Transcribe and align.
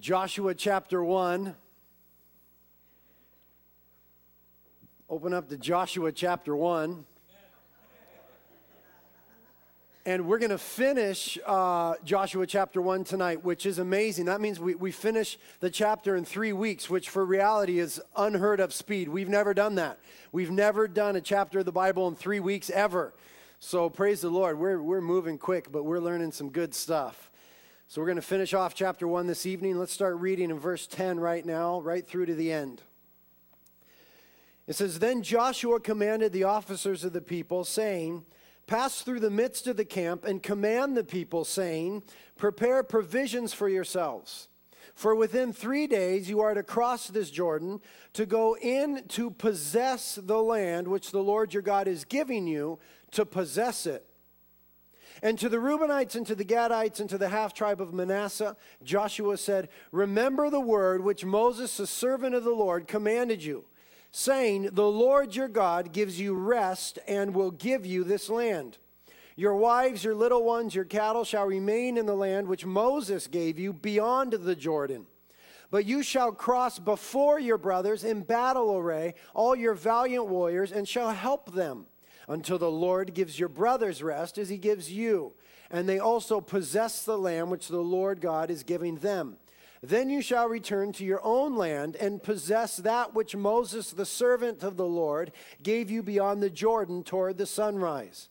Joshua 0.00 0.54
chapter 0.54 1.02
1. 1.02 1.56
Open 5.10 5.34
up 5.34 5.48
to 5.48 5.58
Joshua 5.58 6.12
chapter 6.12 6.54
1. 6.54 7.04
And 10.06 10.26
we're 10.26 10.38
going 10.38 10.50
to 10.50 10.58
finish 10.58 11.36
uh, 11.44 11.94
Joshua 12.04 12.46
chapter 12.46 12.80
1 12.80 13.02
tonight, 13.02 13.44
which 13.44 13.66
is 13.66 13.80
amazing. 13.80 14.26
That 14.26 14.40
means 14.40 14.60
we, 14.60 14.76
we 14.76 14.92
finish 14.92 15.36
the 15.58 15.68
chapter 15.68 16.14
in 16.14 16.24
three 16.24 16.52
weeks, 16.52 16.88
which 16.88 17.10
for 17.10 17.24
reality 17.24 17.80
is 17.80 18.00
unheard 18.16 18.60
of 18.60 18.72
speed. 18.72 19.08
We've 19.08 19.28
never 19.28 19.52
done 19.52 19.74
that. 19.74 19.98
We've 20.30 20.52
never 20.52 20.86
done 20.86 21.16
a 21.16 21.20
chapter 21.20 21.58
of 21.58 21.64
the 21.64 21.72
Bible 21.72 22.06
in 22.06 22.14
three 22.14 22.40
weeks 22.40 22.70
ever. 22.70 23.14
So 23.58 23.90
praise 23.90 24.20
the 24.20 24.30
Lord. 24.30 24.60
We're, 24.60 24.80
we're 24.80 25.00
moving 25.00 25.38
quick, 25.38 25.72
but 25.72 25.82
we're 25.82 25.98
learning 25.98 26.30
some 26.30 26.50
good 26.50 26.72
stuff. 26.72 27.27
So 27.90 28.02
we're 28.02 28.08
going 28.08 28.16
to 28.16 28.22
finish 28.22 28.52
off 28.52 28.74
chapter 28.74 29.08
1 29.08 29.28
this 29.28 29.46
evening. 29.46 29.78
Let's 29.78 29.94
start 29.94 30.18
reading 30.18 30.50
in 30.50 30.58
verse 30.58 30.86
10 30.86 31.18
right 31.18 31.44
now, 31.44 31.80
right 31.80 32.06
through 32.06 32.26
to 32.26 32.34
the 32.34 32.52
end. 32.52 32.82
It 34.66 34.74
says, 34.74 34.98
Then 34.98 35.22
Joshua 35.22 35.80
commanded 35.80 36.34
the 36.34 36.44
officers 36.44 37.02
of 37.02 37.14
the 37.14 37.22
people, 37.22 37.64
saying, 37.64 38.26
Pass 38.66 39.00
through 39.00 39.20
the 39.20 39.30
midst 39.30 39.66
of 39.66 39.78
the 39.78 39.86
camp 39.86 40.26
and 40.26 40.42
command 40.42 40.98
the 40.98 41.02
people, 41.02 41.46
saying, 41.46 42.02
Prepare 42.36 42.82
provisions 42.82 43.54
for 43.54 43.70
yourselves. 43.70 44.48
For 44.94 45.14
within 45.14 45.54
three 45.54 45.86
days 45.86 46.28
you 46.28 46.42
are 46.42 46.52
to 46.52 46.62
cross 46.62 47.08
this 47.08 47.30
Jordan 47.30 47.80
to 48.12 48.26
go 48.26 48.54
in 48.58 49.04
to 49.08 49.30
possess 49.30 50.18
the 50.22 50.42
land 50.42 50.88
which 50.88 51.10
the 51.10 51.22
Lord 51.22 51.54
your 51.54 51.62
God 51.62 51.88
is 51.88 52.04
giving 52.04 52.46
you 52.46 52.78
to 53.12 53.24
possess 53.24 53.86
it. 53.86 54.07
And 55.22 55.38
to 55.38 55.48
the 55.48 55.56
Reubenites 55.56 56.14
and 56.14 56.26
to 56.26 56.34
the 56.34 56.44
Gadites 56.44 57.00
and 57.00 57.08
to 57.10 57.18
the 57.18 57.28
half 57.28 57.54
tribe 57.54 57.80
of 57.80 57.92
Manasseh, 57.92 58.56
Joshua 58.82 59.36
said, 59.36 59.68
Remember 59.90 60.50
the 60.50 60.60
word 60.60 61.02
which 61.02 61.24
Moses, 61.24 61.76
the 61.76 61.86
servant 61.86 62.34
of 62.34 62.44
the 62.44 62.50
Lord, 62.50 62.86
commanded 62.86 63.42
you, 63.42 63.64
saying, 64.12 64.70
The 64.72 64.88
Lord 64.88 65.34
your 65.34 65.48
God 65.48 65.92
gives 65.92 66.20
you 66.20 66.34
rest 66.34 66.98
and 67.08 67.34
will 67.34 67.50
give 67.50 67.84
you 67.84 68.04
this 68.04 68.28
land. 68.28 68.78
Your 69.34 69.54
wives, 69.54 70.02
your 70.02 70.14
little 70.14 70.42
ones, 70.44 70.74
your 70.74 70.84
cattle 70.84 71.24
shall 71.24 71.46
remain 71.46 71.96
in 71.96 72.06
the 72.06 72.16
land 72.16 72.48
which 72.48 72.66
Moses 72.66 73.26
gave 73.28 73.58
you 73.58 73.72
beyond 73.72 74.32
the 74.32 74.56
Jordan. 74.56 75.06
But 75.70 75.84
you 75.84 76.02
shall 76.02 76.32
cross 76.32 76.78
before 76.78 77.38
your 77.38 77.58
brothers 77.58 78.02
in 78.02 78.22
battle 78.22 78.76
array, 78.76 79.14
all 79.34 79.54
your 79.54 79.74
valiant 79.74 80.26
warriors, 80.26 80.72
and 80.72 80.88
shall 80.88 81.10
help 81.10 81.52
them 81.52 81.86
until 82.28 82.58
the 82.58 82.70
Lord 82.70 83.14
gives 83.14 83.38
your 83.38 83.48
brothers 83.48 84.02
rest 84.02 84.38
as 84.38 84.48
he 84.48 84.58
gives 84.58 84.92
you. 84.92 85.32
And 85.70 85.88
they 85.88 85.98
also 85.98 86.40
possess 86.40 87.04
the 87.04 87.18
land 87.18 87.50
which 87.50 87.68
the 87.68 87.80
Lord 87.80 88.20
God 88.20 88.50
is 88.50 88.62
giving 88.62 88.96
them. 88.96 89.38
Then 89.82 90.10
you 90.10 90.22
shall 90.22 90.48
return 90.48 90.92
to 90.94 91.04
your 91.04 91.20
own 91.24 91.56
land 91.56 91.96
and 91.96 92.22
possess 92.22 92.76
that 92.78 93.14
which 93.14 93.36
Moses, 93.36 93.92
the 93.92 94.06
servant 94.06 94.62
of 94.62 94.76
the 94.76 94.86
Lord, 94.86 95.32
gave 95.62 95.90
you 95.90 96.02
beyond 96.02 96.42
the 96.42 96.50
Jordan 96.50 97.04
toward 97.04 97.38
the 97.38 97.46
sunrise. 97.46 98.28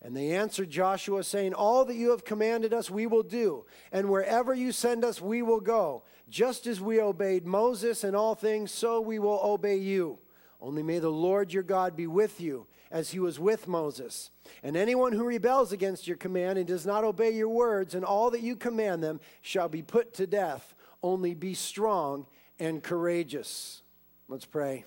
And 0.00 0.14
they 0.16 0.32
answered 0.32 0.70
Joshua, 0.70 1.24
saying, 1.24 1.54
All 1.54 1.84
that 1.86 1.96
you 1.96 2.10
have 2.10 2.24
commanded 2.24 2.74
us, 2.74 2.90
we 2.90 3.06
will 3.06 3.22
do, 3.22 3.64
and 3.90 4.10
wherever 4.10 4.52
you 4.52 4.70
send 4.70 5.02
us, 5.02 5.20
we 5.20 5.40
will 5.40 5.60
go. 5.60 6.04
Just 6.28 6.66
as 6.66 6.80
we 6.80 7.00
obeyed 7.00 7.46
Moses 7.46 8.04
in 8.04 8.14
all 8.14 8.34
things, 8.34 8.70
so 8.70 9.00
we 9.00 9.18
will 9.18 9.40
obey 9.42 9.76
you. 9.76 10.18
Only 10.64 10.82
may 10.82 10.98
the 10.98 11.10
Lord 11.10 11.52
your 11.52 11.62
God 11.62 11.94
be 11.94 12.06
with 12.06 12.40
you 12.40 12.66
as 12.90 13.10
he 13.10 13.18
was 13.18 13.38
with 13.38 13.68
Moses. 13.68 14.30
And 14.62 14.78
anyone 14.78 15.12
who 15.12 15.24
rebels 15.24 15.72
against 15.72 16.08
your 16.08 16.16
command 16.16 16.56
and 16.56 16.66
does 16.66 16.86
not 16.86 17.04
obey 17.04 17.32
your 17.32 17.50
words 17.50 17.94
and 17.94 18.02
all 18.02 18.30
that 18.30 18.40
you 18.40 18.56
command 18.56 19.04
them 19.04 19.20
shall 19.42 19.68
be 19.68 19.82
put 19.82 20.14
to 20.14 20.26
death. 20.26 20.74
Only 21.02 21.34
be 21.34 21.52
strong 21.52 22.24
and 22.58 22.82
courageous. 22.82 23.82
Let's 24.26 24.46
pray. 24.46 24.86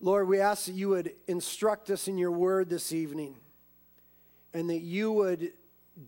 Lord, 0.00 0.26
we 0.26 0.40
ask 0.40 0.66
that 0.66 0.72
you 0.72 0.88
would 0.88 1.12
instruct 1.28 1.90
us 1.90 2.08
in 2.08 2.18
your 2.18 2.32
word 2.32 2.68
this 2.68 2.92
evening 2.92 3.36
and 4.52 4.68
that 4.68 4.80
you 4.80 5.12
would 5.12 5.52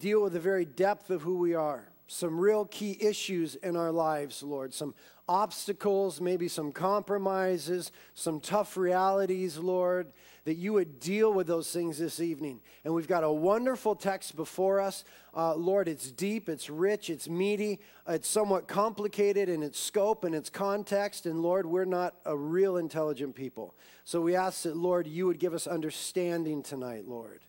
deal 0.00 0.20
with 0.24 0.32
the 0.32 0.40
very 0.40 0.64
depth 0.64 1.10
of 1.10 1.22
who 1.22 1.38
we 1.38 1.54
are, 1.54 1.88
some 2.06 2.38
real 2.38 2.66
key 2.66 2.96
issues 3.00 3.54
in 3.56 3.76
our 3.76 3.90
lives, 3.90 4.42
Lord, 4.42 4.74
some 4.74 4.94
obstacles, 5.28 6.20
maybe 6.20 6.48
some 6.48 6.70
compromises, 6.70 7.92
some 8.14 8.40
tough 8.40 8.76
realities, 8.76 9.56
Lord, 9.56 10.12
that 10.44 10.56
you 10.56 10.74
would 10.74 11.00
deal 11.00 11.32
with 11.32 11.46
those 11.46 11.72
things 11.72 11.98
this 11.98 12.20
evening. 12.20 12.60
And 12.84 12.92
we've 12.92 13.08
got 13.08 13.24
a 13.24 13.32
wonderful 13.32 13.94
text 13.94 14.36
before 14.36 14.80
us. 14.80 15.04
Uh, 15.34 15.54
Lord, 15.54 15.88
it's 15.88 16.10
deep, 16.10 16.50
it's 16.50 16.68
rich, 16.68 17.08
it's 17.08 17.28
meaty, 17.28 17.80
it's 18.06 18.28
somewhat 18.28 18.68
complicated 18.68 19.48
in 19.48 19.62
its 19.62 19.80
scope 19.80 20.24
and 20.24 20.34
its 20.34 20.50
context. 20.50 21.24
And 21.24 21.40
Lord, 21.40 21.64
we're 21.64 21.86
not 21.86 22.16
a 22.26 22.36
real 22.36 22.76
intelligent 22.76 23.34
people. 23.34 23.74
So 24.04 24.20
we 24.20 24.36
ask 24.36 24.64
that, 24.64 24.76
Lord, 24.76 25.06
you 25.06 25.26
would 25.26 25.38
give 25.38 25.54
us 25.54 25.66
understanding 25.66 26.62
tonight, 26.62 27.08
Lord. 27.08 27.40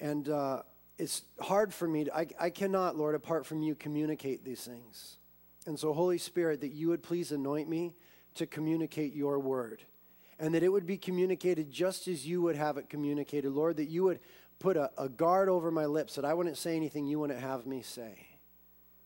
And 0.00 0.28
uh, 0.28 0.62
it's 0.98 1.22
hard 1.40 1.72
for 1.72 1.86
me, 1.86 2.04
to, 2.04 2.16
I, 2.16 2.26
I 2.40 2.50
cannot, 2.50 2.96
Lord, 2.96 3.14
apart 3.14 3.46
from 3.46 3.62
you, 3.62 3.74
communicate 3.74 4.44
these 4.44 4.62
things. 4.62 5.16
And 5.66 5.78
so, 5.78 5.92
Holy 5.92 6.18
Spirit, 6.18 6.60
that 6.62 6.72
you 6.72 6.88
would 6.88 7.02
please 7.02 7.30
anoint 7.30 7.68
me 7.68 7.94
to 8.34 8.46
communicate 8.46 9.14
your 9.14 9.38
word 9.38 9.82
and 10.38 10.54
that 10.54 10.62
it 10.62 10.68
would 10.68 10.86
be 10.86 10.96
communicated 10.96 11.70
just 11.70 12.08
as 12.08 12.26
you 12.26 12.40
would 12.42 12.56
have 12.56 12.76
it 12.76 12.88
communicated. 12.88 13.50
Lord, 13.50 13.76
that 13.76 13.88
you 13.88 14.04
would 14.04 14.20
put 14.58 14.76
a, 14.76 14.90
a, 14.96 15.08
guard 15.08 15.48
over 15.48 15.70
my 15.70 15.86
lips, 15.86 16.14
that 16.14 16.24
I 16.24 16.34
wouldn't 16.34 16.56
say 16.56 16.76
anything 16.76 17.06
you 17.06 17.18
wouldn't 17.18 17.40
have 17.40 17.66
me 17.66 17.82
say. 17.82 18.26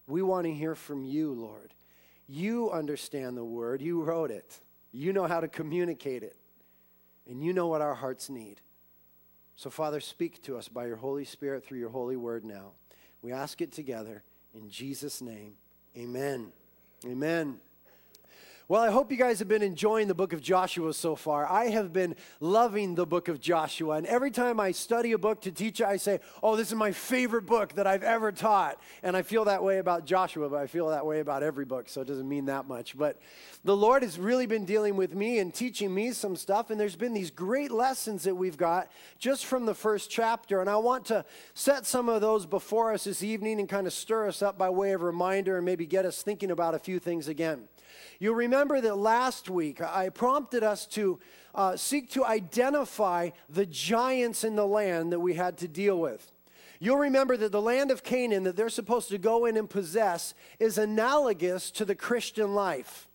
We 0.07 0.23
want 0.23 0.47
to 0.47 0.53
hear 0.53 0.75
from 0.75 1.05
you, 1.05 1.33
Lord. 1.33 1.73
You 2.29 2.71
understand 2.71 3.37
the 3.37 3.45
word, 3.45 3.83
you 3.83 4.03
wrote 4.03 4.31
it, 4.31 4.61
you 4.93 5.13
know 5.13 5.27
how 5.27 5.41
to 5.41 5.49
communicate 5.49 6.23
it, 6.23 6.37
and 7.29 7.43
you 7.43 7.53
know 7.53 7.67
what 7.67 7.83
our 7.83 7.95
hearts 7.95 8.31
need. 8.31 8.61
So, 9.57 9.71
Father, 9.71 10.01
speak 10.01 10.43
to 10.43 10.57
us 10.57 10.69
by 10.69 10.87
your 10.87 10.97
Holy 10.97 11.25
Spirit 11.25 11.65
through 11.65 11.79
your 11.79 11.91
holy 11.91 12.17
word 12.17 12.45
now. 12.45 12.73
We 13.21 13.33
ask 13.33 13.61
it 13.61 13.73
together 13.73 14.23
in 14.55 14.71
Jesus' 14.71 15.21
name. 15.21 15.55
Amen. 15.97 16.53
Amen. 17.07 17.59
Well, 18.73 18.81
I 18.81 18.91
hope 18.91 19.11
you 19.11 19.19
guys 19.19 19.39
have 19.41 19.49
been 19.49 19.63
enjoying 19.63 20.09
the 20.09 20.15
book 20.15 20.33
of 20.33 20.41
Joshua 20.41 20.95
so 20.95 21.15
far. 21.15 21.47
I 21.47 21.67
have 21.67 21.93
been 21.93 22.17
loving 22.41 22.95
the 22.95 23.05
book 23.05 23.29
of 23.29 23.39
Joshua. 23.39 23.97
And 23.97 24.07
every 24.07 24.31
time 24.31 24.59
I 24.59 24.73
study 24.73 25.13
a 25.13 25.19
book 25.19 25.43
to 25.43 25.53
teach 25.53 25.83
I 25.83 25.99
say, 25.99 26.21
Oh, 26.43 26.57
this 26.57 26.69
is 26.69 26.75
my 26.75 26.91
favorite 26.91 27.45
book 27.45 27.75
that 27.75 27.87
I've 27.87 28.03
ever 28.03 28.33
taught. 28.33 28.81
And 29.03 29.15
I 29.15 29.21
feel 29.21 29.45
that 29.45 29.63
way 29.63 29.77
about 29.77 30.07
Joshua, 30.07 30.49
but 30.49 30.57
I 30.57 30.67
feel 30.67 30.89
that 30.89 31.05
way 31.05 31.21
about 31.21 31.43
every 31.43 31.67
book, 31.67 31.91
so 31.91 32.01
it 32.01 32.07
doesn't 32.07 32.27
mean 32.27 32.47
that 32.47 32.67
much. 32.67 32.97
But 32.97 33.21
the 33.63 33.77
Lord 33.77 34.03
has 34.03 34.19
really 34.19 34.47
been 34.47 34.65
dealing 34.65 34.97
with 34.97 35.15
me 35.15 35.39
and 35.39 35.53
teaching 35.53 35.95
me 35.95 36.13
some 36.13 36.35
stuff. 36.35 36.71
And 36.71 36.81
there's 36.81 36.97
been 36.97 37.13
these 37.13 37.31
great 37.31 37.73
lessons 37.73 38.25
that 38.25 38.37
we've 38.37 38.57
got 38.57 38.91
just 39.19 39.45
from 39.45 39.67
the 39.67 39.75
first 39.75 40.09
chapter. 40.09 40.63
And 40.63 40.71
I 40.71 40.77
want 40.77 41.05
to 41.07 41.27
set 41.53 41.85
some 41.85 42.09
of 42.09 42.23
those 42.23 42.47
before 42.47 42.95
us 42.95 43.05
this 43.05 43.23
evening 43.23 43.61
and 43.61 43.69
kind 43.69 43.87
of 43.87 43.93
stir 43.93 44.29
us 44.29 44.41
up 44.41 44.57
by 44.57 44.71
way 44.71 44.93
of 44.93 45.03
reminder 45.03 45.59
and 45.59 45.67
maybe 45.67 45.85
get 45.85 46.07
us 46.07 46.23
thinking 46.23 46.51
about 46.51 46.75
a 46.75 46.79
few 46.79 46.99
things 46.99 47.29
again. 47.29 47.69
You'll 48.19 48.35
remember 48.35 48.81
that 48.81 48.97
last 48.97 49.51
week 49.51 49.81
I 49.81 50.09
prompted 50.09 50.63
us 50.63 50.87
to 50.89 51.19
uh, 51.55 51.77
seek 51.77 52.11
to 52.11 52.25
identify 52.25 53.31
the 53.49 53.67
giants 53.67 54.45
in 54.45 54.57
the 54.57 54.67
land 54.67 55.13
that 55.13 55.21
we 55.21 55.35
had 55.35 55.59
to 55.59 55.69
deal 55.69 55.99
with. 55.99 56.33
You'll 56.79 56.99
remember 56.99 57.37
that 57.37 57.53
the 57.53 57.63
land 57.63 57.91
of 57.91 58.03
Canaan 58.03 58.43
that 58.43 58.57
they're 58.57 58.69
supposed 58.69 59.09
to 59.11 59.19
go 59.19 59.47
in 59.47 59.57
and 59.57 59.71
possess 59.71 60.35
is 60.59 60.79
analogous 60.79 61.71
to 61.73 61.85
the 61.85 61.95
Christian 61.95 62.55
life. 62.55 63.09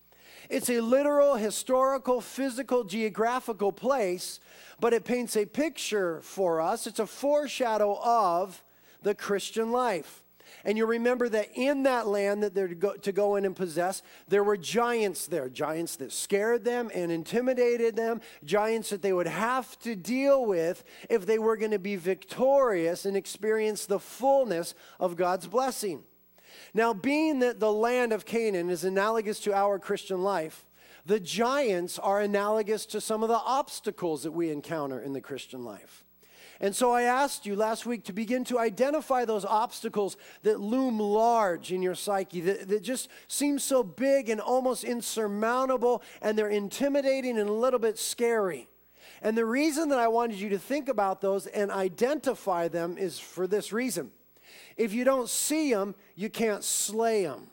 It's 0.48 0.70
a 0.70 0.80
literal, 0.80 1.34
historical, 1.34 2.22
physical, 2.22 2.84
geographical 2.84 3.70
place, 3.70 4.40
but 4.80 4.94
it 4.94 5.04
paints 5.04 5.36
a 5.36 5.44
picture 5.44 6.20
for 6.22 6.60
us. 6.60 6.86
It's 6.86 6.98
a 6.98 7.06
foreshadow 7.06 7.98
of 8.02 8.64
the 9.02 9.14
Christian 9.14 9.70
life. 9.70 10.22
And 10.64 10.76
you 10.76 10.86
remember 10.86 11.28
that 11.28 11.50
in 11.54 11.84
that 11.84 12.06
land 12.06 12.42
that 12.42 12.54
they're 12.54 12.68
to 12.68 12.74
go, 12.74 12.94
to 12.94 13.12
go 13.12 13.36
in 13.36 13.44
and 13.44 13.54
possess, 13.54 14.02
there 14.26 14.42
were 14.42 14.56
giants 14.56 15.26
there, 15.26 15.48
giants 15.48 15.96
that 15.96 16.12
scared 16.12 16.64
them 16.64 16.90
and 16.94 17.12
intimidated 17.12 17.96
them, 17.96 18.20
giants 18.44 18.90
that 18.90 19.02
they 19.02 19.12
would 19.12 19.28
have 19.28 19.78
to 19.80 19.94
deal 19.94 20.44
with 20.44 20.84
if 21.08 21.26
they 21.26 21.38
were 21.38 21.56
going 21.56 21.70
to 21.70 21.78
be 21.78 21.96
victorious 21.96 23.04
and 23.04 23.16
experience 23.16 23.86
the 23.86 24.00
fullness 24.00 24.74
of 24.98 25.16
God's 25.16 25.46
blessing. 25.46 26.02
Now, 26.74 26.92
being 26.92 27.38
that 27.40 27.60
the 27.60 27.72
land 27.72 28.12
of 28.12 28.26
Canaan 28.26 28.70
is 28.70 28.84
analogous 28.84 29.40
to 29.40 29.54
our 29.54 29.78
Christian 29.78 30.22
life, 30.22 30.64
the 31.06 31.20
giants 31.20 31.98
are 31.98 32.20
analogous 32.20 32.84
to 32.86 33.00
some 33.00 33.22
of 33.22 33.28
the 33.28 33.34
obstacles 33.38 34.24
that 34.24 34.32
we 34.32 34.50
encounter 34.50 35.00
in 35.00 35.12
the 35.12 35.20
Christian 35.20 35.64
life. 35.64 36.04
And 36.60 36.74
so 36.74 36.92
I 36.92 37.02
asked 37.02 37.46
you 37.46 37.54
last 37.54 37.86
week 37.86 38.04
to 38.04 38.12
begin 38.12 38.44
to 38.44 38.58
identify 38.58 39.24
those 39.24 39.44
obstacles 39.44 40.16
that 40.42 40.60
loom 40.60 40.98
large 40.98 41.70
in 41.70 41.82
your 41.82 41.94
psyche, 41.94 42.40
that, 42.40 42.68
that 42.68 42.82
just 42.82 43.08
seem 43.28 43.60
so 43.60 43.84
big 43.84 44.28
and 44.28 44.40
almost 44.40 44.82
insurmountable, 44.82 46.02
and 46.20 46.36
they're 46.36 46.48
intimidating 46.48 47.38
and 47.38 47.48
a 47.48 47.52
little 47.52 47.78
bit 47.78 47.96
scary. 47.96 48.68
And 49.22 49.36
the 49.36 49.44
reason 49.44 49.88
that 49.90 49.98
I 49.98 50.08
wanted 50.08 50.38
you 50.38 50.48
to 50.50 50.58
think 50.58 50.88
about 50.88 51.20
those 51.20 51.46
and 51.46 51.70
identify 51.70 52.68
them 52.68 52.98
is 52.98 53.18
for 53.18 53.46
this 53.46 53.72
reason 53.72 54.10
If 54.76 54.92
you 54.92 55.04
don't 55.04 55.28
see 55.28 55.72
them, 55.72 55.94
you 56.14 56.30
can't 56.30 56.64
slay 56.64 57.24
them. 57.24 57.48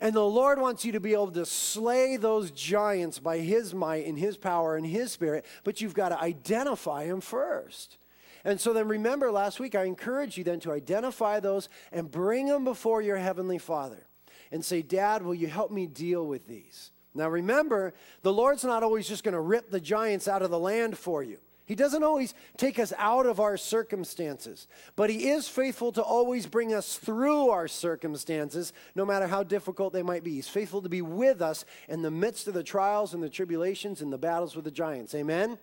And 0.00 0.14
the 0.14 0.24
Lord 0.24 0.60
wants 0.60 0.84
you 0.84 0.92
to 0.92 1.00
be 1.00 1.12
able 1.12 1.32
to 1.32 1.46
slay 1.46 2.16
those 2.16 2.50
giants 2.50 3.18
by 3.18 3.38
His 3.38 3.74
might 3.74 4.06
and 4.06 4.18
His 4.18 4.36
power 4.36 4.76
and 4.76 4.86
His 4.86 5.12
Spirit, 5.12 5.44
but 5.64 5.80
you've 5.80 5.94
got 5.94 6.10
to 6.10 6.20
identify 6.20 7.06
them 7.06 7.20
first. 7.20 7.98
And 8.44 8.60
so 8.60 8.72
then 8.72 8.88
remember 8.88 9.30
last 9.30 9.60
week, 9.60 9.74
I 9.74 9.84
encourage 9.84 10.38
you 10.38 10.44
then 10.44 10.60
to 10.60 10.72
identify 10.72 11.40
those 11.40 11.68
and 11.92 12.10
bring 12.10 12.46
them 12.46 12.64
before 12.64 13.02
your 13.02 13.16
Heavenly 13.16 13.58
Father 13.58 14.06
and 14.50 14.64
say, 14.64 14.82
Dad, 14.82 15.22
will 15.22 15.34
you 15.34 15.48
help 15.48 15.70
me 15.70 15.86
deal 15.86 16.26
with 16.26 16.46
these? 16.46 16.92
Now 17.14 17.28
remember, 17.28 17.94
the 18.22 18.32
Lord's 18.32 18.64
not 18.64 18.82
always 18.82 19.08
just 19.08 19.24
going 19.24 19.34
to 19.34 19.40
rip 19.40 19.70
the 19.70 19.80
giants 19.80 20.28
out 20.28 20.42
of 20.42 20.50
the 20.50 20.58
land 20.58 20.96
for 20.96 21.22
you. 21.22 21.38
He 21.68 21.74
doesn't 21.74 22.02
always 22.02 22.32
take 22.56 22.78
us 22.78 22.94
out 22.96 23.26
of 23.26 23.40
our 23.40 23.58
circumstances, 23.58 24.66
but 24.96 25.10
He 25.10 25.28
is 25.28 25.48
faithful 25.48 25.92
to 25.92 26.02
always 26.02 26.46
bring 26.46 26.72
us 26.72 26.96
through 26.96 27.50
our 27.50 27.68
circumstances, 27.68 28.72
no 28.94 29.04
matter 29.04 29.26
how 29.26 29.42
difficult 29.42 29.92
they 29.92 30.02
might 30.02 30.24
be. 30.24 30.32
He's 30.32 30.48
faithful 30.48 30.80
to 30.80 30.88
be 30.88 31.02
with 31.02 31.42
us 31.42 31.66
in 31.86 32.00
the 32.00 32.10
midst 32.10 32.48
of 32.48 32.54
the 32.54 32.62
trials 32.62 33.12
and 33.12 33.22
the 33.22 33.28
tribulations 33.28 34.00
and 34.00 34.10
the 34.10 34.16
battles 34.16 34.56
with 34.56 34.64
the 34.64 34.70
giants. 34.70 35.14
Amen? 35.14 35.58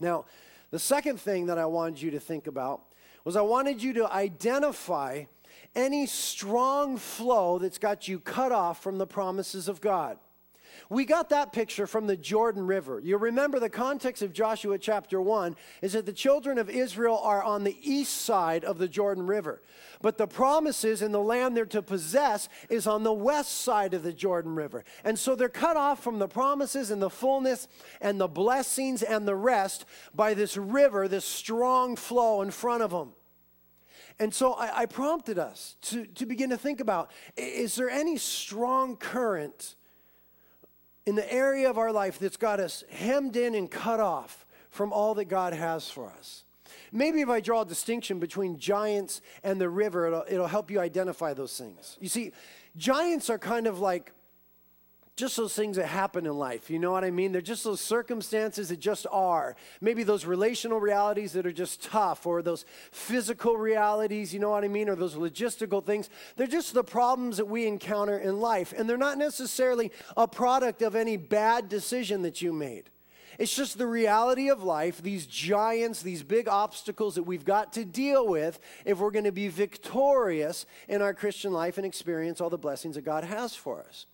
Now, 0.00 0.24
the 0.72 0.80
second 0.80 1.20
thing 1.20 1.46
that 1.46 1.58
I 1.58 1.66
wanted 1.66 2.02
you 2.02 2.10
to 2.10 2.20
think 2.20 2.48
about 2.48 2.82
was 3.22 3.36
I 3.36 3.42
wanted 3.42 3.80
you 3.80 3.92
to 3.92 4.12
identify 4.12 5.26
any 5.76 6.06
strong 6.06 6.96
flow 6.96 7.58
that's 7.60 7.78
got 7.78 8.08
you 8.08 8.18
cut 8.18 8.50
off 8.50 8.82
from 8.82 8.98
the 8.98 9.06
promises 9.06 9.68
of 9.68 9.80
God. 9.80 10.18
We 10.88 11.04
got 11.04 11.30
that 11.30 11.52
picture 11.52 11.86
from 11.86 12.06
the 12.06 12.16
Jordan 12.16 12.66
River. 12.66 13.00
You 13.00 13.16
remember 13.16 13.58
the 13.58 13.70
context 13.70 14.22
of 14.22 14.32
Joshua 14.32 14.78
chapter 14.78 15.20
1 15.20 15.56
is 15.82 15.92
that 15.92 16.06
the 16.06 16.12
children 16.12 16.58
of 16.58 16.70
Israel 16.70 17.18
are 17.22 17.42
on 17.42 17.64
the 17.64 17.76
east 17.82 18.22
side 18.22 18.64
of 18.64 18.78
the 18.78 18.88
Jordan 18.88 19.26
River. 19.26 19.62
But 20.02 20.18
the 20.18 20.26
promises 20.26 21.02
and 21.02 21.14
the 21.14 21.18
land 21.18 21.56
they're 21.56 21.66
to 21.66 21.82
possess 21.82 22.48
is 22.68 22.86
on 22.86 23.02
the 23.02 23.12
west 23.12 23.62
side 23.62 23.94
of 23.94 24.02
the 24.02 24.12
Jordan 24.12 24.54
River. 24.54 24.84
And 25.04 25.18
so 25.18 25.34
they're 25.34 25.48
cut 25.48 25.76
off 25.76 26.02
from 26.02 26.18
the 26.18 26.28
promises 26.28 26.90
and 26.90 27.00
the 27.00 27.10
fullness 27.10 27.68
and 28.00 28.20
the 28.20 28.28
blessings 28.28 29.02
and 29.02 29.26
the 29.26 29.36
rest 29.36 29.84
by 30.14 30.34
this 30.34 30.56
river, 30.56 31.08
this 31.08 31.24
strong 31.24 31.96
flow 31.96 32.42
in 32.42 32.50
front 32.50 32.82
of 32.82 32.90
them. 32.90 33.12
And 34.18 34.32
so 34.32 34.52
I, 34.52 34.82
I 34.82 34.86
prompted 34.86 35.38
us 35.38 35.76
to, 35.82 36.06
to 36.06 36.26
begin 36.26 36.50
to 36.50 36.56
think 36.56 36.80
about 36.80 37.10
is 37.36 37.74
there 37.76 37.90
any 37.90 38.16
strong 38.16 38.96
current? 38.96 39.76
In 41.06 41.14
the 41.14 41.32
area 41.32 41.68
of 41.68 41.78
our 41.78 41.92
life 41.92 42.18
that's 42.18 42.36
got 42.36 42.60
us 42.60 42.84
hemmed 42.90 43.36
in 43.36 43.54
and 43.54 43.70
cut 43.70 44.00
off 44.00 44.46
from 44.70 44.92
all 44.92 45.14
that 45.14 45.26
God 45.26 45.52
has 45.52 45.90
for 45.90 46.10
us. 46.10 46.44
Maybe 46.92 47.20
if 47.20 47.28
I 47.28 47.40
draw 47.40 47.62
a 47.62 47.66
distinction 47.66 48.18
between 48.18 48.58
giants 48.58 49.20
and 49.42 49.60
the 49.60 49.68
river, 49.68 50.06
it'll, 50.06 50.24
it'll 50.28 50.46
help 50.46 50.70
you 50.70 50.80
identify 50.80 51.34
those 51.34 51.56
things. 51.58 51.98
You 52.00 52.08
see, 52.08 52.32
giants 52.76 53.28
are 53.30 53.38
kind 53.38 53.66
of 53.66 53.80
like 53.80 54.12
just 55.16 55.36
those 55.36 55.54
things 55.54 55.76
that 55.76 55.86
happen 55.86 56.26
in 56.26 56.32
life. 56.32 56.70
You 56.70 56.80
know 56.80 56.90
what 56.90 57.04
I 57.04 57.10
mean? 57.10 57.30
They're 57.30 57.40
just 57.40 57.62
those 57.62 57.80
circumstances 57.80 58.68
that 58.70 58.80
just 58.80 59.06
are. 59.12 59.54
Maybe 59.80 60.02
those 60.02 60.26
relational 60.26 60.80
realities 60.80 61.32
that 61.34 61.46
are 61.46 61.52
just 61.52 61.84
tough, 61.84 62.26
or 62.26 62.42
those 62.42 62.64
physical 62.90 63.56
realities, 63.56 64.34
you 64.34 64.40
know 64.40 64.50
what 64.50 64.64
I 64.64 64.68
mean? 64.68 64.88
Or 64.88 64.96
those 64.96 65.14
logistical 65.14 65.84
things. 65.84 66.10
They're 66.36 66.46
just 66.48 66.74
the 66.74 66.82
problems 66.82 67.36
that 67.36 67.46
we 67.46 67.66
encounter 67.66 68.18
in 68.18 68.40
life. 68.40 68.74
And 68.76 68.90
they're 68.90 68.96
not 68.96 69.18
necessarily 69.18 69.92
a 70.16 70.26
product 70.26 70.82
of 70.82 70.96
any 70.96 71.16
bad 71.16 71.68
decision 71.68 72.22
that 72.22 72.42
you 72.42 72.52
made. 72.52 72.90
It's 73.38 73.54
just 73.54 73.78
the 73.78 73.86
reality 73.86 74.48
of 74.48 74.62
life, 74.62 75.02
these 75.02 75.26
giants, 75.26 76.02
these 76.02 76.22
big 76.22 76.48
obstacles 76.48 77.16
that 77.16 77.24
we've 77.24 77.44
got 77.44 77.72
to 77.74 77.84
deal 77.84 78.26
with 78.28 78.60
if 78.84 78.98
we're 78.98 79.10
going 79.10 79.24
to 79.24 79.32
be 79.32 79.48
victorious 79.48 80.66
in 80.88 81.02
our 81.02 81.14
Christian 81.14 81.52
life 81.52 81.76
and 81.76 81.86
experience 81.86 82.40
all 82.40 82.50
the 82.50 82.58
blessings 82.58 82.94
that 82.94 83.02
God 83.02 83.24
has 83.24 83.54
for 83.54 83.80
us. 83.80 84.06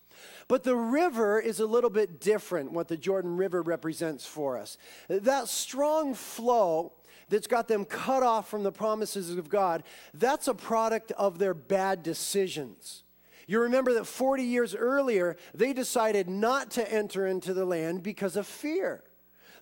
But 0.47 0.63
the 0.63 0.75
river 0.75 1.39
is 1.39 1.59
a 1.59 1.65
little 1.65 1.89
bit 1.89 2.19
different, 2.19 2.71
what 2.71 2.87
the 2.87 2.97
Jordan 2.97 3.37
River 3.37 3.61
represents 3.61 4.25
for 4.25 4.57
us. 4.57 4.77
That 5.07 5.47
strong 5.47 6.13
flow 6.13 6.93
that's 7.29 7.47
got 7.47 7.67
them 7.67 7.85
cut 7.85 8.23
off 8.23 8.49
from 8.49 8.63
the 8.63 8.71
promises 8.71 9.35
of 9.37 9.49
God, 9.49 9.83
that's 10.13 10.47
a 10.47 10.53
product 10.53 11.11
of 11.13 11.39
their 11.39 11.53
bad 11.53 12.03
decisions. 12.03 13.03
You 13.47 13.61
remember 13.61 13.93
that 13.95 14.05
40 14.05 14.43
years 14.43 14.75
earlier, 14.75 15.35
they 15.53 15.73
decided 15.73 16.29
not 16.29 16.71
to 16.71 16.93
enter 16.93 17.25
into 17.25 17.53
the 17.53 17.65
land 17.65 18.03
because 18.03 18.35
of 18.35 18.45
fear. 18.45 19.03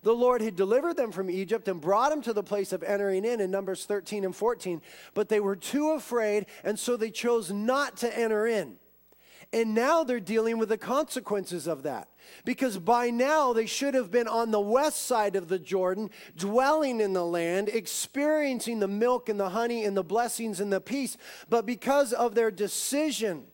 The 0.02 0.14
Lord 0.14 0.40
had 0.40 0.56
delivered 0.56 0.96
them 0.96 1.12
from 1.12 1.30
Egypt 1.30 1.68
and 1.68 1.80
brought 1.80 2.10
them 2.10 2.22
to 2.22 2.32
the 2.32 2.42
place 2.42 2.72
of 2.72 2.82
entering 2.82 3.24
in 3.24 3.40
in 3.40 3.50
Numbers 3.50 3.84
13 3.84 4.24
and 4.24 4.34
14, 4.34 4.80
but 5.14 5.28
they 5.28 5.40
were 5.40 5.56
too 5.56 5.90
afraid, 5.90 6.46
and 6.64 6.78
so 6.78 6.96
they 6.96 7.10
chose 7.10 7.50
not 7.50 7.98
to 7.98 8.18
enter 8.18 8.46
in. 8.46 8.76
And 9.52 9.74
now 9.74 10.04
they're 10.04 10.20
dealing 10.20 10.58
with 10.58 10.68
the 10.68 10.78
consequences 10.78 11.66
of 11.66 11.82
that. 11.82 12.08
Because 12.44 12.78
by 12.78 13.10
now 13.10 13.52
they 13.52 13.66
should 13.66 13.94
have 13.94 14.10
been 14.10 14.28
on 14.28 14.52
the 14.52 14.60
west 14.60 15.06
side 15.06 15.34
of 15.34 15.48
the 15.48 15.58
Jordan, 15.58 16.10
dwelling 16.36 17.00
in 17.00 17.12
the 17.14 17.26
land, 17.26 17.68
experiencing 17.68 18.78
the 18.78 18.86
milk 18.86 19.28
and 19.28 19.40
the 19.40 19.48
honey 19.48 19.84
and 19.84 19.96
the 19.96 20.04
blessings 20.04 20.60
and 20.60 20.72
the 20.72 20.80
peace. 20.80 21.16
But 21.48 21.66
because 21.66 22.12
of 22.12 22.36
their 22.36 22.52
decision, 22.52 23.46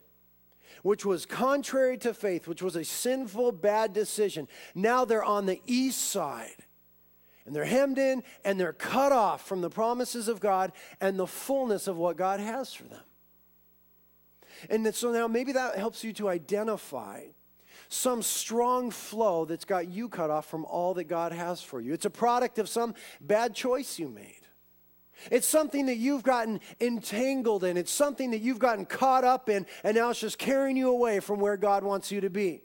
which 0.83 1.03
was 1.03 1.25
contrary 1.25 1.97
to 1.97 2.13
faith, 2.13 2.47
which 2.47 2.61
was 2.61 2.75
a 2.75 2.85
sinful, 2.85 3.53
bad 3.53 3.93
decision, 3.93 4.47
now 4.75 5.03
they're 5.03 5.23
on 5.23 5.47
the 5.47 5.61
east 5.65 6.11
side. 6.11 6.63
And 7.47 7.55
they're 7.55 7.65
hemmed 7.65 7.97
in 7.97 8.23
and 8.45 8.59
they're 8.59 8.73
cut 8.73 9.11
off 9.11 9.47
from 9.47 9.61
the 9.61 9.69
promises 9.69 10.27
of 10.27 10.39
God 10.39 10.73
and 11.01 11.17
the 11.17 11.25
fullness 11.25 11.87
of 11.87 11.97
what 11.97 12.17
God 12.17 12.39
has 12.39 12.71
for 12.71 12.83
them. 12.83 13.01
And 14.69 14.93
so 14.93 15.11
now 15.11 15.27
maybe 15.27 15.51
that 15.53 15.77
helps 15.77 16.03
you 16.03 16.13
to 16.13 16.29
identify 16.29 17.23
some 17.89 18.21
strong 18.21 18.91
flow 18.91 19.45
that's 19.45 19.65
got 19.65 19.87
you 19.87 20.09
cut 20.09 20.29
off 20.29 20.45
from 20.45 20.65
all 20.65 20.93
that 20.95 21.05
God 21.05 21.31
has 21.31 21.61
for 21.61 21.79
you. 21.79 21.93
It's 21.93 22.05
a 22.05 22.09
product 22.09 22.59
of 22.59 22.67
some 22.67 22.95
bad 23.21 23.55
choice 23.55 23.97
you 23.97 24.09
made. 24.09 24.41
It's 25.31 25.47
something 25.47 25.87
that 25.87 25.97
you've 25.97 26.23
gotten 26.23 26.59
entangled 26.79 27.63
in. 27.63 27.75
It's 27.77 27.91
something 27.91 28.31
that 28.31 28.41
you've 28.41 28.59
gotten 28.59 28.85
caught 28.85 29.23
up 29.23 29.49
in, 29.49 29.65
and 29.83 29.95
now 29.95 30.11
it's 30.11 30.19
just 30.19 30.37
carrying 30.37 30.77
you 30.77 30.89
away 30.89 31.19
from 31.21 31.39
where 31.39 31.57
God 31.57 31.83
wants 31.83 32.11
you 32.11 32.21
to 32.21 32.29
be. 32.29 32.61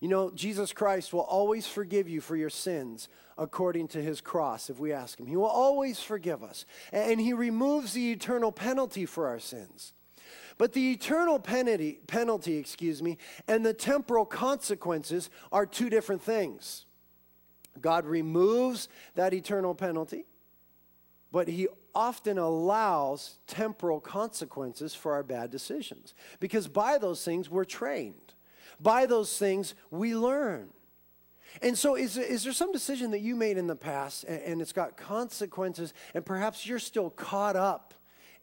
You 0.00 0.08
know, 0.08 0.30
Jesus 0.30 0.72
Christ 0.72 1.12
will 1.12 1.20
always 1.20 1.66
forgive 1.66 2.08
you 2.08 2.20
for 2.20 2.36
your 2.36 2.50
sins 2.50 3.08
according 3.36 3.88
to 3.88 4.02
his 4.02 4.20
cross 4.20 4.68
if 4.68 4.80
we 4.80 4.92
ask 4.92 5.18
him. 5.18 5.26
He 5.26 5.36
will 5.36 5.46
always 5.46 6.00
forgive 6.00 6.42
us, 6.42 6.64
and 6.92 7.20
he 7.20 7.32
removes 7.32 7.92
the 7.92 8.10
eternal 8.12 8.50
penalty 8.50 9.06
for 9.06 9.28
our 9.28 9.38
sins. 9.38 9.92
But 10.58 10.72
the 10.72 10.90
eternal 10.90 11.38
penalty, 11.38 12.00
penalty, 12.08 12.56
excuse 12.56 13.00
me, 13.00 13.16
and 13.46 13.64
the 13.64 13.72
temporal 13.72 14.26
consequences 14.26 15.30
are 15.52 15.64
two 15.64 15.88
different 15.88 16.20
things. 16.20 16.84
God 17.80 18.04
removes 18.04 18.88
that 19.14 19.32
eternal 19.32 19.72
penalty, 19.74 20.24
but 21.30 21.46
he 21.46 21.68
often 21.94 22.38
allows 22.38 23.38
temporal 23.46 24.00
consequences 24.00 24.94
for 24.94 25.12
our 25.12 25.22
bad 25.22 25.50
decisions 25.50 26.14
because 26.40 26.66
by 26.66 26.98
those 26.98 27.24
things 27.24 27.48
we're 27.48 27.64
trained. 27.64 28.34
By 28.80 29.06
those 29.06 29.36
things 29.38 29.74
we 29.90 30.14
learn. 30.14 30.68
And 31.62 31.76
so, 31.76 31.96
is, 31.96 32.16
is 32.16 32.44
there 32.44 32.52
some 32.52 32.70
decision 32.72 33.10
that 33.12 33.20
you 33.20 33.34
made 33.34 33.58
in 33.58 33.66
the 33.66 33.74
past 33.74 34.24
and, 34.24 34.40
and 34.42 34.62
it's 34.62 34.72
got 34.72 34.96
consequences, 34.96 35.94
and 36.14 36.24
perhaps 36.24 36.66
you're 36.66 36.78
still 36.78 37.10
caught 37.10 37.56
up 37.56 37.94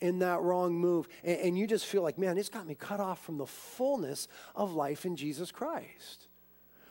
in 0.02 0.20
that 0.20 0.42
wrong 0.42 0.74
move. 0.74 1.08
And, 1.24 1.40
and 1.40 1.58
you 1.58 1.68
just 1.68 1.86
feel 1.86 2.02
like, 2.02 2.18
man, 2.18 2.38
it's 2.38 2.50
got 2.50 2.68
me 2.68 2.76
cut 2.76 3.00
off 3.00 3.24
from 3.24 3.38
the 3.38 3.46
fullness 3.46 4.28
of 4.56 4.74
life 4.74 5.06
in 5.06 5.16
Jesus 5.16 5.52
Christ. 5.52 6.28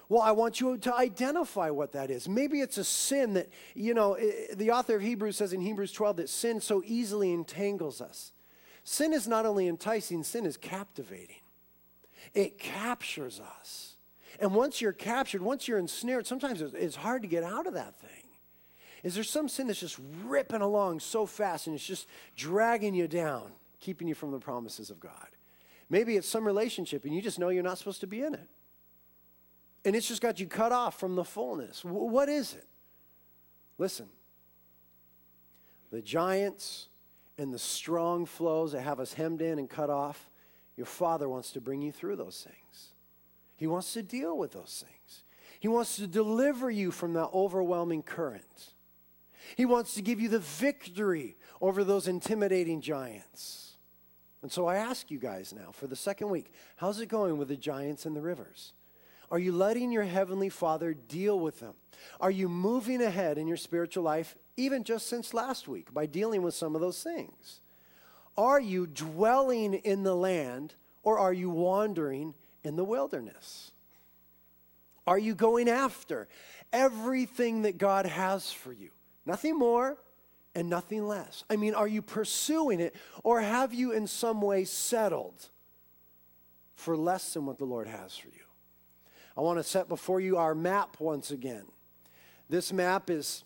Well, 0.08 0.22
I 0.22 0.32
want 0.32 0.60
you 0.60 0.76
to 0.76 0.94
identify 0.94 1.70
what 1.70 1.92
that 1.92 2.10
is. 2.10 2.28
Maybe 2.28 2.60
it's 2.60 2.76
a 2.76 2.84
sin 2.84 3.34
that, 3.34 3.48
you 3.74 3.94
know, 3.94 4.18
the 4.54 4.70
author 4.70 4.96
of 4.96 5.02
Hebrews 5.02 5.36
says 5.36 5.52
in 5.52 5.60
Hebrews 5.60 5.92
12 5.92 6.16
that 6.16 6.28
sin 6.28 6.60
so 6.60 6.82
easily 6.84 7.32
entangles 7.32 8.00
us. 8.00 8.32
Sin 8.84 9.14
is 9.14 9.26
not 9.26 9.46
only 9.46 9.66
enticing, 9.66 10.22
sin 10.22 10.44
is 10.44 10.58
captivating. 10.58 11.40
It 12.34 12.58
captures 12.58 13.40
us. 13.40 13.96
And 14.40 14.54
once 14.54 14.80
you're 14.80 14.92
captured, 14.92 15.40
once 15.40 15.66
you're 15.66 15.78
ensnared, 15.78 16.26
sometimes 16.26 16.60
it's 16.60 16.96
hard 16.96 17.22
to 17.22 17.28
get 17.28 17.44
out 17.44 17.66
of 17.66 17.74
that 17.74 17.98
thing. 17.98 18.23
Is 19.04 19.14
there 19.14 19.22
some 19.22 19.48
sin 19.48 19.66
that's 19.66 19.78
just 19.78 20.00
ripping 20.24 20.62
along 20.62 21.00
so 21.00 21.26
fast 21.26 21.66
and 21.66 21.76
it's 21.76 21.86
just 21.86 22.08
dragging 22.36 22.94
you 22.94 23.06
down, 23.06 23.52
keeping 23.78 24.08
you 24.08 24.14
from 24.14 24.30
the 24.30 24.38
promises 24.38 24.88
of 24.88 24.98
God? 24.98 25.28
Maybe 25.90 26.16
it's 26.16 26.28
some 26.28 26.46
relationship 26.46 27.04
and 27.04 27.14
you 27.14 27.20
just 27.20 27.38
know 27.38 27.50
you're 27.50 27.62
not 27.62 27.76
supposed 27.76 28.00
to 28.00 28.06
be 28.06 28.22
in 28.22 28.32
it. 28.32 28.48
And 29.84 29.94
it's 29.94 30.08
just 30.08 30.22
got 30.22 30.40
you 30.40 30.46
cut 30.46 30.72
off 30.72 30.98
from 30.98 31.14
the 31.14 31.24
fullness. 31.24 31.84
what 31.84 32.30
is 32.30 32.54
it? 32.54 32.66
Listen, 33.76 34.06
the 35.92 36.00
giants 36.00 36.88
and 37.36 37.52
the 37.52 37.58
strong 37.58 38.24
flows 38.24 38.72
that 38.72 38.80
have 38.80 39.00
us 39.00 39.12
hemmed 39.12 39.42
in 39.42 39.58
and 39.58 39.68
cut 39.68 39.90
off, 39.90 40.30
your 40.78 40.86
Father 40.86 41.28
wants 41.28 41.50
to 41.52 41.60
bring 41.60 41.82
you 41.82 41.92
through 41.92 42.16
those 42.16 42.42
things. 42.42 42.94
He 43.56 43.66
wants 43.66 43.92
to 43.92 44.02
deal 44.02 44.38
with 44.38 44.52
those 44.52 44.82
things. 44.86 45.24
He 45.60 45.68
wants 45.68 45.96
to 45.96 46.06
deliver 46.06 46.70
you 46.70 46.90
from 46.90 47.12
that 47.14 47.28
overwhelming 47.34 48.02
current. 48.02 48.73
He 49.56 49.64
wants 49.64 49.94
to 49.94 50.02
give 50.02 50.20
you 50.20 50.28
the 50.28 50.40
victory 50.40 51.36
over 51.60 51.84
those 51.84 52.08
intimidating 52.08 52.80
giants. 52.80 53.76
And 54.42 54.52
so 54.52 54.66
I 54.66 54.76
ask 54.76 55.10
you 55.10 55.18
guys 55.18 55.54
now 55.54 55.70
for 55.72 55.86
the 55.86 55.96
second 55.96 56.28
week 56.28 56.52
how's 56.76 57.00
it 57.00 57.08
going 57.08 57.38
with 57.38 57.48
the 57.48 57.56
giants 57.56 58.04
and 58.04 58.14
the 58.14 58.20
rivers? 58.20 58.72
Are 59.30 59.38
you 59.38 59.52
letting 59.52 59.90
your 59.90 60.04
Heavenly 60.04 60.50
Father 60.50 60.92
deal 60.92 61.40
with 61.40 61.60
them? 61.60 61.74
Are 62.20 62.30
you 62.30 62.48
moving 62.48 63.02
ahead 63.02 63.38
in 63.38 63.46
your 63.46 63.56
spiritual 63.56 64.04
life, 64.04 64.36
even 64.56 64.84
just 64.84 65.08
since 65.08 65.32
last 65.32 65.66
week, 65.66 65.94
by 65.94 66.06
dealing 66.06 66.42
with 66.42 66.54
some 66.54 66.74
of 66.74 66.80
those 66.80 67.02
things? 67.02 67.60
Are 68.36 68.60
you 68.60 68.86
dwelling 68.86 69.74
in 69.74 70.02
the 70.02 70.14
land 70.14 70.74
or 71.02 71.18
are 71.18 71.32
you 71.32 71.50
wandering 71.50 72.34
in 72.62 72.76
the 72.76 72.84
wilderness? 72.84 73.72
Are 75.06 75.18
you 75.18 75.34
going 75.34 75.68
after 75.68 76.28
everything 76.72 77.62
that 77.62 77.78
God 77.78 78.06
has 78.06 78.50
for 78.50 78.72
you? 78.72 78.90
Nothing 79.26 79.58
more 79.58 79.96
and 80.54 80.68
nothing 80.68 81.06
less. 81.06 81.44
I 81.50 81.56
mean, 81.56 81.74
are 81.74 81.88
you 81.88 82.02
pursuing 82.02 82.80
it 82.80 82.94
or 83.22 83.40
have 83.40 83.74
you 83.74 83.92
in 83.92 84.06
some 84.06 84.40
way 84.40 84.64
settled 84.64 85.48
for 86.74 86.96
less 86.96 87.34
than 87.34 87.46
what 87.46 87.58
the 87.58 87.64
Lord 87.64 87.88
has 87.88 88.16
for 88.16 88.28
you? 88.28 88.34
I 89.36 89.40
want 89.40 89.58
to 89.58 89.64
set 89.64 89.88
before 89.88 90.20
you 90.20 90.36
our 90.36 90.54
map 90.54 91.00
once 91.00 91.30
again. 91.30 91.64
This 92.48 92.72
map 92.72 93.10
is 93.10 93.42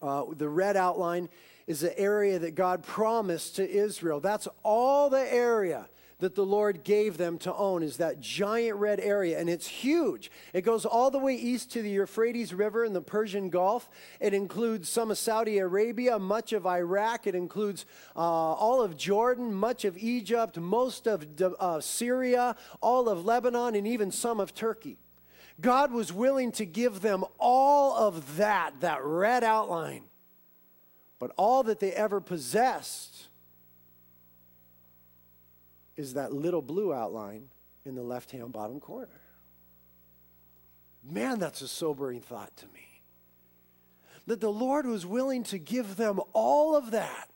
uh, 0.00 0.24
the 0.36 0.48
red 0.48 0.76
outline 0.76 1.28
is 1.66 1.80
the 1.80 1.98
area 1.98 2.38
that 2.38 2.54
God 2.54 2.82
promised 2.82 3.56
to 3.56 3.68
Israel. 3.68 4.20
That's 4.20 4.46
all 4.62 5.10
the 5.10 5.32
area 5.32 5.88
that 6.18 6.34
the 6.34 6.46
Lord 6.46 6.82
gave 6.82 7.18
them 7.18 7.36
to 7.38 7.54
own 7.54 7.82
is 7.82 7.98
that 7.98 8.20
giant 8.20 8.78
red 8.78 9.00
area, 9.00 9.38
and 9.38 9.50
it's 9.50 9.66
huge. 9.66 10.30
It 10.54 10.62
goes 10.62 10.86
all 10.86 11.10
the 11.10 11.18
way 11.18 11.34
east 11.34 11.70
to 11.72 11.82
the 11.82 11.90
Euphrates 11.90 12.54
River 12.54 12.84
in 12.84 12.94
the 12.94 13.02
Persian 13.02 13.50
Gulf. 13.50 13.90
It 14.18 14.32
includes 14.32 14.88
some 14.88 15.10
of 15.10 15.18
Saudi 15.18 15.58
Arabia, 15.58 16.18
much 16.18 16.54
of 16.54 16.66
Iraq. 16.66 17.26
It 17.26 17.34
includes 17.34 17.84
uh, 18.14 18.20
all 18.20 18.80
of 18.80 18.96
Jordan, 18.96 19.52
much 19.52 19.84
of 19.84 19.98
Egypt, 19.98 20.56
most 20.56 21.06
of 21.06 21.26
uh, 21.60 21.80
Syria, 21.80 22.56
all 22.80 23.10
of 23.10 23.24
Lebanon, 23.26 23.74
and 23.74 23.86
even 23.86 24.10
some 24.10 24.40
of 24.40 24.54
Turkey. 24.54 24.96
God 25.60 25.92
was 25.92 26.12
willing 26.12 26.52
to 26.52 26.64
give 26.64 27.00
them 27.00 27.24
all 27.38 27.94
of 27.94 28.36
that, 28.36 28.80
that 28.80 29.02
red 29.02 29.44
outline. 29.44 30.04
But 31.18 31.32
all 31.36 31.62
that 31.64 31.80
they 31.80 31.92
ever 31.92 32.20
possessed 32.20 33.15
is 35.96 36.14
that 36.14 36.32
little 36.32 36.62
blue 36.62 36.92
outline 36.92 37.48
in 37.84 37.94
the 37.94 38.02
left 38.02 38.30
hand 38.30 38.52
bottom 38.52 38.80
corner. 38.80 39.20
Man, 41.08 41.38
that's 41.38 41.62
a 41.62 41.68
sobering 41.68 42.20
thought 42.20 42.54
to 42.56 42.66
me. 42.66 43.00
That 44.26 44.40
the 44.40 44.50
Lord 44.50 44.86
was 44.86 45.06
willing 45.06 45.44
to 45.44 45.58
give 45.58 45.96
them 45.96 46.20
all 46.32 46.74
of 46.74 46.90
that, 46.90 47.30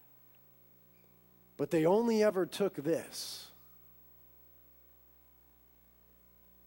but 1.57 1.71
they 1.71 1.87
only 1.87 2.23
ever 2.23 2.47
took 2.47 2.75
this. 2.75 3.47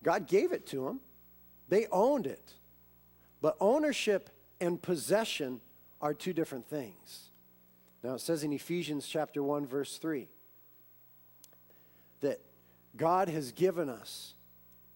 God 0.01 0.27
gave 0.27 0.51
it 0.51 0.65
to 0.67 0.85
them, 0.85 1.00
they 1.69 1.88
owned 1.91 2.27
it. 2.27 2.53
But 3.41 3.57
ownership 3.59 4.29
and 4.62 4.81
possession 4.81 5.59
are 6.01 6.13
two 6.13 6.31
different 6.31 6.67
things. 6.67 7.29
Now, 8.01 8.13
it 8.13 8.21
says 8.21 8.43
in 8.43 8.53
Ephesians 8.53 9.07
chapter 9.07 9.43
1, 9.43 9.65
verse 9.65 9.97
3 9.97 10.27
that 12.24 12.42
God 12.98 13.30
has 13.30 13.51
given 13.51 13.88
us 13.88 14.34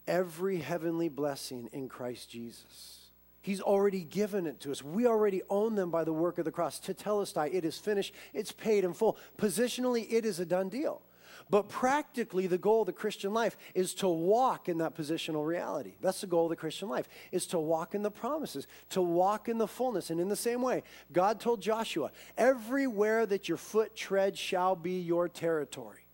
every 0.07 0.57
heavenly 0.57 1.09
blessing 1.09 1.69
in 1.71 1.87
Christ 1.87 2.29
Jesus. 2.29 2.99
He's 3.41 3.61
already 3.61 4.03
given 4.03 4.45
it 4.45 4.59
to 4.61 4.71
us. 4.71 4.83
We 4.83 5.07
already 5.07 5.41
own 5.49 5.75
them 5.75 5.89
by 5.89 6.03
the 6.03 6.11
work 6.11 6.37
of 6.37 6.45
the 6.45 6.51
cross. 6.51 6.79
To 6.79 6.93
tell 6.93 7.19
Tetelestai, 7.19 7.53
it 7.53 7.63
is 7.63 7.77
finished. 7.77 8.13
It's 8.33 8.51
paid 8.51 8.83
in 8.83 8.93
full. 8.93 9.17
Positionally, 9.37 10.05
it 10.11 10.25
is 10.25 10.39
a 10.39 10.45
done 10.45 10.69
deal. 10.69 11.01
But 11.49 11.69
practically, 11.69 12.47
the 12.47 12.57
goal 12.57 12.81
of 12.81 12.87
the 12.87 12.93
Christian 12.93 13.33
life 13.33 13.55
is 13.73 13.93
to 13.95 14.07
walk 14.09 14.67
in 14.67 14.79
that 14.79 14.97
positional 14.97 15.45
reality. 15.45 15.93
That's 16.01 16.19
the 16.19 16.27
goal 16.27 16.45
of 16.45 16.49
the 16.49 16.57
Christian 16.57 16.89
life, 16.89 17.07
is 17.31 17.47
to 17.47 17.59
walk 17.59 17.95
in 17.95 18.01
the 18.01 18.11
promises, 18.11 18.67
to 18.89 19.01
walk 19.01 19.47
in 19.47 19.57
the 19.57 19.67
fullness. 19.67 20.09
And 20.09 20.19
in 20.19 20.27
the 20.27 20.35
same 20.35 20.61
way, 20.61 20.83
God 21.13 21.39
told 21.39 21.61
Joshua, 21.61 22.11
everywhere 22.37 23.25
that 23.25 23.47
your 23.47 23.57
foot 23.57 23.95
treads 23.95 24.37
shall 24.37 24.75
be 24.75 24.99
your 24.99 25.29
territory. 25.29 26.06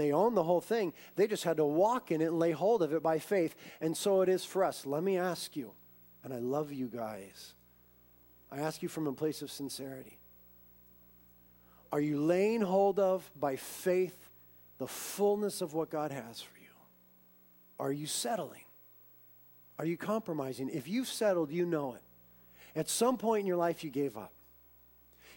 They 0.00 0.12
own 0.12 0.34
the 0.34 0.42
whole 0.42 0.62
thing. 0.62 0.94
They 1.16 1.26
just 1.26 1.44
had 1.44 1.58
to 1.58 1.64
walk 1.66 2.10
in 2.10 2.22
it 2.22 2.28
and 2.28 2.38
lay 2.38 2.52
hold 2.52 2.82
of 2.82 2.94
it 2.94 3.02
by 3.02 3.18
faith. 3.18 3.54
And 3.82 3.94
so 3.94 4.22
it 4.22 4.30
is 4.30 4.46
for 4.46 4.64
us. 4.64 4.86
Let 4.86 5.02
me 5.02 5.18
ask 5.18 5.54
you, 5.56 5.72
and 6.24 6.32
I 6.32 6.38
love 6.38 6.72
you 6.72 6.86
guys. 6.86 7.52
I 8.50 8.60
ask 8.60 8.82
you 8.82 8.88
from 8.88 9.06
a 9.06 9.12
place 9.12 9.42
of 9.42 9.50
sincerity. 9.50 10.16
Are 11.92 12.00
you 12.00 12.18
laying 12.18 12.62
hold 12.62 12.98
of 12.98 13.30
by 13.38 13.56
faith 13.56 14.16
the 14.78 14.88
fullness 14.88 15.60
of 15.60 15.74
what 15.74 15.90
God 15.90 16.12
has 16.12 16.40
for 16.40 16.58
you? 16.58 16.70
Are 17.78 17.92
you 17.92 18.06
settling? 18.06 18.64
Are 19.78 19.84
you 19.84 19.98
compromising? 19.98 20.70
If 20.70 20.88
you've 20.88 21.08
settled, 21.08 21.50
you 21.50 21.66
know 21.66 21.92
it. 21.92 22.02
At 22.74 22.88
some 22.88 23.18
point 23.18 23.40
in 23.40 23.46
your 23.46 23.58
life, 23.58 23.84
you 23.84 23.90
gave 23.90 24.16
up. 24.16 24.32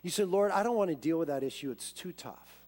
You 0.03 0.09
said, 0.09 0.29
Lord, 0.29 0.51
I 0.51 0.63
don't 0.63 0.77
want 0.77 0.89
to 0.89 0.95
deal 0.95 1.19
with 1.19 1.27
that 1.27 1.43
issue. 1.43 1.69
It's 1.69 1.91
too 1.91 2.13
tough. 2.13 2.62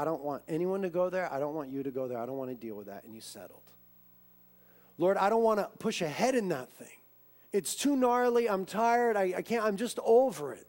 I 0.00 0.04
don't 0.06 0.22
want 0.22 0.42
anyone 0.48 0.80
to 0.80 0.88
go 0.88 1.10
there. 1.10 1.30
I 1.30 1.38
don't 1.38 1.54
want 1.54 1.68
you 1.68 1.82
to 1.82 1.90
go 1.90 2.08
there. 2.08 2.16
I 2.16 2.24
don't 2.24 2.38
want 2.38 2.48
to 2.48 2.56
deal 2.56 2.74
with 2.74 2.86
that. 2.86 3.04
And 3.04 3.14
you 3.14 3.20
settled. 3.20 3.60
Lord, 4.96 5.18
I 5.18 5.28
don't 5.28 5.42
want 5.42 5.60
to 5.60 5.68
push 5.78 6.00
ahead 6.00 6.34
in 6.34 6.48
that 6.48 6.72
thing. 6.72 6.88
It's 7.52 7.74
too 7.74 7.96
gnarly. 7.96 8.48
I'm 8.48 8.64
tired. 8.64 9.14
I, 9.18 9.34
I 9.36 9.42
can't. 9.42 9.62
I'm 9.62 9.76
just 9.76 9.98
over 10.02 10.54
it. 10.54 10.66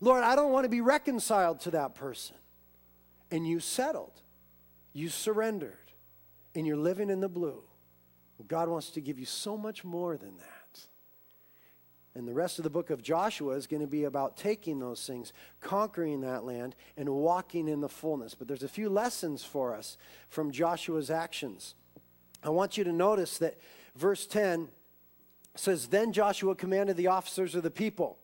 Lord, 0.00 0.22
I 0.22 0.36
don't 0.36 0.52
want 0.52 0.66
to 0.66 0.68
be 0.68 0.80
reconciled 0.80 1.58
to 1.62 1.72
that 1.72 1.96
person. 1.96 2.36
And 3.32 3.44
you 3.44 3.58
settled. 3.58 4.22
You 4.92 5.08
surrendered. 5.08 5.74
And 6.54 6.64
you're 6.64 6.76
living 6.76 7.10
in 7.10 7.18
the 7.18 7.28
blue. 7.28 7.64
God 8.46 8.68
wants 8.68 8.90
to 8.90 9.00
give 9.00 9.18
you 9.18 9.26
so 9.26 9.56
much 9.56 9.82
more 9.84 10.16
than 10.16 10.36
that. 10.36 10.59
And 12.14 12.26
the 12.26 12.34
rest 12.34 12.58
of 12.58 12.64
the 12.64 12.70
book 12.70 12.90
of 12.90 13.02
Joshua 13.02 13.54
is 13.54 13.68
going 13.68 13.82
to 13.82 13.86
be 13.86 14.04
about 14.04 14.36
taking 14.36 14.80
those 14.80 15.06
things, 15.06 15.32
conquering 15.60 16.22
that 16.22 16.44
land, 16.44 16.74
and 16.96 17.08
walking 17.08 17.68
in 17.68 17.80
the 17.80 17.88
fullness. 17.88 18.34
But 18.34 18.48
there's 18.48 18.64
a 18.64 18.68
few 18.68 18.88
lessons 18.88 19.44
for 19.44 19.74
us 19.74 19.96
from 20.28 20.50
Joshua's 20.50 21.10
actions. 21.10 21.74
I 22.42 22.50
want 22.50 22.76
you 22.76 22.84
to 22.84 22.92
notice 22.92 23.38
that 23.38 23.58
verse 23.94 24.26
10 24.26 24.68
says, 25.54 25.86
Then 25.86 26.12
Joshua 26.12 26.54
commanded 26.54 26.96
the 26.96 27.06
officers 27.06 27.54
of 27.54 27.62
the 27.62 27.70
people. 27.70 28.18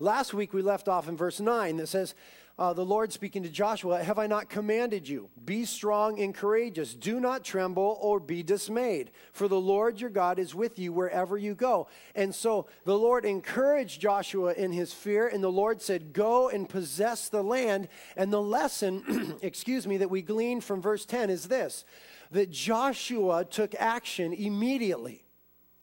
Last 0.00 0.34
week 0.34 0.52
we 0.52 0.62
left 0.62 0.88
off 0.88 1.08
in 1.08 1.16
verse 1.16 1.38
9 1.38 1.76
that 1.76 1.88
says, 1.88 2.14
uh, 2.58 2.72
the 2.72 2.84
Lord 2.84 3.12
speaking 3.12 3.44
to 3.44 3.48
Joshua, 3.48 4.02
Have 4.02 4.18
I 4.18 4.26
not 4.26 4.48
commanded 4.48 5.08
you? 5.08 5.30
Be 5.44 5.64
strong 5.64 6.18
and 6.20 6.34
courageous. 6.34 6.94
Do 6.94 7.20
not 7.20 7.44
tremble 7.44 7.98
or 8.00 8.18
be 8.18 8.42
dismayed, 8.42 9.12
for 9.32 9.46
the 9.46 9.60
Lord 9.60 10.00
your 10.00 10.10
God 10.10 10.38
is 10.38 10.54
with 10.54 10.78
you 10.78 10.92
wherever 10.92 11.38
you 11.38 11.54
go. 11.54 11.86
And 12.14 12.34
so 12.34 12.66
the 12.84 12.98
Lord 12.98 13.24
encouraged 13.24 14.00
Joshua 14.00 14.54
in 14.54 14.72
his 14.72 14.92
fear, 14.92 15.28
and 15.28 15.42
the 15.42 15.52
Lord 15.52 15.80
said, 15.80 16.12
Go 16.12 16.48
and 16.48 16.68
possess 16.68 17.28
the 17.28 17.42
land. 17.42 17.88
And 18.16 18.32
the 18.32 18.42
lesson, 18.42 19.36
excuse 19.42 19.86
me, 19.86 19.98
that 19.98 20.10
we 20.10 20.22
glean 20.22 20.60
from 20.60 20.82
verse 20.82 21.04
10 21.04 21.30
is 21.30 21.46
this 21.46 21.84
that 22.30 22.50
Joshua 22.50 23.44
took 23.44 23.74
action 23.76 24.34
immediately. 24.34 25.24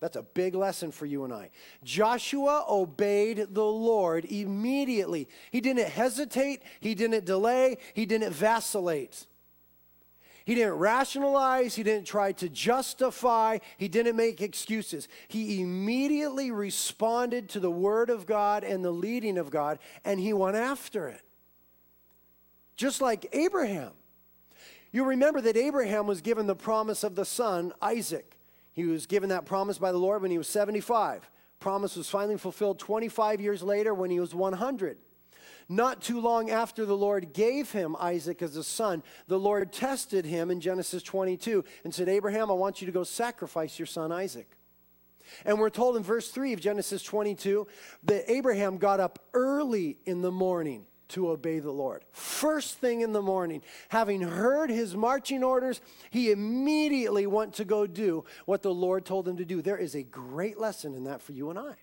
That's 0.01 0.17
a 0.17 0.23
big 0.23 0.55
lesson 0.55 0.91
for 0.91 1.05
you 1.05 1.23
and 1.23 1.33
I. 1.33 1.49
Joshua 1.83 2.65
obeyed 2.69 3.47
the 3.51 3.65
Lord 3.65 4.25
immediately. 4.25 5.27
He 5.51 5.61
didn't 5.61 5.87
hesitate, 5.87 6.61
he 6.79 6.95
didn't 6.95 7.25
delay, 7.25 7.77
he 7.93 8.05
didn't 8.05 8.33
vacillate. 8.33 9.25
He 10.45 10.53
didn't 10.53 10.75
rationalize, 10.75 11.73
he 11.73 11.81
didn't 11.81 12.05
try 12.05 12.31
to 12.33 12.49
justify, 12.49 13.57
he 13.77 13.87
didn't 13.87 14.15
make 14.15 14.41
excuses. 14.41 15.07
He 15.27 15.59
immediately 15.59 16.51
responded 16.51 17.49
to 17.49 17.59
the 17.59 17.71
word 17.71 18.11
of 18.11 18.27
God 18.27 18.63
and 18.63 18.85
the 18.85 18.91
leading 18.91 19.39
of 19.39 19.49
God, 19.49 19.79
and 20.03 20.19
he 20.19 20.33
went 20.33 20.55
after 20.55 21.07
it. 21.07 21.21
Just 22.75 23.01
like 23.01 23.27
Abraham. 23.33 23.93
You 24.91 25.05
remember 25.05 25.41
that 25.41 25.57
Abraham 25.57 26.05
was 26.05 26.21
given 26.21 26.45
the 26.45 26.55
promise 26.55 27.03
of 27.03 27.15
the 27.15 27.25
son, 27.25 27.73
Isaac. 27.81 28.34
He 28.75 28.83
was 28.83 29.07
given 29.07 29.29
that 29.29 29.45
promise 29.45 29.77
by 29.77 29.93
the 29.93 29.97
Lord 29.97 30.21
when 30.21 30.31
he 30.31 30.37
was 30.37 30.49
75. 30.49 31.31
Promise 31.59 31.95
was 31.95 32.09
finally 32.09 32.37
fulfilled 32.37 32.77
25 32.77 33.39
years 33.39 33.63
later 33.63 33.93
when 33.93 34.11
he 34.11 34.19
was 34.19 34.35
100. 34.35 34.97
Not 35.69 36.01
too 36.01 36.19
long 36.19 36.51
after 36.51 36.85
the 36.85 36.97
Lord 36.97 37.33
gave 37.33 37.71
him 37.71 37.95
Isaac 37.99 38.41
as 38.41 38.55
a 38.57 38.63
son, 38.63 39.01
the 39.27 39.39
Lord 39.39 39.71
tested 39.71 40.25
him 40.25 40.51
in 40.51 40.59
Genesis 40.59 41.01
22 41.01 41.63
and 41.85 41.93
said, 41.93 42.09
Abraham, 42.09 42.51
I 42.51 42.53
want 42.53 42.81
you 42.81 42.85
to 42.85 42.91
go 42.91 43.03
sacrifice 43.03 43.79
your 43.79 43.85
son 43.87 44.11
Isaac. 44.11 44.57
And 45.45 45.57
we're 45.57 45.71
told 45.71 45.95
in 45.95 46.03
verse 46.03 46.29
3 46.29 46.53
of 46.53 46.59
Genesis 46.59 47.01
22 47.01 47.65
that 48.03 48.29
Abraham 48.31 48.77
got 48.77 48.99
up 48.99 49.19
early 49.33 49.97
in 50.05 50.21
the 50.21 50.31
morning 50.31 50.85
to 51.09 51.29
obey 51.29 51.59
the 51.59 51.71
Lord. 51.71 52.03
First 52.11 52.77
thing 52.77 53.01
in 53.01 53.13
the 53.13 53.21
morning, 53.21 53.61
having 53.89 54.21
heard 54.21 54.69
his 54.69 54.95
marching 54.95 55.43
orders, 55.43 55.81
he 56.09 56.31
immediately 56.31 57.27
went 57.27 57.53
to 57.55 57.65
go 57.65 57.85
do 57.87 58.25
what 58.45 58.61
the 58.61 58.73
Lord 58.73 59.05
told 59.05 59.27
him 59.27 59.37
to 59.37 59.45
do. 59.45 59.61
There 59.61 59.77
is 59.77 59.95
a 59.95 60.03
great 60.03 60.59
lesson 60.59 60.95
in 60.95 61.03
that 61.05 61.21
for 61.21 61.33
you 61.33 61.49
and 61.49 61.59
I. 61.59 61.75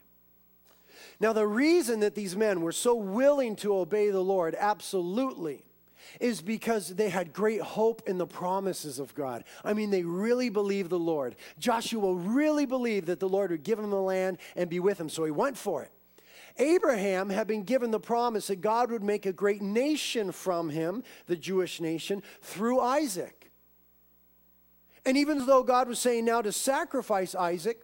Now, 1.20 1.32
the 1.32 1.46
reason 1.46 2.00
that 2.00 2.14
these 2.14 2.36
men 2.36 2.62
were 2.62 2.72
so 2.72 2.94
willing 2.94 3.54
to 3.56 3.76
obey 3.76 4.10
the 4.10 4.20
Lord, 4.20 4.56
absolutely, 4.58 5.64
is 6.20 6.42
because 6.42 6.88
they 6.88 7.10
had 7.10 7.32
great 7.32 7.60
hope 7.60 8.02
in 8.06 8.18
the 8.18 8.26
promises 8.26 8.98
of 8.98 9.14
God. 9.14 9.44
I 9.64 9.72
mean, 9.72 9.90
they 9.90 10.02
really 10.02 10.48
believed 10.48 10.90
the 10.90 10.98
Lord. 10.98 11.36
Joshua 11.58 12.12
really 12.12 12.66
believed 12.66 13.06
that 13.06 13.20
the 13.20 13.28
Lord 13.28 13.52
would 13.52 13.62
give 13.62 13.78
him 13.78 13.90
the 13.90 14.00
land 14.00 14.38
and 14.56 14.68
be 14.68 14.80
with 14.80 15.00
him, 15.00 15.08
so 15.08 15.24
he 15.24 15.30
went 15.30 15.56
for 15.56 15.82
it. 15.82 15.92
Abraham 16.58 17.30
had 17.30 17.46
been 17.46 17.62
given 17.62 17.90
the 17.90 18.00
promise 18.00 18.48
that 18.48 18.60
God 18.60 18.90
would 18.90 19.02
make 19.02 19.26
a 19.26 19.32
great 19.32 19.62
nation 19.62 20.32
from 20.32 20.70
him, 20.70 21.02
the 21.26 21.36
Jewish 21.36 21.80
nation, 21.80 22.22
through 22.40 22.80
Isaac. 22.80 23.50
And 25.04 25.16
even 25.16 25.46
though 25.46 25.62
God 25.62 25.88
was 25.88 25.98
saying 25.98 26.24
now 26.24 26.42
to 26.42 26.52
sacrifice 26.52 27.34
Isaac, 27.34 27.80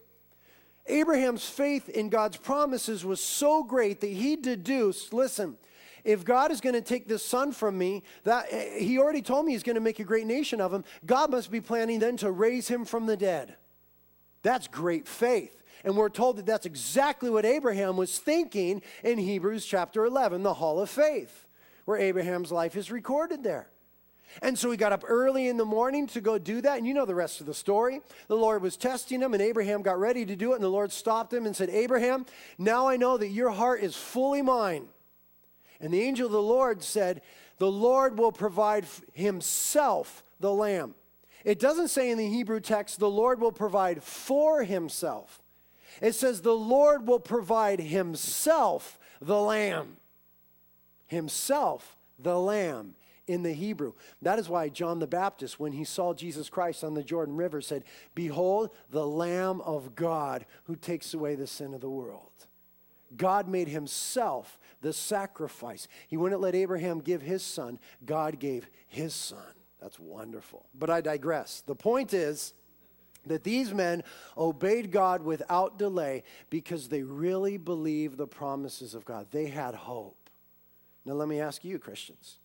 Abraham's 0.86 1.48
faith 1.48 1.88
in 1.88 2.08
God's 2.08 2.36
promises 2.36 3.04
was 3.04 3.20
so 3.20 3.62
great 3.62 4.00
that 4.00 4.08
he 4.08 4.36
deduced 4.36 5.12
listen, 5.12 5.56
if 6.04 6.24
God 6.24 6.50
is 6.50 6.60
going 6.60 6.74
to 6.74 6.80
take 6.80 7.08
this 7.08 7.24
son 7.24 7.52
from 7.52 7.76
me, 7.76 8.02
that 8.24 8.46
eh, 8.50 8.78
he 8.78 8.98
already 8.98 9.20
told 9.20 9.44
me 9.44 9.52
he's 9.52 9.62
going 9.62 9.74
to 9.74 9.80
make 9.80 9.98
a 9.98 10.04
great 10.04 10.26
nation 10.26 10.60
of 10.60 10.72
him, 10.72 10.84
God 11.04 11.30
must 11.30 11.50
be 11.50 11.60
planning 11.60 11.98
then 11.98 12.16
to 12.18 12.30
raise 12.30 12.68
him 12.68 12.84
from 12.84 13.06
the 13.06 13.16
dead. 13.16 13.56
That's 14.42 14.68
great 14.68 15.06
faith. 15.06 15.57
And 15.88 15.96
we're 15.96 16.10
told 16.10 16.36
that 16.36 16.44
that's 16.44 16.66
exactly 16.66 17.30
what 17.30 17.46
Abraham 17.46 17.96
was 17.96 18.18
thinking 18.18 18.82
in 19.02 19.16
Hebrews 19.16 19.64
chapter 19.64 20.04
11, 20.04 20.42
the 20.42 20.52
hall 20.52 20.80
of 20.80 20.90
faith, 20.90 21.46
where 21.86 21.96
Abraham's 21.96 22.52
life 22.52 22.76
is 22.76 22.90
recorded 22.90 23.42
there. 23.42 23.70
And 24.42 24.58
so 24.58 24.70
he 24.70 24.76
got 24.76 24.92
up 24.92 25.02
early 25.08 25.48
in 25.48 25.56
the 25.56 25.64
morning 25.64 26.06
to 26.08 26.20
go 26.20 26.36
do 26.36 26.60
that. 26.60 26.76
And 26.76 26.86
you 26.86 26.92
know 26.92 27.06
the 27.06 27.14
rest 27.14 27.40
of 27.40 27.46
the 27.46 27.54
story. 27.54 28.02
The 28.26 28.36
Lord 28.36 28.60
was 28.60 28.76
testing 28.76 29.22
him, 29.22 29.32
and 29.32 29.42
Abraham 29.42 29.80
got 29.80 29.98
ready 29.98 30.26
to 30.26 30.36
do 30.36 30.52
it. 30.52 30.56
And 30.56 30.62
the 30.62 30.68
Lord 30.68 30.92
stopped 30.92 31.32
him 31.32 31.46
and 31.46 31.56
said, 31.56 31.70
Abraham, 31.70 32.26
now 32.58 32.86
I 32.86 32.98
know 32.98 33.16
that 33.16 33.28
your 33.28 33.48
heart 33.48 33.80
is 33.80 33.96
fully 33.96 34.42
mine. 34.42 34.88
And 35.80 35.90
the 35.90 36.02
angel 36.02 36.26
of 36.26 36.32
the 36.32 36.42
Lord 36.42 36.82
said, 36.82 37.22
The 37.56 37.72
Lord 37.72 38.18
will 38.18 38.30
provide 38.30 38.84
himself 39.14 40.22
the 40.38 40.52
lamb. 40.52 40.94
It 41.46 41.58
doesn't 41.58 41.88
say 41.88 42.10
in 42.10 42.18
the 42.18 42.28
Hebrew 42.28 42.60
text, 42.60 42.98
the 42.98 43.08
Lord 43.08 43.40
will 43.40 43.52
provide 43.52 44.02
for 44.02 44.64
himself. 44.64 45.40
It 46.00 46.14
says, 46.14 46.40
the 46.40 46.52
Lord 46.52 47.06
will 47.06 47.20
provide 47.20 47.80
himself 47.80 48.98
the 49.20 49.40
lamb. 49.40 49.96
Himself 51.06 51.96
the 52.18 52.38
lamb 52.38 52.94
in 53.26 53.42
the 53.42 53.52
Hebrew. 53.52 53.92
That 54.22 54.38
is 54.38 54.48
why 54.48 54.68
John 54.68 54.98
the 54.98 55.06
Baptist, 55.06 55.60
when 55.60 55.72
he 55.72 55.84
saw 55.84 56.14
Jesus 56.14 56.48
Christ 56.48 56.82
on 56.82 56.94
the 56.94 57.04
Jordan 57.04 57.36
River, 57.36 57.60
said, 57.60 57.84
Behold, 58.14 58.70
the 58.90 59.06
Lamb 59.06 59.60
of 59.60 59.94
God 59.94 60.46
who 60.64 60.74
takes 60.74 61.14
away 61.14 61.34
the 61.34 61.46
sin 61.46 61.74
of 61.74 61.80
the 61.80 61.90
world. 61.90 62.30
God 63.16 63.48
made 63.48 63.68
himself 63.68 64.58
the 64.80 64.92
sacrifice. 64.92 65.88
He 66.08 66.16
wouldn't 66.16 66.40
let 66.40 66.54
Abraham 66.54 67.00
give 67.00 67.22
his 67.22 67.42
son, 67.42 67.78
God 68.04 68.38
gave 68.38 68.68
his 68.86 69.14
son. 69.14 69.38
That's 69.80 69.98
wonderful. 69.98 70.66
But 70.74 70.90
I 70.90 71.00
digress. 71.00 71.62
The 71.64 71.74
point 71.74 72.12
is, 72.12 72.52
that 73.28 73.44
these 73.44 73.72
men 73.72 74.02
obeyed 74.36 74.90
God 74.90 75.22
without 75.22 75.78
delay 75.78 76.24
because 76.50 76.88
they 76.88 77.02
really 77.02 77.56
believed 77.56 78.16
the 78.16 78.26
promises 78.26 78.94
of 78.94 79.04
God. 79.04 79.26
They 79.30 79.46
had 79.46 79.74
hope. 79.74 80.30
Now, 81.04 81.14
let 81.14 81.28
me 81.28 81.40
ask 81.40 81.64
you, 81.64 81.78
Christians 81.78 82.38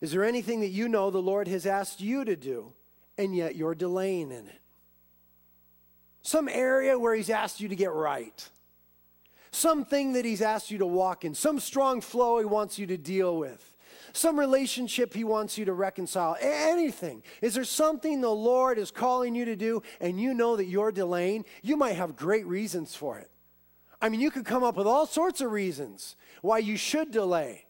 is 0.00 0.12
there 0.12 0.24
anything 0.24 0.60
that 0.60 0.68
you 0.68 0.88
know 0.88 1.10
the 1.10 1.22
Lord 1.22 1.48
has 1.48 1.66
asked 1.66 2.00
you 2.00 2.24
to 2.24 2.36
do 2.36 2.72
and 3.16 3.34
yet 3.34 3.56
you're 3.56 3.74
delaying 3.74 4.30
in 4.30 4.46
it? 4.46 4.60
Some 6.22 6.48
area 6.48 6.98
where 6.98 7.14
He's 7.14 7.30
asked 7.30 7.60
you 7.60 7.68
to 7.68 7.76
get 7.76 7.92
right, 7.92 8.48
something 9.50 10.12
that 10.12 10.24
He's 10.24 10.42
asked 10.42 10.70
you 10.70 10.78
to 10.78 10.86
walk 10.86 11.24
in, 11.24 11.34
some 11.34 11.58
strong 11.58 12.00
flow 12.00 12.38
He 12.38 12.44
wants 12.44 12.78
you 12.78 12.86
to 12.86 12.96
deal 12.96 13.36
with 13.36 13.76
some 14.12 14.38
relationship 14.38 15.14
He 15.14 15.24
wants 15.24 15.58
you 15.58 15.64
to 15.64 15.72
reconcile, 15.72 16.36
anything. 16.40 17.22
Is 17.42 17.54
there 17.54 17.64
something 17.64 18.20
the 18.20 18.28
Lord 18.28 18.78
is 18.78 18.90
calling 18.90 19.34
you 19.34 19.44
to 19.44 19.56
do 19.56 19.82
and 20.00 20.20
you 20.20 20.34
know 20.34 20.56
that 20.56 20.66
you're 20.66 20.92
delaying? 20.92 21.44
You 21.62 21.76
might 21.76 21.96
have 21.96 22.16
great 22.16 22.46
reasons 22.46 22.94
for 22.94 23.18
it. 23.18 23.30
I 24.00 24.08
mean, 24.08 24.20
you 24.20 24.30
could 24.30 24.44
come 24.44 24.62
up 24.62 24.76
with 24.76 24.86
all 24.86 25.06
sorts 25.06 25.40
of 25.40 25.50
reasons 25.50 26.16
why 26.42 26.58
you 26.58 26.76
should 26.76 27.10
delay. 27.10 27.66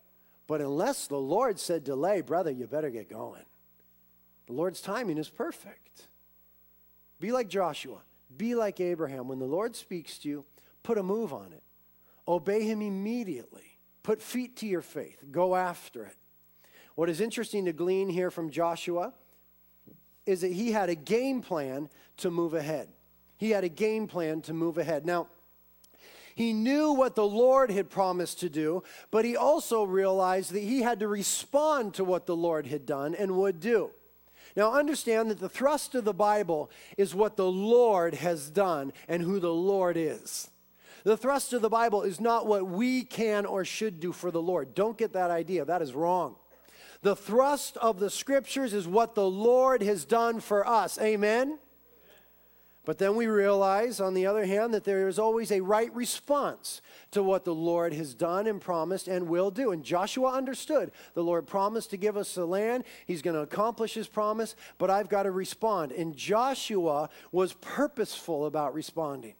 But 0.46 0.60
unless 0.60 1.06
the 1.06 1.16
Lord 1.16 1.58
said 1.58 1.84
delay, 1.84 2.22
brother, 2.22 2.50
you 2.50 2.66
better 2.66 2.90
get 2.90 3.08
going. 3.10 3.44
The 4.46 4.54
Lord's 4.54 4.80
timing 4.80 5.18
is 5.18 5.28
perfect. 5.28 6.08
Be 7.20 7.32
like 7.32 7.48
Joshua, 7.48 7.98
be 8.36 8.54
like 8.54 8.80
Abraham. 8.80 9.28
When 9.28 9.38
the 9.38 9.44
Lord 9.44 9.76
speaks 9.76 10.18
to 10.20 10.28
you, 10.28 10.44
put 10.82 10.98
a 10.98 11.02
move 11.02 11.32
on 11.32 11.52
it, 11.52 11.62
obey 12.26 12.62
Him 12.62 12.80
immediately, 12.80 13.78
put 14.02 14.22
feet 14.22 14.56
to 14.56 14.66
your 14.66 14.80
faith, 14.82 15.22
go 15.30 15.54
after 15.54 16.04
it. 16.04 16.16
What 16.98 17.08
is 17.08 17.20
interesting 17.20 17.66
to 17.66 17.72
glean 17.72 18.08
here 18.08 18.28
from 18.28 18.50
Joshua 18.50 19.12
is 20.26 20.40
that 20.40 20.50
he 20.50 20.72
had 20.72 20.88
a 20.88 20.96
game 20.96 21.42
plan 21.42 21.88
to 22.16 22.28
move 22.28 22.54
ahead. 22.54 22.88
He 23.36 23.50
had 23.50 23.62
a 23.62 23.68
game 23.68 24.08
plan 24.08 24.40
to 24.42 24.52
move 24.52 24.78
ahead. 24.78 25.06
Now, 25.06 25.28
he 26.34 26.52
knew 26.52 26.90
what 26.90 27.14
the 27.14 27.24
Lord 27.24 27.70
had 27.70 27.88
promised 27.88 28.40
to 28.40 28.48
do, 28.48 28.82
but 29.12 29.24
he 29.24 29.36
also 29.36 29.84
realized 29.84 30.50
that 30.50 30.64
he 30.64 30.82
had 30.82 30.98
to 30.98 31.06
respond 31.06 31.94
to 31.94 32.02
what 32.02 32.26
the 32.26 32.34
Lord 32.34 32.66
had 32.66 32.84
done 32.84 33.14
and 33.14 33.36
would 33.36 33.60
do. 33.60 33.90
Now, 34.56 34.72
understand 34.72 35.30
that 35.30 35.38
the 35.38 35.48
thrust 35.48 35.94
of 35.94 36.04
the 36.04 36.12
Bible 36.12 36.68
is 36.96 37.14
what 37.14 37.36
the 37.36 37.46
Lord 37.48 38.14
has 38.14 38.50
done 38.50 38.92
and 39.06 39.22
who 39.22 39.38
the 39.38 39.54
Lord 39.54 39.96
is. 39.96 40.50
The 41.04 41.16
thrust 41.16 41.52
of 41.52 41.62
the 41.62 41.68
Bible 41.68 42.02
is 42.02 42.20
not 42.20 42.48
what 42.48 42.66
we 42.66 43.04
can 43.04 43.46
or 43.46 43.64
should 43.64 44.00
do 44.00 44.10
for 44.10 44.32
the 44.32 44.42
Lord. 44.42 44.74
Don't 44.74 44.98
get 44.98 45.12
that 45.12 45.30
idea, 45.30 45.64
that 45.64 45.80
is 45.80 45.94
wrong. 45.94 46.34
The 47.02 47.16
thrust 47.16 47.76
of 47.76 48.00
the 48.00 48.10
scriptures 48.10 48.74
is 48.74 48.88
what 48.88 49.14
the 49.14 49.28
Lord 49.28 49.82
has 49.82 50.04
done 50.04 50.40
for 50.40 50.66
us. 50.66 50.98
Amen? 51.00 51.58
But 52.88 52.96
then 52.96 53.16
we 53.16 53.26
realize, 53.26 54.00
on 54.00 54.14
the 54.14 54.24
other 54.24 54.46
hand, 54.46 54.72
that 54.72 54.84
there 54.84 55.08
is 55.08 55.18
always 55.18 55.52
a 55.52 55.60
right 55.60 55.94
response 55.94 56.80
to 57.10 57.22
what 57.22 57.44
the 57.44 57.54
Lord 57.54 57.92
has 57.92 58.14
done 58.14 58.46
and 58.46 58.58
promised 58.58 59.08
and 59.08 59.28
will 59.28 59.50
do. 59.50 59.72
And 59.72 59.84
Joshua 59.84 60.32
understood 60.32 60.90
the 61.12 61.22
Lord 61.22 61.46
promised 61.46 61.90
to 61.90 61.98
give 61.98 62.16
us 62.16 62.34
the 62.34 62.46
land. 62.46 62.84
He's 63.06 63.20
going 63.20 63.34
to 63.34 63.42
accomplish 63.42 63.92
his 63.92 64.08
promise, 64.08 64.56
but 64.78 64.88
I've 64.88 65.10
got 65.10 65.24
to 65.24 65.30
respond. 65.30 65.92
And 65.92 66.16
Joshua 66.16 67.10
was 67.30 67.52
purposeful 67.52 68.46
about 68.46 68.72
responding, 68.72 69.34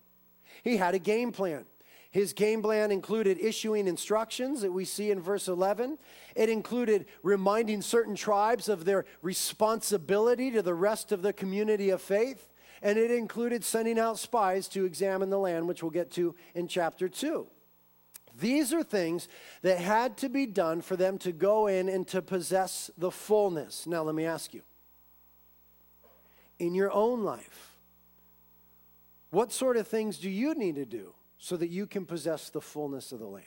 he 0.62 0.77
had 0.77 0.94
a 0.94 0.99
game 0.99 1.33
plan. 1.33 1.64
His 2.11 2.33
game 2.33 2.62
plan 2.62 2.90
included 2.90 3.38
issuing 3.38 3.87
instructions 3.87 4.62
that 4.62 4.73
we 4.73 4.85
see 4.85 5.11
in 5.11 5.21
verse 5.21 5.47
11. 5.47 5.99
It 6.35 6.49
included 6.49 7.07
reminding 7.23 7.83
certain 7.83 8.14
tribes 8.14 8.68
of 8.68 8.85
their 8.85 9.05
responsibility 9.21 10.51
to 10.53 10.62
the 10.62 10.75
rest 10.75 11.12
of 11.12 11.21
the 11.21 11.35
community 11.35 11.90
of 11.90 12.01
faith. 12.01 12.49
And 12.81 12.99
it 12.99 13.11
included 13.11 13.64
sending 13.64 13.99
out 13.99 14.18
spies 14.18 14.68
to 14.68 14.85
examine 14.85 15.31
the 15.31 15.38
land, 15.38 15.68
which 15.68 15.83
we'll 15.83 15.90
get 15.90 16.11
to 16.12 16.35
in 16.55 16.68
chapter 16.68 17.09
2. 17.09 17.47
These 18.40 18.73
are 18.73 18.85
things 18.85 19.29
that 19.62 19.79
had 19.79 20.16
to 20.18 20.29
be 20.29 20.47
done 20.47 20.81
for 20.81 20.97
them 20.97 21.18
to 21.18 21.33
go 21.33 21.66
in 21.66 21.88
and 21.88 22.07
to 22.09 22.23
possess 22.23 22.90
the 22.97 23.11
fullness. 23.11 23.87
Now, 23.87 24.03
let 24.03 24.14
me 24.14 24.25
ask 24.25 24.55
you 24.55 24.62
in 26.59 26.75
your 26.75 26.92
own 26.92 27.23
life, 27.23 27.77
what 29.31 29.53
sort 29.53 29.77
of 29.77 29.87
things 29.87 30.18
do 30.18 30.31
you 30.31 30.55
need 30.55 30.77
to 30.77 30.85
do 30.85 31.14
so 31.38 31.57
that 31.57 31.68
you 31.68 31.87
can 31.87 32.05
possess 32.05 32.51
the 32.51 32.61
fullness 32.61 33.12
of 33.12 33.20
the 33.20 33.27
land, 33.27 33.46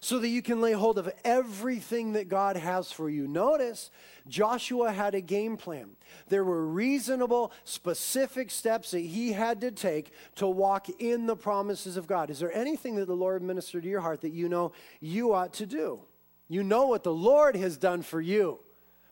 so 0.00 0.18
that 0.18 0.28
you 0.28 0.42
can 0.42 0.60
lay 0.60 0.72
hold 0.72 0.98
of 0.98 1.10
everything 1.24 2.14
that 2.14 2.28
God 2.28 2.56
has 2.56 2.90
for 2.90 3.10
you. 3.10 3.28
Notice 3.28 3.90
Joshua 4.26 4.92
had 4.92 5.14
a 5.14 5.20
game 5.20 5.56
plan. 5.56 5.90
There 6.28 6.44
were 6.44 6.66
reasonable, 6.66 7.52
specific 7.64 8.50
steps 8.50 8.92
that 8.92 9.00
he 9.00 9.32
had 9.32 9.60
to 9.60 9.70
take 9.70 10.12
to 10.36 10.46
walk 10.46 10.88
in 10.98 11.26
the 11.26 11.36
promises 11.36 11.96
of 11.96 12.06
God. 12.06 12.30
Is 12.30 12.40
there 12.40 12.52
anything 12.52 12.96
that 12.96 13.06
the 13.06 13.14
Lord 13.14 13.42
ministered 13.42 13.82
to 13.82 13.88
your 13.88 14.00
heart 14.00 14.22
that 14.22 14.32
you 14.32 14.48
know 14.48 14.72
you 15.00 15.34
ought 15.34 15.52
to 15.54 15.66
do? 15.66 16.00
You 16.48 16.62
know 16.62 16.86
what 16.86 17.04
the 17.04 17.12
Lord 17.12 17.56
has 17.56 17.76
done 17.76 18.02
for 18.02 18.20
you. 18.20 18.60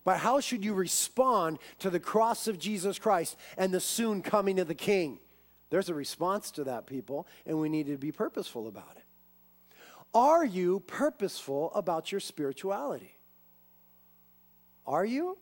But 0.05 0.19
how 0.19 0.39
should 0.41 0.65
you 0.65 0.73
respond 0.73 1.59
to 1.81 1.91
the 1.91 2.01
cross 2.01 2.47
of 2.47 2.59
Jesus 2.59 2.99
Christ 2.99 3.37
and 3.59 3.75
the 3.75 3.81
soon 3.81 4.23
coming 4.23 4.61
of 4.61 4.69
the 4.69 4.75
King? 4.75 5.19
There's 5.71 5.89
a 5.89 5.95
response 5.95 6.51
to 6.53 6.65
that, 6.65 6.87
people, 6.87 7.27
and 7.45 7.59
we 7.59 7.69
need 7.69 7.87
to 7.87 7.97
be 7.97 8.13
purposeful 8.13 8.69
about 8.69 8.97
it. 8.97 9.05
Are 10.15 10.45
you 10.45 10.81
purposeful 10.81 11.73
about 11.75 12.13
your 12.13 12.21
spirituality? 12.21 13.19
Are 14.87 15.05
you? 15.05 15.37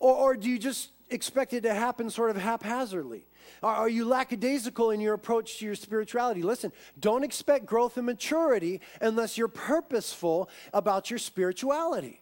Or, 0.00 0.14
or 0.14 0.36
do 0.36 0.48
you 0.48 0.58
just 0.58 0.90
expect 1.10 1.52
it 1.52 1.62
to 1.62 1.74
happen 1.74 2.10
sort 2.10 2.30
of 2.30 2.36
haphazardly? 2.36 3.26
Are, 3.62 3.74
are 3.74 3.88
you 3.88 4.06
lackadaisical 4.06 4.90
in 4.90 5.00
your 5.00 5.14
approach 5.14 5.58
to 5.58 5.66
your 5.66 5.74
spirituality? 5.74 6.42
Listen, 6.42 6.72
don't 6.98 7.22
expect 7.22 7.66
growth 7.66 7.96
and 7.96 8.06
maturity 8.06 8.80
unless 9.00 9.36
you're 9.36 9.48
purposeful 9.48 10.48
about 10.72 11.10
your 11.10 11.18
spirituality. 11.18 12.20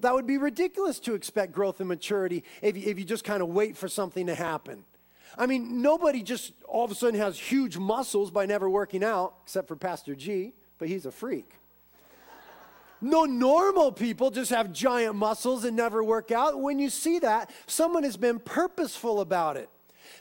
That 0.00 0.14
would 0.14 0.26
be 0.26 0.38
ridiculous 0.38 1.00
to 1.00 1.14
expect 1.14 1.52
growth 1.52 1.80
and 1.80 1.88
maturity 1.88 2.44
if 2.62 2.76
if 2.76 2.98
you 2.98 3.04
just 3.04 3.24
kind 3.24 3.42
of 3.42 3.48
wait 3.48 3.76
for 3.76 3.88
something 3.88 4.26
to 4.26 4.34
happen. 4.34 4.84
I 5.36 5.46
mean, 5.46 5.82
nobody 5.82 6.22
just 6.22 6.52
all 6.66 6.84
of 6.84 6.90
a 6.90 6.94
sudden 6.94 7.18
has 7.20 7.38
huge 7.38 7.76
muscles 7.76 8.30
by 8.30 8.46
never 8.46 8.68
working 8.68 9.04
out, 9.04 9.34
except 9.44 9.68
for 9.68 9.76
Pastor 9.76 10.14
G, 10.14 10.54
but 10.78 10.88
he's 10.88 11.06
a 11.06 11.12
freak. 11.12 11.52
No 13.00 13.24
normal 13.24 13.92
people 13.92 14.30
just 14.30 14.50
have 14.50 14.72
giant 14.72 15.14
muscles 15.14 15.64
and 15.64 15.76
never 15.76 16.02
work 16.02 16.32
out. 16.32 16.60
When 16.60 16.78
you 16.78 16.90
see 16.90 17.20
that, 17.20 17.50
someone 17.66 18.02
has 18.02 18.16
been 18.16 18.40
purposeful 18.40 19.20
about 19.20 19.56
it. 19.56 19.68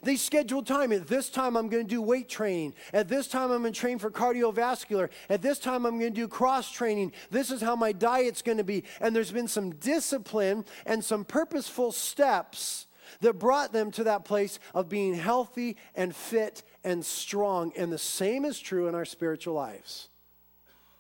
They 0.03 0.15
schedule 0.15 0.61
time. 0.63 0.91
At 0.91 1.07
this 1.07 1.29
time, 1.29 1.55
I'm 1.55 1.69
going 1.69 1.85
to 1.85 1.89
do 1.89 2.01
weight 2.01 2.29
training. 2.29 2.73
At 2.93 3.07
this 3.07 3.27
time, 3.27 3.51
I'm 3.51 3.61
going 3.61 3.73
to 3.73 3.79
train 3.79 3.99
for 3.99 4.11
cardiovascular. 4.11 5.09
At 5.29 5.41
this 5.41 5.59
time, 5.59 5.85
I'm 5.85 5.97
going 5.99 6.13
to 6.13 6.21
do 6.21 6.27
cross 6.27 6.71
training. 6.71 7.13
This 7.31 7.51
is 7.51 7.61
how 7.61 7.75
my 7.75 7.91
diet's 7.91 8.41
going 8.41 8.57
to 8.57 8.63
be. 8.63 8.83
And 9.01 9.15
there's 9.15 9.31
been 9.31 9.47
some 9.47 9.71
discipline 9.75 10.65
and 10.85 11.03
some 11.03 11.25
purposeful 11.25 11.91
steps 11.91 12.86
that 13.21 13.39
brought 13.39 13.73
them 13.73 13.91
to 13.91 14.03
that 14.05 14.25
place 14.25 14.59
of 14.73 14.89
being 14.89 15.13
healthy 15.13 15.77
and 15.95 16.15
fit 16.15 16.63
and 16.83 17.05
strong. 17.05 17.71
And 17.77 17.91
the 17.91 17.97
same 17.97 18.45
is 18.45 18.59
true 18.59 18.87
in 18.87 18.95
our 18.95 19.05
spiritual 19.05 19.53
lives. 19.53 20.09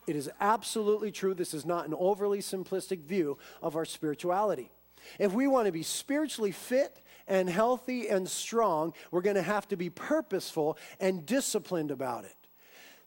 It 0.07 0.15
is 0.15 0.29
absolutely 0.39 1.11
true. 1.11 1.33
This 1.33 1.53
is 1.53 1.65
not 1.65 1.87
an 1.87 1.93
overly 1.97 2.39
simplistic 2.39 3.01
view 3.01 3.37
of 3.61 3.75
our 3.75 3.85
spirituality. 3.85 4.71
If 5.19 5.33
we 5.33 5.47
want 5.47 5.65
to 5.65 5.71
be 5.71 5.83
spiritually 5.83 6.51
fit 6.51 7.01
and 7.27 7.49
healthy 7.49 8.07
and 8.07 8.27
strong, 8.27 8.93
we're 9.11 9.21
going 9.21 9.35
to 9.35 9.41
have 9.41 9.67
to 9.69 9.77
be 9.77 9.89
purposeful 9.89 10.77
and 10.99 11.25
disciplined 11.25 11.91
about 11.91 12.23
it. 12.23 12.35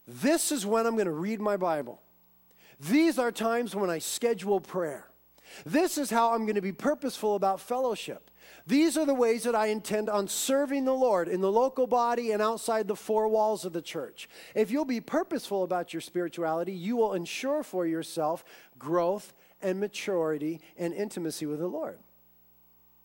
This 0.07 0.51
is 0.51 0.65
when 0.65 0.85
I'm 0.85 0.95
going 0.95 1.05
to 1.05 1.11
read 1.11 1.39
my 1.39 1.57
Bible. 1.57 2.01
These 2.79 3.19
are 3.19 3.31
times 3.31 3.75
when 3.75 3.89
I 3.89 3.99
schedule 3.99 4.59
prayer. 4.59 5.07
This 5.65 5.97
is 5.97 6.09
how 6.09 6.33
I'm 6.33 6.45
going 6.45 6.55
to 6.55 6.61
be 6.61 6.71
purposeful 6.71 7.35
about 7.35 7.59
fellowship. 7.59 8.30
These 8.67 8.97
are 8.97 9.05
the 9.05 9.13
ways 9.13 9.43
that 9.43 9.55
I 9.55 9.67
intend 9.67 10.09
on 10.09 10.27
serving 10.27 10.85
the 10.85 10.93
Lord 10.93 11.27
in 11.27 11.41
the 11.41 11.51
local 11.51 11.87
body 11.87 12.31
and 12.31 12.41
outside 12.41 12.87
the 12.87 12.95
four 12.95 13.27
walls 13.27 13.65
of 13.65 13.73
the 13.73 13.81
church. 13.81 14.29
If 14.55 14.71
you'll 14.71 14.85
be 14.85 15.01
purposeful 15.01 15.63
about 15.63 15.93
your 15.93 16.01
spirituality, 16.01 16.73
you 16.73 16.95
will 16.95 17.13
ensure 17.13 17.63
for 17.63 17.85
yourself 17.85 18.43
growth 18.77 19.33
and 19.61 19.79
maturity 19.79 20.61
and 20.77 20.93
intimacy 20.93 21.45
with 21.45 21.59
the 21.59 21.67
Lord 21.67 21.99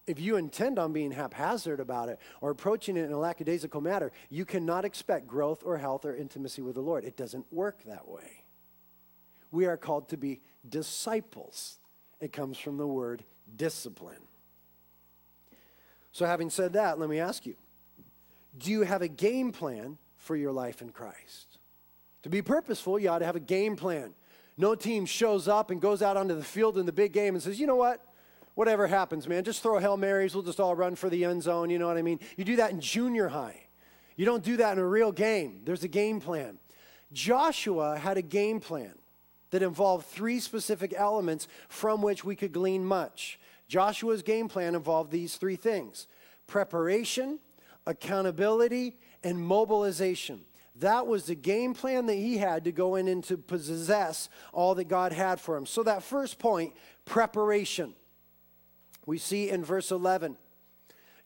if 0.07 0.21
you 0.21 0.37
intend 0.37 0.79
on 0.79 0.92
being 0.92 1.11
haphazard 1.11 1.81
about 1.81 2.09
it 2.09 2.19
or 2.40 2.51
approaching 2.51 2.97
it 2.97 3.05
in 3.05 3.12
a 3.12 3.19
lackadaisical 3.19 3.81
manner, 3.81 4.12
you 4.31 4.45
cannot 4.45 4.85
expect 4.85 5.27
growth 5.27 5.62
or 5.64 5.79
health 5.79 6.05
or 6.05 6.14
intimacy 6.14 6.62
with 6.62 6.77
the 6.77 6.81
Lord. 6.81 7.05
It 7.05 7.16
doesn't 7.16 7.53
work 7.53 7.83
that 7.85 8.09
way. 8.09 8.45
We 9.51 9.66
are 9.66 9.77
called 9.77 10.09
to 10.11 10.16
be 10.16 10.40
disciples. 10.69 11.79
It 12.21 12.33
comes 12.33 12.59
from 12.59 12.77
the 12.77 12.87
word 12.87 13.25
discipline. 13.57 14.23
So, 16.16 16.24
having 16.24 16.48
said 16.48 16.72
that, 16.72 16.98
let 16.98 17.11
me 17.11 17.20
ask 17.20 17.44
you 17.44 17.57
do 18.57 18.70
you 18.70 18.85
have 18.85 19.02
a 19.02 19.09
game 19.09 19.52
plan 19.52 19.98
for 20.16 20.35
your 20.35 20.50
life 20.50 20.81
in 20.81 20.88
Christ? 20.88 21.59
To 22.22 22.31
be 22.31 22.40
purposeful, 22.40 22.98
you 22.98 23.11
ought 23.11 23.18
to 23.18 23.26
have 23.26 23.37
a 23.37 23.40
game 23.40 23.76
plan. 23.76 24.14
No 24.57 24.74
team 24.74 25.05
shows 25.05 25.46
up 25.46 25.70
and 25.70 25.79
goes 25.79 26.00
out 26.00 26.16
onto 26.16 26.35
the 26.35 26.42
field 26.42 26.79
in 26.79 26.87
the 26.87 26.92
big 26.92 27.12
game 27.12 27.35
and 27.35 27.42
says, 27.42 27.61
you 27.61 27.66
know 27.66 27.76
what? 27.76 28.00
whatever 28.55 28.87
happens, 28.87 29.29
man, 29.29 29.44
just 29.44 29.62
throw 29.62 29.79
Hail 29.79 29.98
Marys. 29.98 30.35
We'll 30.35 30.42
just 30.42 30.59
all 30.59 30.74
run 30.74 30.94
for 30.94 31.11
the 31.11 31.26
end 31.26 31.42
zone. 31.42 31.68
You 31.68 31.79
know 31.79 31.88
what 31.88 31.98
I 31.98 32.02
mean? 32.02 32.18
You 32.38 32.44
do 32.46 32.57
that 32.57 32.70
in 32.70 32.81
junior 32.81 33.29
high. 33.29 33.64
You 34.16 34.24
don't 34.24 34.42
do 34.42 34.57
that 34.57 34.72
in 34.72 34.79
a 34.79 34.87
real 34.87 35.12
game. 35.12 35.61
There's 35.66 35.85
a 35.85 35.88
game 35.88 36.22
plan. 36.22 36.57
Joshua 37.12 37.98
had 37.98 38.16
a 38.16 38.22
game 38.22 38.61
plan 38.61 38.94
that 39.50 39.62
involved 39.62 40.07
three 40.07 40.40
specific 40.40 40.94
elements 40.96 41.48
from 41.68 42.00
which 42.00 42.24
we 42.24 42.35
could 42.35 42.55
glean 42.55 42.83
much. 42.83 43.38
Joshua's 43.68 44.22
game 44.22 44.48
plan 44.48 44.74
involved 44.74 45.11
these 45.11 45.37
three 45.37 45.57
things 45.57 46.07
preparation, 46.46 47.38
accountability, 47.87 48.96
and 49.24 49.38
mobilization. 49.38 50.42
That 50.76 51.07
was 51.07 51.24
the 51.24 51.35
game 51.35 51.72
plan 51.74 52.07
that 52.07 52.14
he 52.14 52.37
had 52.37 52.64
to 52.64 52.72
go 52.72 52.96
in 52.96 53.09
and 53.09 53.24
to 53.24 53.38
possess 53.38 54.29
all 54.52 54.74
that 54.74 54.88
God 54.88 55.12
had 55.12 55.40
for 55.40 55.57
him. 55.57 55.64
So, 55.64 55.83
that 55.83 56.02
first 56.02 56.38
point, 56.38 56.74
preparation. 57.05 57.94
We 59.07 59.18
see 59.18 59.50
in 59.50 59.64
verse 59.64 59.90
11, 59.90 60.37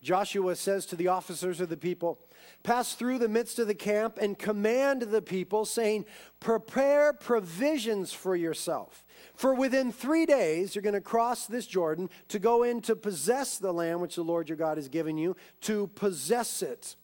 Joshua 0.03 0.55
says 0.55 0.87
to 0.87 0.96
the 0.96 1.09
officers 1.09 1.61
of 1.61 1.68
the 1.68 1.76
people, 1.76 2.18
Pass 2.62 2.94
through 2.94 3.18
the 3.18 3.29
midst 3.29 3.59
of 3.59 3.66
the 3.66 3.75
camp 3.75 4.18
and 4.20 4.38
command 4.38 5.03
the 5.03 5.23
people, 5.23 5.64
saying, 5.64 6.05
Prepare 6.40 7.14
provisions 7.14 8.12
for 8.12 8.37
yourself. 8.37 9.05
For 9.35 9.55
within 9.55 9.92
three 9.92 10.27
days, 10.27 10.75
you're 10.75 10.83
going 10.83 10.94
to 10.94 11.01
cross 11.01 11.46
this 11.46 11.66
Jordan 11.66 12.11
to 12.29 12.38
go 12.38 12.62
in 12.62 12.83
to 12.83 12.94
possess 12.94 13.57
the 13.57 13.73
land 13.73 14.01
which 14.01 14.16
the 14.16 14.23
Lord 14.23 14.49
your 14.49 14.57
God 14.57 14.77
has 14.77 14.88
given 14.88 15.16
you, 15.16 15.37
to 15.62 15.87
possess 15.88 16.62
it. 16.62 16.96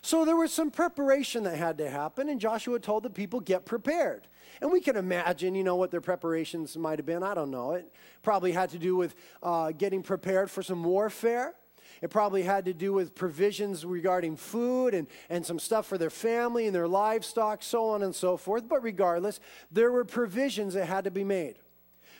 So 0.00 0.24
there 0.24 0.36
was 0.36 0.52
some 0.52 0.70
preparation 0.70 1.44
that 1.44 1.56
had 1.56 1.78
to 1.78 1.88
happen, 1.88 2.28
and 2.28 2.40
Joshua 2.40 2.78
told 2.78 3.02
the 3.02 3.10
people, 3.10 3.40
Get 3.40 3.64
prepared. 3.66 4.26
And 4.60 4.70
we 4.70 4.80
can 4.80 4.96
imagine, 4.96 5.54
you 5.54 5.64
know, 5.64 5.76
what 5.76 5.90
their 5.90 6.00
preparations 6.00 6.76
might 6.76 6.98
have 6.98 7.06
been. 7.06 7.22
I 7.22 7.34
don't 7.34 7.50
know. 7.50 7.72
It 7.72 7.92
probably 8.22 8.52
had 8.52 8.70
to 8.70 8.78
do 8.78 8.96
with 8.96 9.14
uh, 9.42 9.72
getting 9.72 10.02
prepared 10.02 10.50
for 10.50 10.62
some 10.62 10.84
warfare. 10.84 11.54
It 12.02 12.10
probably 12.10 12.42
had 12.42 12.64
to 12.66 12.74
do 12.74 12.92
with 12.92 13.14
provisions 13.14 13.84
regarding 13.84 14.36
food 14.36 14.94
and, 14.94 15.06
and 15.28 15.44
some 15.44 15.58
stuff 15.58 15.86
for 15.86 15.98
their 15.98 16.10
family 16.10 16.66
and 16.66 16.74
their 16.74 16.88
livestock, 16.88 17.62
so 17.62 17.88
on 17.90 18.02
and 18.02 18.14
so 18.14 18.36
forth. 18.36 18.68
But 18.68 18.82
regardless, 18.82 19.40
there 19.70 19.92
were 19.92 20.04
provisions 20.04 20.74
that 20.74 20.86
had 20.86 21.04
to 21.04 21.10
be 21.10 21.24
made. 21.24 21.56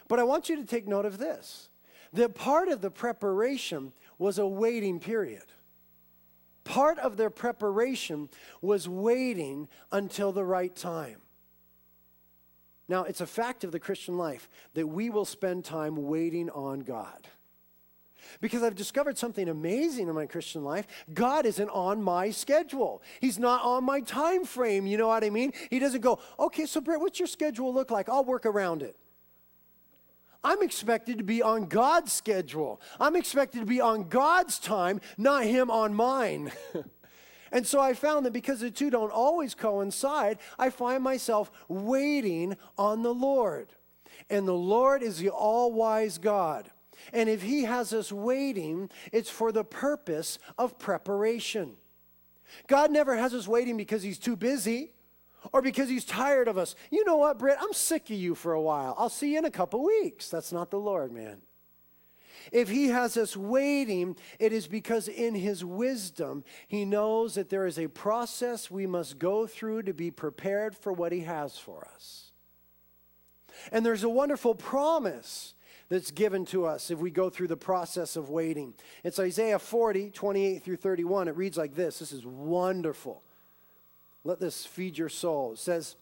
But 0.08 0.18
I 0.18 0.24
want 0.24 0.48
you 0.48 0.56
to 0.56 0.64
take 0.64 0.86
note 0.86 1.04
of 1.06 1.18
this 1.18 1.68
that 2.12 2.34
part 2.34 2.68
of 2.68 2.80
the 2.80 2.90
preparation 2.90 3.92
was 4.18 4.38
a 4.38 4.46
waiting 4.46 5.00
period. 5.00 5.42
Part 6.62 6.98
of 6.98 7.16
their 7.16 7.30
preparation 7.30 8.28
was 8.62 8.88
waiting 8.88 9.68
until 9.90 10.32
the 10.32 10.44
right 10.44 10.74
time. 10.74 11.18
Now, 12.88 13.04
it's 13.04 13.20
a 13.20 13.26
fact 13.26 13.64
of 13.64 13.72
the 13.72 13.80
Christian 13.80 14.16
life 14.16 14.48
that 14.74 14.86
we 14.86 15.10
will 15.10 15.24
spend 15.24 15.64
time 15.64 15.96
waiting 15.96 16.50
on 16.50 16.80
God. 16.80 17.26
Because 18.40 18.62
I've 18.62 18.74
discovered 18.74 19.18
something 19.18 19.48
amazing 19.48 20.08
in 20.08 20.14
my 20.14 20.26
Christian 20.26 20.64
life. 20.64 20.86
God 21.12 21.46
isn't 21.46 21.68
on 21.70 22.02
my 22.02 22.30
schedule. 22.30 23.02
He's 23.20 23.38
not 23.38 23.62
on 23.62 23.84
my 23.84 24.00
time 24.00 24.44
frame. 24.44 24.86
You 24.86 24.98
know 24.98 25.08
what 25.08 25.24
I 25.24 25.30
mean? 25.30 25.52
He 25.70 25.78
doesn't 25.78 26.00
go, 26.00 26.18
okay, 26.38 26.66
so 26.66 26.80
Britt, 26.80 27.00
what's 27.00 27.18
your 27.18 27.28
schedule 27.28 27.72
look 27.72 27.90
like? 27.90 28.08
I'll 28.08 28.24
work 28.24 28.46
around 28.46 28.82
it. 28.82 28.96
I'm 30.42 30.62
expected 30.62 31.18
to 31.18 31.24
be 31.24 31.42
on 31.42 31.66
God's 31.66 32.12
schedule. 32.12 32.80
I'm 33.00 33.16
expected 33.16 33.60
to 33.60 33.66
be 33.66 33.80
on 33.80 34.08
God's 34.08 34.58
time, 34.58 35.00
not 35.16 35.44
Him 35.44 35.70
on 35.70 35.94
mine. 35.94 36.52
And 37.54 37.64
so 37.64 37.80
I 37.80 37.94
found 37.94 38.26
that 38.26 38.32
because 38.32 38.58
the 38.58 38.70
two 38.70 38.90
don't 38.90 39.12
always 39.12 39.54
coincide, 39.54 40.38
I 40.58 40.70
find 40.70 41.04
myself 41.04 41.52
waiting 41.68 42.56
on 42.76 43.04
the 43.04 43.14
Lord. 43.14 43.68
And 44.28 44.46
the 44.46 44.52
Lord 44.52 45.04
is 45.04 45.18
the 45.18 45.28
all 45.28 45.72
wise 45.72 46.18
God. 46.18 46.68
And 47.12 47.28
if 47.28 47.42
He 47.42 47.64
has 47.64 47.92
us 47.92 48.12
waiting, 48.12 48.90
it's 49.12 49.30
for 49.30 49.52
the 49.52 49.64
purpose 49.64 50.38
of 50.58 50.78
preparation. 50.78 51.74
God 52.66 52.90
never 52.90 53.16
has 53.16 53.34
us 53.34 53.48
waiting 53.48 53.76
because 53.76 54.02
He's 54.02 54.18
too 54.18 54.36
busy 54.36 54.92
or 55.52 55.62
because 55.62 55.88
He's 55.88 56.04
tired 56.04 56.48
of 56.48 56.58
us. 56.58 56.74
You 56.90 57.04
know 57.04 57.16
what, 57.16 57.38
Britt? 57.38 57.58
I'm 57.60 57.72
sick 57.72 58.10
of 58.10 58.16
you 58.16 58.34
for 58.34 58.52
a 58.52 58.62
while. 58.62 58.94
I'll 58.98 59.08
see 59.08 59.32
you 59.32 59.38
in 59.38 59.44
a 59.44 59.50
couple 59.50 59.84
weeks. 59.84 60.28
That's 60.28 60.52
not 60.52 60.70
the 60.70 60.78
Lord, 60.78 61.12
man. 61.12 61.42
If 62.52 62.68
he 62.68 62.88
has 62.88 63.16
us 63.16 63.36
waiting, 63.36 64.16
it 64.38 64.52
is 64.52 64.66
because 64.66 65.08
in 65.08 65.34
his 65.34 65.64
wisdom, 65.64 66.44
he 66.68 66.84
knows 66.84 67.34
that 67.34 67.48
there 67.48 67.66
is 67.66 67.78
a 67.78 67.88
process 67.88 68.70
we 68.70 68.86
must 68.86 69.18
go 69.18 69.46
through 69.46 69.84
to 69.84 69.94
be 69.94 70.10
prepared 70.10 70.76
for 70.76 70.92
what 70.92 71.12
he 71.12 71.20
has 71.20 71.58
for 71.58 71.86
us. 71.94 72.32
And 73.72 73.84
there's 73.84 74.04
a 74.04 74.08
wonderful 74.08 74.54
promise 74.54 75.54
that's 75.94 76.10
given 76.10 76.44
to 76.44 76.66
us 76.66 76.90
if 76.90 76.98
we 76.98 77.08
go 77.08 77.30
through 77.30 77.46
the 77.46 77.56
process 77.56 78.16
of 78.16 78.28
waiting. 78.28 78.74
It's 79.04 79.20
Isaiah 79.20 79.60
40, 79.60 80.10
28 80.10 80.60
through 80.64 80.76
31. 80.78 81.28
It 81.28 81.36
reads 81.36 81.56
like 81.56 81.76
this 81.76 82.00
This 82.00 82.10
is 82.10 82.26
wonderful. 82.26 83.22
Let 84.24 84.40
this 84.40 84.66
feed 84.66 84.98
your 84.98 85.08
soul. 85.08 85.52
It 85.52 85.60
says, 85.60 85.94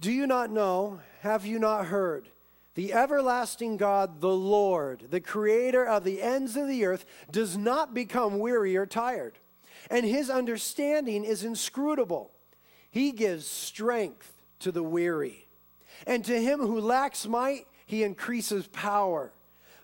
Do 0.00 0.10
you 0.10 0.26
not 0.26 0.50
know? 0.50 0.98
Have 1.20 1.46
you 1.46 1.60
not 1.60 1.86
heard? 1.86 2.30
The 2.74 2.92
everlasting 2.92 3.76
God, 3.76 4.20
the 4.20 4.34
Lord, 4.34 5.04
the 5.10 5.20
creator 5.20 5.86
of 5.86 6.02
the 6.02 6.20
ends 6.20 6.56
of 6.56 6.66
the 6.66 6.84
earth, 6.84 7.04
does 7.30 7.56
not 7.56 7.94
become 7.94 8.40
weary 8.40 8.76
or 8.76 8.86
tired, 8.86 9.38
and 9.88 10.04
his 10.04 10.28
understanding 10.28 11.22
is 11.22 11.44
inscrutable. 11.44 12.32
He 12.90 13.12
gives 13.12 13.46
strength 13.46 14.32
to 14.58 14.72
the 14.72 14.82
weary, 14.82 15.46
and 16.08 16.24
to 16.24 16.42
him 16.42 16.58
who 16.58 16.80
lacks 16.80 17.24
might, 17.24 17.66
he 17.92 18.02
increases 18.02 18.66
power. 18.68 19.32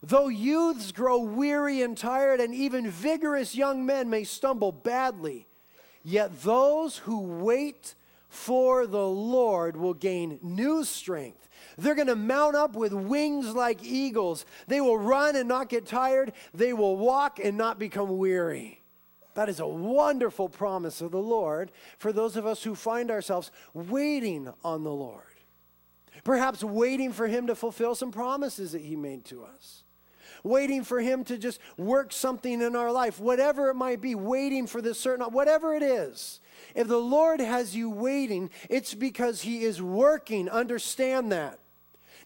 Though 0.02 0.28
youths 0.28 0.92
grow 0.92 1.18
weary 1.18 1.82
and 1.82 1.94
tired, 1.94 2.40
and 2.40 2.54
even 2.54 2.90
vigorous 2.90 3.54
young 3.54 3.84
men 3.84 4.08
may 4.08 4.24
stumble 4.24 4.72
badly, 4.72 5.46
yet 6.02 6.42
those 6.42 6.98
who 6.98 7.20
wait 7.20 7.94
for 8.30 8.86
the 8.86 9.06
Lord 9.06 9.76
will 9.76 9.92
gain 9.92 10.38
new 10.42 10.84
strength. 10.84 11.50
They're 11.76 11.94
going 11.94 12.08
to 12.08 12.16
mount 12.16 12.56
up 12.56 12.74
with 12.74 12.94
wings 12.94 13.54
like 13.54 13.84
eagles. 13.84 14.46
They 14.68 14.80
will 14.80 14.98
run 14.98 15.36
and 15.36 15.46
not 15.46 15.68
get 15.68 15.84
tired. 15.84 16.32
They 16.54 16.72
will 16.72 16.96
walk 16.96 17.38
and 17.38 17.58
not 17.58 17.78
become 17.78 18.16
weary. 18.16 18.80
That 19.34 19.50
is 19.50 19.60
a 19.60 19.66
wonderful 19.66 20.48
promise 20.48 21.02
of 21.02 21.10
the 21.10 21.18
Lord 21.18 21.70
for 21.98 22.10
those 22.12 22.36
of 22.36 22.46
us 22.46 22.62
who 22.62 22.74
find 22.74 23.10
ourselves 23.10 23.50
waiting 23.74 24.50
on 24.64 24.82
the 24.82 24.92
Lord. 24.92 25.27
Perhaps 26.28 26.62
waiting 26.62 27.10
for 27.10 27.26
Him 27.26 27.46
to 27.46 27.54
fulfill 27.54 27.94
some 27.94 28.12
promises 28.12 28.72
that 28.72 28.82
He 28.82 28.96
made 28.96 29.24
to 29.24 29.44
us. 29.44 29.84
Waiting 30.44 30.84
for 30.84 31.00
Him 31.00 31.24
to 31.24 31.38
just 31.38 31.58
work 31.78 32.12
something 32.12 32.60
in 32.60 32.76
our 32.76 32.92
life, 32.92 33.18
whatever 33.18 33.70
it 33.70 33.76
might 33.76 34.02
be, 34.02 34.14
waiting 34.14 34.66
for 34.66 34.82
this 34.82 35.00
certain, 35.00 35.24
whatever 35.32 35.72
it 35.72 35.82
is. 35.82 36.40
If 36.74 36.86
the 36.86 36.98
Lord 36.98 37.40
has 37.40 37.74
you 37.74 37.88
waiting, 37.88 38.50
it's 38.68 38.92
because 38.92 39.40
He 39.40 39.64
is 39.64 39.80
working. 39.80 40.50
Understand 40.50 41.32
that. 41.32 41.60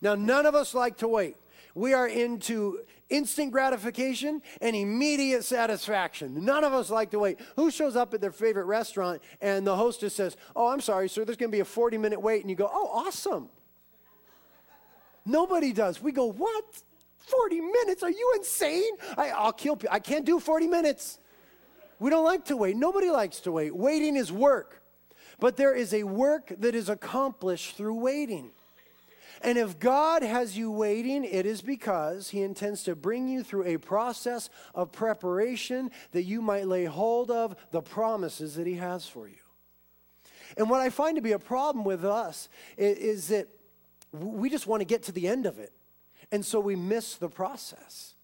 Now, 0.01 0.17
none 0.17 0.47
of 0.47 0.57
us 0.57 0.75
like 0.75 0.97
to 0.97 1.07
wait. 1.07 1.37
We 1.77 1.95
are 1.95 2.09
into 2.09 2.81
instant 3.09 3.53
gratification 3.53 4.43
and 4.61 4.75
immediate 4.75 5.45
satisfaction. 5.45 6.45
None 6.45 6.65
of 6.65 6.73
us 6.73 6.91
like 6.91 7.13
to 7.13 7.21
wait. 7.21 7.39
Who 7.55 7.71
shows 7.71 7.95
up 7.95 8.13
at 8.15 8.21
their 8.21 8.33
favorite 8.33 8.65
restaurant 8.65 9.23
and 9.41 9.65
the 9.65 9.77
hostess 9.77 10.17
says, 10.17 10.37
Oh, 10.57 10.67
I'm 10.67 10.81
sorry, 10.81 11.09
sir, 11.09 11.25
there's 11.25 11.37
going 11.37 11.53
to 11.53 11.57
be 11.57 11.61
a 11.61 11.65
40 11.65 11.99
minute 11.99 12.21
wait. 12.21 12.41
And 12.41 12.51
you 12.51 12.57
go, 12.57 12.69
Oh, 12.69 12.89
awesome. 12.93 13.49
Nobody 15.25 15.73
does. 15.73 16.03
We 16.03 16.13
go, 16.13 16.27
What? 16.27 16.65
40 17.19 17.61
minutes? 17.61 18.03
Are 18.03 18.11
you 18.11 18.33
insane? 18.37 18.93
I, 19.17 19.45
will 19.45 19.53
kill 19.53 19.77
people. 19.77 19.95
I 19.95 20.01
can't 20.01 20.25
do 20.25 20.41
40 20.41 20.67
minutes. 20.67 21.19
We 21.99 22.11
don't 22.11 22.25
like 22.25 22.47
to 22.47 22.57
wait. 22.57 22.77
Nobody 22.77 23.11
likes 23.11 23.41
to 23.41 23.53
wait. 23.53 23.75
Waiting 23.75 24.17
is 24.17 24.33
work. 24.33 24.83
But 25.39 25.57
there 25.57 25.75
is 25.75 25.95
a 25.95 26.03
work 26.03 26.53
that 26.59 26.75
is 26.75 26.89
accomplished 26.89 27.77
through 27.77 27.95
waiting. 27.95 28.51
And 29.41 29.59
if 29.59 29.79
God 29.79 30.23
has 30.23 30.57
you 30.57 30.71
waiting, 30.71 31.25
it 31.25 31.47
is 31.47 31.63
because 31.63 32.31
He 32.31 32.43
intends 32.43 32.85
to 32.85 32.95
bring 32.95 33.29
you 33.29 33.43
through 33.43 33.65
a 33.65 33.77
process 33.77 34.51
of 34.75 34.93
preparation 34.93 35.91
that 36.13 36.23
you 36.23 36.41
might 36.41 36.69
lay 36.69 36.85
hold 36.85 37.31
of 37.31 37.57
the 37.73 37.83
promises 37.83 38.55
that 38.55 38.67
He 38.67 38.75
has 38.75 39.07
for 39.07 39.27
you. 39.27 39.37
And 40.57 40.69
what 40.69 40.81
I 40.81 40.91
find 40.91 41.17
to 41.17 41.23
be 41.23 41.33
a 41.33 41.39
problem 41.39 41.85
with 41.85 42.05
us 42.05 42.49
is, 42.77 42.99
is 42.99 43.29
that 43.29 43.49
we 44.13 44.51
just 44.51 44.67
want 44.67 44.81
to 44.81 44.85
get 44.85 45.05
to 45.05 45.13
the 45.13 45.29
end 45.29 45.47
of 45.47 45.59
it. 45.59 45.73
And 46.31 46.45
so 46.45 46.61
we 46.61 46.77
miss 46.77 47.17
the 47.17 47.29
process. 47.29 48.15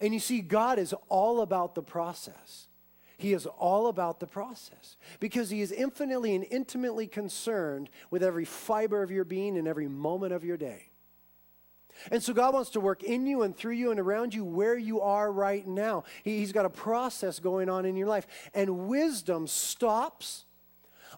And 0.00 0.12
you 0.12 0.20
see, 0.20 0.40
God 0.40 0.78
is 0.78 0.94
all 1.08 1.40
about 1.40 1.74
the 1.74 1.82
process. 1.82 2.68
He 3.18 3.32
is 3.32 3.46
all 3.46 3.86
about 3.86 4.20
the 4.20 4.26
process 4.26 4.96
because 5.20 5.48
He 5.48 5.62
is 5.62 5.72
infinitely 5.72 6.34
and 6.34 6.44
intimately 6.50 7.06
concerned 7.06 7.88
with 8.10 8.22
every 8.22 8.44
fiber 8.44 9.02
of 9.02 9.10
your 9.10 9.24
being 9.24 9.56
and 9.56 9.66
every 9.66 9.88
moment 9.88 10.34
of 10.34 10.44
your 10.44 10.58
day. 10.58 10.90
And 12.10 12.22
so 12.22 12.34
God 12.34 12.52
wants 12.52 12.70
to 12.70 12.80
work 12.80 13.02
in 13.02 13.26
you 13.26 13.42
and 13.42 13.56
through 13.56 13.72
you 13.72 13.90
and 13.90 13.98
around 13.98 14.34
you 14.34 14.44
where 14.44 14.76
you 14.76 15.00
are 15.00 15.32
right 15.32 15.66
now. 15.66 16.04
He's 16.24 16.52
got 16.52 16.66
a 16.66 16.70
process 16.70 17.38
going 17.38 17.70
on 17.70 17.86
in 17.86 17.96
your 17.96 18.06
life. 18.06 18.26
And 18.52 18.86
wisdom 18.86 19.46
stops, 19.46 20.44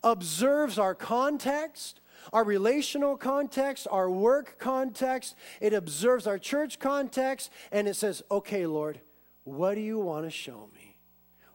observes 0.05 0.79
our 0.79 0.95
context, 0.95 2.01
our 2.33 2.45
relational 2.45 3.17
context, 3.17 3.87
our 3.91 4.11
work 4.11 4.59
context. 4.59 5.35
It 5.61 5.73
observes 5.73 6.27
our 6.27 6.39
church 6.39 6.79
context 6.79 7.51
and 7.73 7.89
it 7.89 7.95
says, 7.95 8.23
okay, 8.31 8.67
Lord, 8.67 9.01
what 9.45 9.75
do 9.75 9.81
you 9.81 9.99
want 9.99 10.25
to 10.25 10.31
show 10.31 10.69
me? 10.75 10.97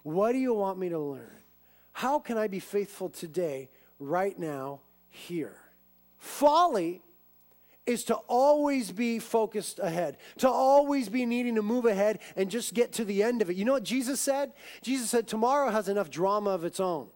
What 0.03 0.33
do 0.33 0.37
you 0.37 0.53
want 0.53 0.79
me 0.79 0.89
to 0.89 0.99
learn? 0.99 1.37
How 1.93 2.19
can 2.19 2.37
I 2.37 2.47
be 2.47 2.59
faithful 2.59 3.09
today, 3.09 3.69
right 3.99 4.37
now, 4.37 4.81
here? 5.09 5.57
Folly 6.17 7.03
is 7.85 8.05
to 8.05 8.15
always 8.15 8.91
be 8.91 9.19
focused 9.19 9.79
ahead, 9.79 10.17
to 10.37 10.49
always 10.49 11.09
be 11.09 11.25
needing 11.25 11.55
to 11.55 11.61
move 11.61 11.85
ahead 11.85 12.19
and 12.35 12.49
just 12.49 12.73
get 12.73 12.93
to 12.93 13.05
the 13.05 13.21
end 13.21 13.41
of 13.41 13.49
it. 13.49 13.57
You 13.57 13.65
know 13.65 13.73
what 13.73 13.83
Jesus 13.83 14.19
said? 14.19 14.53
Jesus 14.81 15.09
said, 15.09 15.27
Tomorrow 15.27 15.69
has 15.69 15.89
enough 15.89 16.09
drama 16.09 16.51
of 16.51 16.63
its 16.63 16.79
own. 16.79 17.09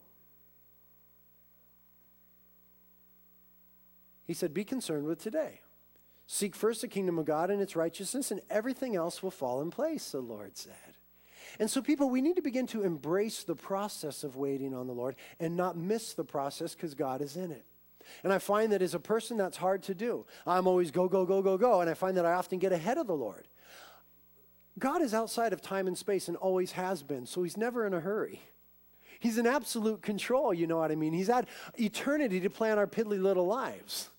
He 4.27 4.33
said, 4.33 4.53
Be 4.53 4.63
concerned 4.63 5.05
with 5.05 5.19
today. 5.21 5.61
Seek 6.27 6.53
first 6.53 6.81
the 6.81 6.89
kingdom 6.89 7.17
of 7.17 7.25
God 7.25 7.49
and 7.49 7.61
its 7.61 7.75
righteousness, 7.75 8.29
and 8.31 8.41
everything 8.49 8.95
else 8.95 9.23
will 9.23 9.31
fall 9.31 9.61
in 9.61 9.71
place, 9.71 10.11
the 10.11 10.19
Lord 10.19 10.57
said. 10.57 10.73
And 11.59 11.71
so, 11.71 11.81
people, 11.81 12.09
we 12.09 12.21
need 12.21 12.35
to 12.35 12.41
begin 12.41 12.67
to 12.67 12.83
embrace 12.83 13.43
the 13.43 13.55
process 13.55 14.25
of 14.25 14.35
waiting 14.35 14.75
on 14.75 14.85
the 14.85 14.93
Lord 14.93 15.15
and 15.39 15.55
not 15.55 15.77
miss 15.77 16.13
the 16.13 16.25
process 16.25 16.75
because 16.75 16.93
God 16.93 17.21
is 17.21 17.37
in 17.37 17.51
it. 17.51 17.65
And 18.23 18.31
I 18.31 18.37
find 18.39 18.71
that 18.73 18.81
as 18.81 18.93
a 18.93 18.99
person, 18.99 19.37
that's 19.37 19.57
hard 19.57 19.83
to 19.83 19.95
do. 19.95 20.25
I'm 20.45 20.67
always 20.67 20.91
go, 20.91 21.07
go, 21.07 21.25
go, 21.25 21.41
go, 21.41 21.57
go. 21.57 21.81
And 21.81 21.89
I 21.89 21.93
find 21.93 22.17
that 22.17 22.25
I 22.25 22.33
often 22.33 22.59
get 22.59 22.73
ahead 22.73 22.97
of 22.97 23.07
the 23.07 23.15
Lord. 23.15 23.47
God 24.77 25.01
is 25.01 25.13
outside 25.13 25.53
of 25.53 25.61
time 25.61 25.87
and 25.87 25.97
space 25.97 26.27
and 26.27 26.37
always 26.37 26.73
has 26.73 27.01
been, 27.01 27.25
so 27.25 27.43
he's 27.43 27.57
never 27.57 27.87
in 27.87 27.93
a 27.93 27.99
hurry. 27.99 28.41
He's 29.19 29.37
in 29.37 29.47
absolute 29.47 30.03
control, 30.03 30.53
you 30.53 30.67
know 30.67 30.77
what 30.77 30.91
I 30.91 30.95
mean? 30.95 31.13
He's 31.13 31.27
had 31.27 31.47
eternity 31.75 32.39
to 32.41 32.49
plan 32.49 32.77
our 32.77 32.85
piddly 32.85 33.19
little 33.19 33.47
lives. 33.47 34.09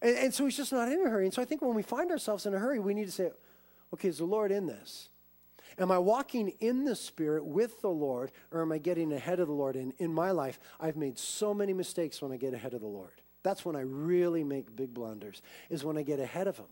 And, 0.00 0.16
and 0.16 0.34
so 0.34 0.44
he's 0.44 0.56
just 0.56 0.72
not 0.72 0.90
in 0.90 1.04
a 1.06 1.10
hurry. 1.10 1.24
And 1.24 1.34
so 1.34 1.42
I 1.42 1.44
think 1.44 1.62
when 1.62 1.74
we 1.74 1.82
find 1.82 2.10
ourselves 2.10 2.46
in 2.46 2.54
a 2.54 2.58
hurry, 2.58 2.78
we 2.78 2.94
need 2.94 3.06
to 3.06 3.12
say, 3.12 3.30
okay, 3.92 4.08
is 4.08 4.18
the 4.18 4.24
Lord 4.24 4.52
in 4.52 4.66
this? 4.66 5.08
Am 5.78 5.92
I 5.92 5.98
walking 5.98 6.52
in 6.60 6.84
the 6.84 6.96
Spirit 6.96 7.44
with 7.44 7.80
the 7.82 7.90
Lord, 7.90 8.32
or 8.50 8.62
am 8.62 8.72
I 8.72 8.78
getting 8.78 9.12
ahead 9.12 9.38
of 9.38 9.46
the 9.46 9.54
Lord? 9.54 9.76
And 9.76 9.92
in 9.98 10.12
my 10.12 10.32
life, 10.32 10.58
I've 10.80 10.96
made 10.96 11.18
so 11.18 11.54
many 11.54 11.72
mistakes 11.72 12.20
when 12.20 12.32
I 12.32 12.36
get 12.36 12.52
ahead 12.52 12.74
of 12.74 12.80
the 12.80 12.88
Lord. 12.88 13.22
That's 13.44 13.64
when 13.64 13.76
I 13.76 13.80
really 13.80 14.42
make 14.42 14.74
big 14.74 14.92
blunders, 14.92 15.40
is 15.70 15.84
when 15.84 15.96
I 15.96 16.02
get 16.02 16.18
ahead 16.18 16.48
of 16.48 16.56
Him. 16.56 16.66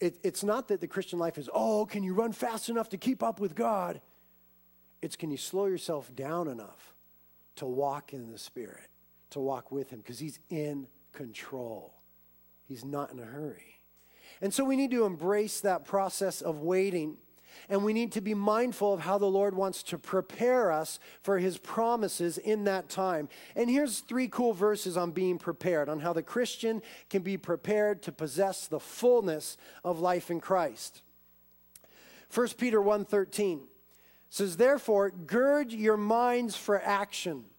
It, 0.00 0.18
it's 0.24 0.42
not 0.42 0.68
that 0.68 0.80
the 0.80 0.88
Christian 0.88 1.18
life 1.18 1.38
is, 1.38 1.48
oh, 1.54 1.86
can 1.86 2.02
you 2.02 2.14
run 2.14 2.32
fast 2.32 2.68
enough 2.68 2.88
to 2.88 2.96
keep 2.96 3.22
up 3.22 3.38
with 3.38 3.54
God? 3.54 4.00
It's 5.02 5.14
can 5.14 5.30
you 5.30 5.36
slow 5.36 5.66
yourself 5.66 6.14
down 6.16 6.48
enough 6.48 6.94
to 7.56 7.66
walk 7.66 8.12
in 8.12 8.32
the 8.32 8.38
Spirit, 8.38 8.88
to 9.30 9.40
walk 9.40 9.70
with 9.70 9.90
Him, 9.90 10.00
because 10.00 10.18
He's 10.18 10.40
in 10.48 10.88
control. 11.20 11.92
He's 12.66 12.82
not 12.82 13.12
in 13.12 13.18
a 13.18 13.24
hurry. 13.24 13.80
And 14.40 14.54
so 14.54 14.64
we 14.64 14.74
need 14.74 14.90
to 14.92 15.04
embrace 15.04 15.60
that 15.60 15.84
process 15.84 16.40
of 16.40 16.60
waiting. 16.60 17.18
And 17.68 17.84
we 17.84 17.92
need 17.92 18.12
to 18.12 18.22
be 18.22 18.32
mindful 18.32 18.94
of 18.94 19.00
how 19.00 19.18
the 19.18 19.26
Lord 19.26 19.54
wants 19.54 19.82
to 19.82 19.98
prepare 19.98 20.72
us 20.72 20.98
for 21.20 21.38
his 21.38 21.58
promises 21.58 22.38
in 22.38 22.64
that 22.64 22.88
time. 22.88 23.28
And 23.54 23.68
here's 23.68 24.00
three 24.00 24.28
cool 24.28 24.54
verses 24.54 24.96
on 24.96 25.10
being 25.10 25.36
prepared, 25.36 25.90
on 25.90 26.00
how 26.00 26.14
the 26.14 26.22
Christian 26.22 26.80
can 27.10 27.20
be 27.20 27.36
prepared 27.36 28.00
to 28.04 28.12
possess 28.12 28.66
the 28.66 28.80
fullness 28.80 29.58
of 29.84 30.00
life 30.00 30.30
in 30.30 30.40
Christ. 30.40 31.02
1 32.30 32.56
Peter 32.56 32.80
1:13 32.80 33.68
says, 34.30 34.56
"Therefore, 34.56 35.10
gird 35.10 35.70
your 35.70 35.98
minds 35.98 36.56
for 36.56 36.80
action." 36.80 37.49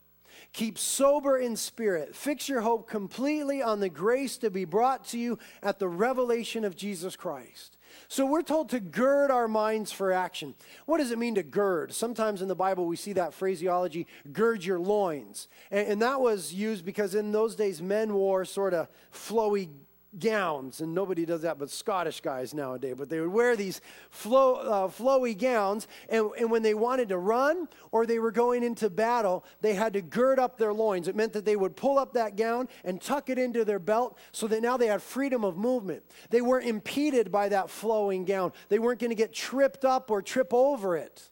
Keep 0.54 0.78
sober 0.78 1.38
in 1.38 1.56
spirit. 1.56 2.14
Fix 2.14 2.50
your 2.50 2.62
hope 2.62 2.90
completely 2.90 3.62
on 3.62 3.80
the 3.80 3.90
grace 3.90 4.38
to 4.38 4.50
be 4.50 4.66
brought 4.66 5.06
to 5.06 5.18
you 5.18 5.40
at 5.64 5.80
the 5.80 5.88
revelation 5.88 6.66
of 6.66 6.76
Jesus 6.76 7.16
Christ. 7.16 7.78
So 8.10 8.26
we're 8.26 8.42
told 8.42 8.70
to 8.70 8.82
gird 8.82 9.32
our 9.32 9.48
minds 9.48 9.94
for 9.94 10.12
action. 10.12 10.56
What 10.86 10.98
does 10.98 11.12
it 11.12 11.18
mean 11.18 11.36
to 11.36 11.44
gird? 11.44 11.94
Sometimes 11.94 12.42
in 12.42 12.50
the 12.50 12.56
Bible 12.56 12.86
we 12.86 12.98
see 12.98 13.14
that 13.14 13.34
phraseology, 13.34 14.08
gird 14.34 14.66
your 14.66 14.80
loins. 14.80 15.48
And, 15.72 15.88
and 15.88 16.02
that 16.02 16.20
was 16.20 16.54
used 16.54 16.84
because 16.84 17.16
in 17.16 17.32
those 17.32 17.56
days 17.56 17.82
men 17.82 18.14
wore 18.14 18.44
sort 18.44 18.74
of 18.74 18.90
flowy 19.14 19.70
gowns, 20.19 20.82
and 20.82 20.93
nobody 20.93 21.26
does 21.26 21.41
that 21.41 21.58
but 21.58 21.69
Scottish 21.69 22.21
guys 22.21 22.54
nowadays. 22.54 22.95
But 22.97 23.10
they 23.10 23.19
would 23.19 23.32
wear 23.32 23.56
these 23.56 23.82
flow, 24.10 24.56
uh, 24.56 24.88
flowy 24.88 25.38
gowns, 25.38 25.88
and, 26.10 26.30
and 26.38 26.52
when 26.52 26.63
they 26.63 26.74
wanted 26.74 27.10
to 27.10 27.17
run 27.17 27.67
or 27.91 28.06
they 28.06 28.19
were 28.19 28.32
going 28.32 28.63
into 28.63 28.89
battle, 28.89 29.45
they 29.62 29.74
had 29.74 29.93
to 29.93 30.02
gird 30.02 30.39
up 30.39 30.58
their 30.58 30.74
loins. 30.74 31.08
It 31.08 31.15
meant 31.15 31.34
that 31.34 31.45
they 31.45 31.56
would 31.56 31.76
pull 31.76 31.97
up 31.97 32.13
that 32.13 32.36
gown 32.36 32.67
and 32.84 33.02
tuck 33.02 33.30
it 33.30 33.39
into 33.39 33.63
their 33.63 33.80
belt 33.80 34.17
so 34.32 34.47
that 34.47 34.62
now 34.62 34.78
they 34.78 34.88
had 34.88 35.02
freedom 35.02 35.43
of 35.43 35.58
movement. 35.58 36.04
They 36.30 36.41
weren't 36.41 36.67
impeded 36.67 37.32
by 37.32 37.50
that 37.50 37.69
flowing 37.69 38.26
gown, 38.26 38.52
they 38.69 38.80
weren't 38.80 39.00
going 39.00 39.12
to 39.12 39.15
get 39.15 39.34
tripped 39.34 39.86
up 39.86 40.12
or 40.12 40.21
trip 40.21 40.54
over 40.54 40.97
it. 40.97 41.30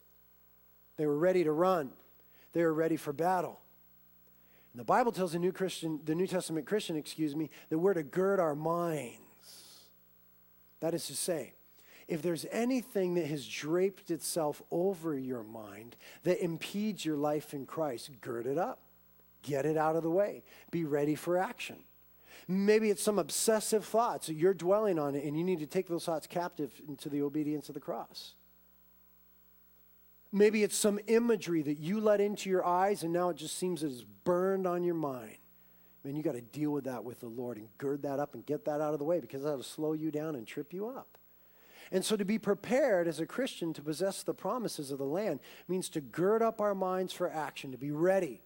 They 0.96 1.06
were 1.06 1.18
ready 1.18 1.44
to 1.44 1.52
run, 1.52 1.90
they 2.52 2.62
were 2.62 2.74
ready 2.74 2.96
for 2.96 3.12
battle. 3.12 3.60
The 4.74 4.84
Bible 4.84 5.10
tells 5.10 5.32
the 5.32 5.38
New 5.38 5.52
Christian, 5.52 6.00
the 6.04 6.14
New 6.14 6.26
Testament 6.26 6.66
Christian, 6.66 6.96
excuse 6.96 7.34
me, 7.34 7.50
that 7.70 7.78
we're 7.78 7.94
to 7.94 8.02
gird 8.02 8.38
our 8.38 8.54
minds. 8.54 9.18
That 10.78 10.94
is 10.94 11.06
to 11.08 11.16
say, 11.16 11.54
if 12.06 12.22
there's 12.22 12.46
anything 12.50 13.14
that 13.14 13.26
has 13.26 13.46
draped 13.46 14.10
itself 14.10 14.62
over 14.70 15.16
your 15.16 15.42
mind 15.42 15.96
that 16.22 16.42
impedes 16.42 17.04
your 17.04 17.16
life 17.16 17.52
in 17.52 17.66
Christ, 17.66 18.10
gird 18.20 18.46
it 18.46 18.58
up. 18.58 18.80
Get 19.42 19.64
it 19.64 19.76
out 19.76 19.96
of 19.96 20.02
the 20.02 20.10
way. 20.10 20.42
Be 20.70 20.84
ready 20.84 21.14
for 21.14 21.38
action. 21.38 21.76
Maybe 22.46 22.90
it's 22.90 23.02
some 23.02 23.18
obsessive 23.18 23.84
thoughts 23.84 24.28
you're 24.28 24.54
dwelling 24.54 24.98
on 24.98 25.14
it, 25.14 25.24
and 25.24 25.36
you 25.36 25.44
need 25.44 25.60
to 25.60 25.66
take 25.66 25.88
those 25.88 26.04
thoughts 26.04 26.26
captive 26.26 26.72
into 26.88 27.08
the 27.08 27.22
obedience 27.22 27.68
of 27.68 27.74
the 27.74 27.80
cross. 27.80 28.34
Maybe 30.32 30.62
it's 30.62 30.76
some 30.76 31.00
imagery 31.06 31.62
that 31.62 31.78
you 31.78 32.00
let 32.00 32.20
into 32.20 32.48
your 32.48 32.64
eyes 32.64 33.02
and 33.02 33.12
now 33.12 33.30
it 33.30 33.36
just 33.36 33.58
seems 33.58 33.82
it's 33.82 34.04
burned 34.24 34.66
on 34.66 34.84
your 34.84 34.94
mind. 34.94 35.36
Man, 36.04 36.16
you 36.16 36.22
got 36.22 36.34
to 36.34 36.40
deal 36.40 36.70
with 36.70 36.84
that 36.84 37.04
with 37.04 37.20
the 37.20 37.28
Lord 37.28 37.58
and 37.58 37.68
gird 37.76 38.02
that 38.02 38.20
up 38.20 38.34
and 38.34 38.46
get 38.46 38.64
that 38.64 38.80
out 38.80 38.92
of 38.92 38.98
the 38.98 39.04
way 39.04 39.20
because 39.20 39.42
that'll 39.42 39.62
slow 39.62 39.92
you 39.92 40.10
down 40.10 40.34
and 40.36 40.46
trip 40.46 40.72
you 40.72 40.86
up. 40.86 41.18
And 41.92 42.04
so 42.04 42.16
to 42.16 42.24
be 42.24 42.38
prepared 42.38 43.08
as 43.08 43.18
a 43.18 43.26
Christian 43.26 43.72
to 43.74 43.82
possess 43.82 44.22
the 44.22 44.32
promises 44.32 44.90
of 44.90 44.98
the 44.98 45.04
land 45.04 45.40
means 45.66 45.88
to 45.90 46.00
gird 46.00 46.42
up 46.42 46.60
our 46.60 46.74
minds 46.74 47.12
for 47.12 47.28
action, 47.30 47.72
to 47.72 47.78
be 47.78 47.90
ready 47.90 48.40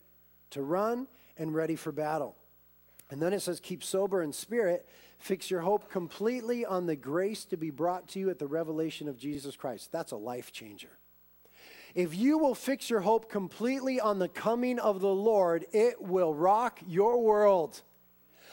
to 0.50 0.62
run 0.62 1.06
and 1.36 1.54
ready 1.54 1.76
for 1.76 1.92
battle. 1.92 2.36
And 3.10 3.20
then 3.20 3.32
it 3.32 3.40
says, 3.40 3.60
keep 3.60 3.84
sober 3.84 4.22
in 4.22 4.32
spirit, 4.32 4.88
fix 5.18 5.50
your 5.50 5.60
hope 5.60 5.90
completely 5.90 6.64
on 6.64 6.86
the 6.86 6.96
grace 6.96 7.44
to 7.46 7.56
be 7.56 7.70
brought 7.70 8.08
to 8.08 8.18
you 8.18 8.30
at 8.30 8.38
the 8.38 8.46
revelation 8.46 9.08
of 9.08 9.18
Jesus 9.18 9.56
Christ. 9.56 9.92
That's 9.92 10.12
a 10.12 10.16
life 10.16 10.52
changer. 10.52 10.98
If 11.94 12.16
you 12.16 12.38
will 12.38 12.54
fix 12.54 12.90
your 12.90 13.00
hope 13.00 13.30
completely 13.30 14.00
on 14.00 14.18
the 14.18 14.28
coming 14.28 14.78
of 14.78 15.00
the 15.00 15.14
Lord, 15.14 15.66
it 15.72 16.02
will 16.02 16.35
rock 16.35 16.80
your 16.87 17.22
world. 17.22 17.83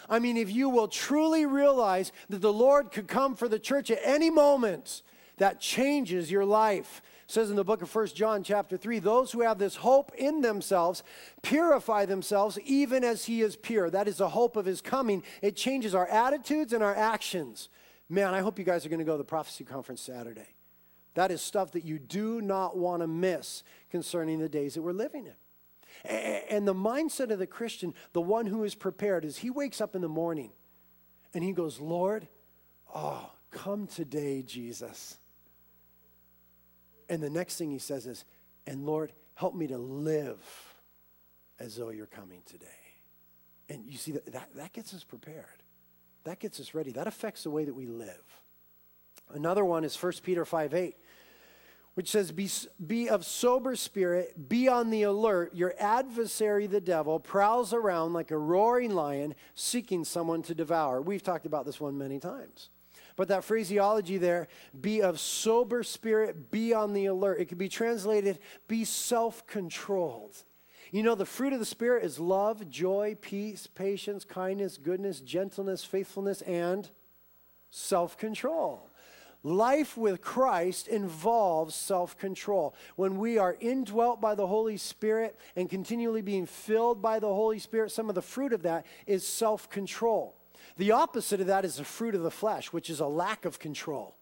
I 0.10 0.20
mean, 0.20 0.38
if 0.38 0.52
you 0.52 0.70
will 0.70 0.88
truly 0.88 1.46
realize 1.46 2.12
that 2.30 2.42
the 2.42 2.54
Lord 2.54 2.92
could 2.92 3.08
come 3.08 3.36
for 3.36 3.48
the 3.48 3.60
church 3.60 3.90
at 3.90 4.00
any 4.04 4.30
moment, 4.30 5.02
that 5.38 5.60
changes 5.60 6.30
your 6.30 6.46
life. 6.46 7.02
It 7.26 7.32
says 7.32 7.50
in 7.50 7.56
the 7.56 7.64
book 7.64 7.82
of 7.82 7.90
First 7.90 8.16
John 8.16 8.44
chapter 8.44 8.78
3, 8.78 9.00
those 9.00 9.32
who 9.32 9.42
have 9.42 9.58
this 9.58 9.78
hope 9.78 10.12
in 10.16 10.42
themselves 10.42 11.02
purify 11.42 12.06
themselves 12.06 12.60
even 12.66 13.04
as 13.04 13.26
he 13.26 13.42
is 13.42 13.56
pure. 13.56 13.90
That 13.90 14.08
is 14.08 14.18
the 14.18 14.30
hope 14.30 14.56
of 14.56 14.66
his 14.66 14.82
coming. 14.82 15.24
It 15.42 15.56
changes 15.56 15.96
our 15.96 16.08
attitudes 16.08 16.74
and 16.74 16.84
our 16.84 16.96
actions. 16.96 17.70
Man, 18.08 18.34
I 18.34 18.42
hope 18.42 18.60
you 18.60 18.66
guys 18.66 18.86
are 18.86 18.90
going 18.90 19.00
to 19.00 19.06
go 19.06 19.14
to 19.14 19.18
the 19.18 19.24
prophecy 19.24 19.64
conference 19.64 20.02
Saturday. 20.02 20.50
That 21.14 21.32
is 21.32 21.42
stuff 21.42 21.72
that 21.72 21.84
you 21.84 22.00
do 22.00 22.42
not 22.42 22.78
want 22.78 23.02
to 23.02 23.08
miss 23.08 23.64
concerning 23.90 24.40
the 24.40 24.50
days 24.50 24.76
that 24.76 24.82
we're 24.82 24.94
living 24.94 25.26
in. 25.26 25.34
And 26.50 26.68
the 26.68 26.74
mindset 26.74 27.32
of 27.32 27.40
the 27.40 27.48
Christian, 27.48 27.94
the 28.14 28.22
one 28.22 28.46
who 28.46 28.64
is 28.64 28.76
prepared, 28.76 29.26
is 29.26 29.38
he 29.38 29.50
wakes 29.50 29.82
up 29.82 29.96
in 29.96 30.02
the 30.02 30.10
morning 30.10 30.52
and 31.34 31.44
he 31.44 31.52
goes, 31.52 31.80
Lord, 31.80 32.28
oh, 32.96 33.32
come 33.52 33.88
today, 33.88 34.42
Jesus. 34.42 35.18
And 37.10 37.22
the 37.22 37.30
next 37.30 37.58
thing 37.58 37.72
he 37.72 37.78
says 37.78 38.08
is, 38.08 38.26
and 38.66 38.86
Lord, 38.86 39.12
help 39.36 39.54
me 39.54 39.68
to 39.68 39.78
live 39.78 40.40
as 41.60 41.76
though 41.76 41.90
you're 41.90 42.06
coming 42.06 42.42
today. 42.46 42.68
And 43.70 43.86
you 43.86 43.98
see, 43.98 44.14
that, 44.14 44.32
that, 44.32 44.50
that 44.56 44.74
gets 44.74 44.94
us 44.94 45.04
prepared. 45.04 45.46
That 46.24 46.40
gets 46.40 46.60
us 46.60 46.74
ready. 46.74 46.92
That 46.92 47.08
affects 47.08 47.44
the 47.44 47.52
way 47.52 47.66
that 47.66 47.74
we 47.74 47.86
live. 47.86 48.41
Another 49.36 49.66
one 49.66 49.84
is 49.84 50.02
1 50.02 50.14
Peter 50.24 50.46
5 50.46 50.74
8 50.74 50.96
which 51.94 52.10
says, 52.10 52.32
be, 52.32 52.50
be 52.86 53.10
of 53.10 53.26
sober 53.26 53.76
spirit, 53.76 54.48
be 54.48 54.68
on 54.68 54.92
the 54.92 55.04
alert. 55.04 55.54
Your 55.54 55.74
adversary, 55.78 56.66
the 56.66 56.80
devil, 56.80 57.20
prowls 57.20 57.74
around 57.74 58.14
like 58.14 58.32
a 58.32 58.38
roaring 58.38 58.92
lion 58.92 59.36
seeking 59.56 60.06
someone 60.06 60.42
to 60.44 60.56
devour. 60.56 61.02
We've 61.02 61.24
talked 61.24 61.46
about 61.46 61.66
this 61.66 61.82
one 61.82 61.98
many 61.98 62.20
times. 62.20 62.70
But 63.18 63.28
that 63.28 63.44
phraseology 63.44 64.18
there, 64.18 64.48
be 64.80 65.02
of 65.02 65.20
sober 65.20 65.84
spirit, 65.84 66.50
be 66.50 66.74
on 66.74 66.94
the 66.94 67.08
alert, 67.08 67.42
it 67.42 67.46
could 67.50 67.58
be 67.58 67.68
translated, 67.68 68.40
be 68.70 68.86
self 68.86 69.46
controlled. 69.46 70.38
You 70.92 71.04
know, 71.04 71.16
the 71.16 71.26
fruit 71.26 71.54
of 71.54 71.60
the 71.60 71.66
Spirit 71.66 72.04
is 72.04 72.20
love, 72.20 72.70
joy, 72.70 73.16
peace, 73.22 73.66
patience, 73.66 74.26
kindness, 74.26 74.78
goodness, 74.78 75.22
gentleness, 75.22 75.86
faithfulness, 75.86 76.42
and 76.42 76.90
self 77.70 78.18
control. 78.18 78.91
Life 79.44 79.98
with 79.98 80.22
Christ 80.22 80.88
involves 80.88 81.74
self 81.74 82.16
control. 82.18 82.76
When 82.96 83.18
we 83.18 83.40
are 83.40 83.58
indwelt 83.60 84.22
by 84.22 84.36
the 84.36 84.46
Holy 84.46 84.78
Spirit 84.78 85.36
and 85.56 85.68
continually 85.68 86.22
being 86.22 86.46
filled 86.46 87.02
by 87.02 87.18
the 87.18 87.34
Holy 87.34 87.58
Spirit, 87.58 87.92
some 87.92 88.08
of 88.08 88.16
the 88.16 88.22
fruit 88.22 88.54
of 88.54 88.62
that 88.64 88.86
is 89.08 89.26
self 89.26 89.68
control. 89.70 90.36
The 90.78 90.92
opposite 90.92 91.42
of 91.42 91.48
that 91.48 91.66
is 91.66 91.78
the 91.78 91.84
fruit 91.84 92.14
of 92.14 92.22
the 92.22 92.30
flesh, 92.30 92.72
which 92.72 92.90
is 92.90 93.00
a 93.00 93.08
lack 93.08 93.46
of 93.46 93.58
control. 93.58 94.16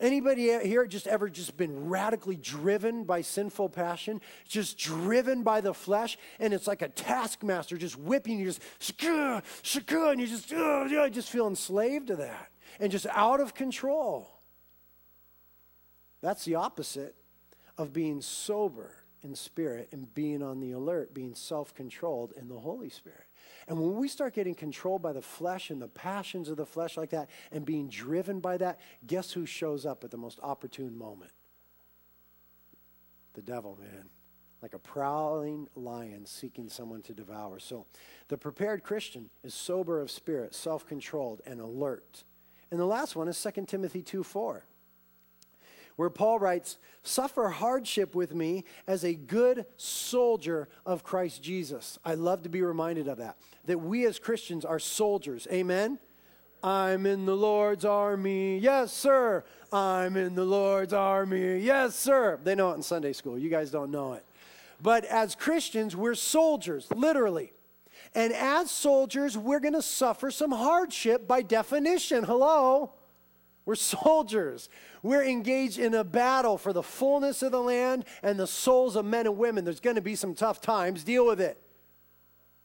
Anybody 0.00 0.58
here 0.66 0.86
just 0.86 1.06
ever 1.06 1.28
just 1.28 1.58
been 1.58 1.90
radically 1.90 2.36
driven 2.36 3.04
by 3.04 3.20
sinful 3.20 3.68
passion, 3.68 4.22
just 4.48 4.78
driven 4.78 5.42
by 5.42 5.60
the 5.60 5.74
flesh, 5.74 6.16
and 6.38 6.54
it's 6.54 6.66
like 6.66 6.80
a 6.80 6.88
taskmaster 6.88 7.76
just 7.76 7.98
whipping 7.98 8.38
you, 8.38 8.46
just 8.46 8.62
shaka, 8.78 9.42
shaka, 9.60 10.08
and 10.08 10.20
you 10.22 10.26
just, 10.26 10.50
uh, 10.54 11.10
just 11.10 11.28
feel 11.28 11.46
enslaved 11.46 12.06
to 12.06 12.16
that 12.16 12.49
and 12.78 12.92
just 12.92 13.06
out 13.06 13.40
of 13.40 13.54
control. 13.54 14.30
That's 16.20 16.44
the 16.44 16.56
opposite 16.56 17.14
of 17.78 17.92
being 17.92 18.20
sober 18.20 18.96
in 19.22 19.34
spirit 19.34 19.88
and 19.92 20.12
being 20.14 20.42
on 20.42 20.60
the 20.60 20.72
alert, 20.72 21.12
being 21.14 21.34
self 21.34 21.74
controlled 21.74 22.32
in 22.36 22.48
the 22.48 22.58
Holy 22.58 22.90
Spirit. 22.90 23.24
And 23.68 23.78
when 23.78 23.96
we 23.96 24.08
start 24.08 24.34
getting 24.34 24.54
controlled 24.54 25.02
by 25.02 25.12
the 25.12 25.22
flesh 25.22 25.70
and 25.70 25.80
the 25.80 25.88
passions 25.88 26.48
of 26.48 26.56
the 26.56 26.66
flesh 26.66 26.96
like 26.96 27.10
that 27.10 27.28
and 27.52 27.64
being 27.64 27.88
driven 27.88 28.40
by 28.40 28.56
that, 28.58 28.80
guess 29.06 29.32
who 29.32 29.46
shows 29.46 29.86
up 29.86 30.04
at 30.04 30.10
the 30.10 30.16
most 30.16 30.38
opportune 30.42 30.96
moment? 30.96 31.32
The 33.34 33.42
devil, 33.42 33.78
man. 33.80 34.06
Like 34.62 34.74
a 34.74 34.78
prowling 34.78 35.68
lion 35.74 36.26
seeking 36.26 36.68
someone 36.68 37.00
to 37.02 37.14
devour. 37.14 37.58
So 37.60 37.86
the 38.28 38.36
prepared 38.36 38.82
Christian 38.82 39.30
is 39.42 39.54
sober 39.54 40.00
of 40.00 40.10
spirit, 40.10 40.54
self 40.54 40.86
controlled, 40.86 41.40
and 41.46 41.60
alert. 41.60 42.24
And 42.70 42.78
the 42.78 42.86
last 42.86 43.16
one 43.16 43.28
is 43.28 43.42
2 43.42 43.66
Timothy 43.66 44.02
2 44.02 44.22
4, 44.22 44.64
where 45.96 46.10
Paul 46.10 46.38
writes, 46.38 46.78
Suffer 47.02 47.48
hardship 47.48 48.14
with 48.14 48.34
me 48.34 48.64
as 48.86 49.04
a 49.04 49.14
good 49.14 49.66
soldier 49.76 50.68
of 50.86 51.02
Christ 51.02 51.42
Jesus. 51.42 51.98
I 52.04 52.14
love 52.14 52.42
to 52.42 52.48
be 52.48 52.62
reminded 52.62 53.08
of 53.08 53.18
that, 53.18 53.36
that 53.64 53.78
we 53.78 54.06
as 54.06 54.18
Christians 54.18 54.64
are 54.64 54.78
soldiers. 54.78 55.48
Amen? 55.50 55.98
I'm 56.62 57.06
in 57.06 57.24
the 57.24 57.36
Lord's 57.36 57.84
army. 57.84 58.58
Yes, 58.58 58.92
sir. 58.92 59.44
I'm 59.72 60.16
in 60.16 60.34
the 60.34 60.44
Lord's 60.44 60.92
army. 60.92 61.58
Yes, 61.58 61.96
sir. 61.96 62.38
They 62.44 62.54
know 62.54 62.72
it 62.72 62.74
in 62.74 62.82
Sunday 62.82 63.14
school. 63.14 63.38
You 63.38 63.48
guys 63.48 63.70
don't 63.70 63.90
know 63.90 64.12
it. 64.12 64.24
But 64.82 65.04
as 65.06 65.34
Christians, 65.34 65.96
we're 65.96 66.14
soldiers, 66.14 66.86
literally. 66.94 67.52
And 68.14 68.32
as 68.32 68.70
soldiers, 68.70 69.38
we're 69.38 69.60
going 69.60 69.74
to 69.74 69.82
suffer 69.82 70.30
some 70.30 70.50
hardship 70.50 71.28
by 71.28 71.42
definition. 71.42 72.24
Hello? 72.24 72.92
We're 73.64 73.74
soldiers. 73.76 74.68
We're 75.02 75.24
engaged 75.24 75.78
in 75.78 75.94
a 75.94 76.04
battle 76.04 76.58
for 76.58 76.72
the 76.72 76.82
fullness 76.82 77.42
of 77.42 77.52
the 77.52 77.60
land 77.60 78.04
and 78.22 78.38
the 78.38 78.46
souls 78.46 78.96
of 78.96 79.04
men 79.04 79.26
and 79.26 79.38
women. 79.38 79.64
There's 79.64 79.80
going 79.80 79.96
to 79.96 80.02
be 80.02 80.16
some 80.16 80.34
tough 80.34 80.60
times. 80.60 81.04
Deal 81.04 81.26
with 81.26 81.40
it. 81.40 81.60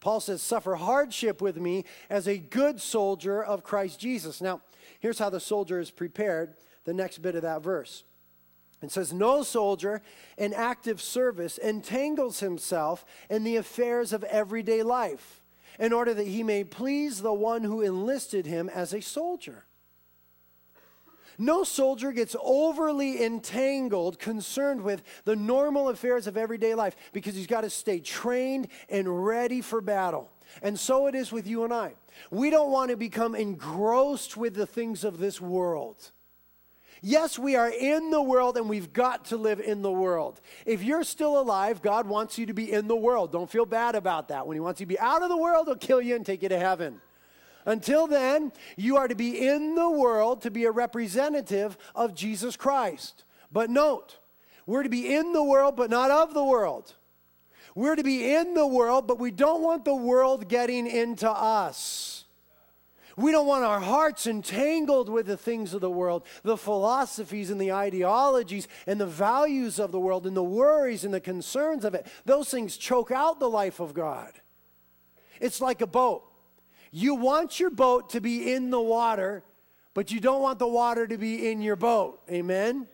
Paul 0.00 0.20
says, 0.20 0.42
Suffer 0.42 0.74
hardship 0.74 1.40
with 1.40 1.56
me 1.56 1.84
as 2.10 2.28
a 2.28 2.38
good 2.38 2.80
soldier 2.80 3.42
of 3.42 3.64
Christ 3.64 3.98
Jesus. 3.98 4.40
Now, 4.40 4.60
here's 5.00 5.18
how 5.18 5.30
the 5.30 5.40
soldier 5.40 5.80
is 5.80 5.90
prepared 5.90 6.54
the 6.84 6.94
next 6.94 7.18
bit 7.18 7.34
of 7.34 7.42
that 7.42 7.62
verse. 7.62 8.04
It 8.82 8.90
says, 8.92 9.12
No 9.12 9.42
soldier 9.42 10.02
in 10.36 10.52
active 10.52 11.00
service 11.00 11.58
entangles 11.58 12.40
himself 12.40 13.04
in 13.30 13.44
the 13.44 13.56
affairs 13.56 14.12
of 14.12 14.24
everyday 14.24 14.82
life 14.82 15.42
in 15.78 15.92
order 15.92 16.14
that 16.14 16.26
he 16.26 16.42
may 16.42 16.64
please 16.64 17.22
the 17.22 17.32
one 17.32 17.64
who 17.64 17.82
enlisted 17.82 18.46
him 18.46 18.68
as 18.68 18.92
a 18.92 19.00
soldier. 19.00 19.64
No 21.38 21.64
soldier 21.64 22.12
gets 22.12 22.34
overly 22.42 23.22
entangled, 23.22 24.18
concerned 24.18 24.82
with 24.82 25.02
the 25.24 25.36
normal 25.36 25.90
affairs 25.90 26.26
of 26.26 26.36
everyday 26.36 26.74
life 26.74 26.96
because 27.12 27.34
he's 27.34 27.46
got 27.46 27.60
to 27.60 27.70
stay 27.70 28.00
trained 28.00 28.68
and 28.88 29.26
ready 29.26 29.60
for 29.60 29.82
battle. 29.82 30.30
And 30.62 30.78
so 30.78 31.06
it 31.08 31.14
is 31.14 31.32
with 31.32 31.46
you 31.46 31.64
and 31.64 31.74
I. 31.74 31.94
We 32.30 32.48
don't 32.48 32.70
want 32.70 32.90
to 32.90 32.96
become 32.96 33.34
engrossed 33.34 34.36
with 34.36 34.54
the 34.54 34.66
things 34.66 35.04
of 35.04 35.18
this 35.18 35.40
world. 35.40 36.10
Yes, 37.08 37.38
we 37.38 37.54
are 37.54 37.70
in 37.70 38.10
the 38.10 38.20
world 38.20 38.56
and 38.56 38.68
we've 38.68 38.92
got 38.92 39.26
to 39.26 39.36
live 39.36 39.60
in 39.60 39.80
the 39.80 39.92
world. 39.92 40.40
If 40.64 40.82
you're 40.82 41.04
still 41.04 41.38
alive, 41.38 41.80
God 41.80 42.08
wants 42.08 42.36
you 42.36 42.46
to 42.46 42.52
be 42.52 42.72
in 42.72 42.88
the 42.88 42.96
world. 42.96 43.30
Don't 43.30 43.48
feel 43.48 43.64
bad 43.64 43.94
about 43.94 44.26
that. 44.26 44.44
When 44.44 44.56
He 44.56 44.60
wants 44.60 44.80
you 44.80 44.86
to 44.86 44.88
be 44.88 44.98
out 44.98 45.22
of 45.22 45.28
the 45.28 45.36
world, 45.36 45.68
He'll 45.68 45.76
kill 45.76 46.02
you 46.02 46.16
and 46.16 46.26
take 46.26 46.42
you 46.42 46.48
to 46.48 46.58
heaven. 46.58 47.00
Until 47.64 48.08
then, 48.08 48.50
you 48.76 48.96
are 48.96 49.06
to 49.06 49.14
be 49.14 49.46
in 49.46 49.76
the 49.76 49.88
world 49.88 50.42
to 50.42 50.50
be 50.50 50.64
a 50.64 50.72
representative 50.72 51.78
of 51.94 52.12
Jesus 52.12 52.56
Christ. 52.56 53.22
But 53.52 53.70
note, 53.70 54.18
we're 54.66 54.82
to 54.82 54.88
be 54.88 55.14
in 55.14 55.32
the 55.32 55.44
world, 55.44 55.76
but 55.76 55.90
not 55.90 56.10
of 56.10 56.34
the 56.34 56.44
world. 56.44 56.92
We're 57.76 57.94
to 57.94 58.02
be 58.02 58.34
in 58.34 58.54
the 58.54 58.66
world, 58.66 59.06
but 59.06 59.20
we 59.20 59.30
don't 59.30 59.62
want 59.62 59.84
the 59.84 59.94
world 59.94 60.48
getting 60.48 60.88
into 60.88 61.30
us. 61.30 62.15
We 63.16 63.32
don't 63.32 63.46
want 63.46 63.64
our 63.64 63.80
hearts 63.80 64.26
entangled 64.26 65.08
with 65.08 65.26
the 65.26 65.38
things 65.38 65.72
of 65.72 65.80
the 65.80 65.90
world, 65.90 66.26
the 66.42 66.58
philosophies 66.58 67.50
and 67.50 67.58
the 67.58 67.72
ideologies 67.72 68.68
and 68.86 69.00
the 69.00 69.06
values 69.06 69.78
of 69.78 69.90
the 69.90 69.98
world 69.98 70.26
and 70.26 70.36
the 70.36 70.44
worries 70.44 71.02
and 71.02 71.14
the 71.14 71.20
concerns 71.20 71.86
of 71.86 71.94
it. 71.94 72.06
Those 72.26 72.50
things 72.50 72.76
choke 72.76 73.10
out 73.10 73.40
the 73.40 73.48
life 73.48 73.80
of 73.80 73.94
God. 73.94 74.32
It's 75.40 75.62
like 75.62 75.80
a 75.80 75.86
boat. 75.86 76.24
You 76.92 77.14
want 77.14 77.58
your 77.58 77.70
boat 77.70 78.10
to 78.10 78.20
be 78.20 78.52
in 78.52 78.68
the 78.68 78.80
water, 78.80 79.42
but 79.94 80.10
you 80.12 80.20
don't 80.20 80.42
want 80.42 80.58
the 80.58 80.68
water 80.68 81.06
to 81.06 81.16
be 81.16 81.50
in 81.50 81.62
your 81.62 81.76
boat. 81.76 82.20
Amen? 82.30 82.86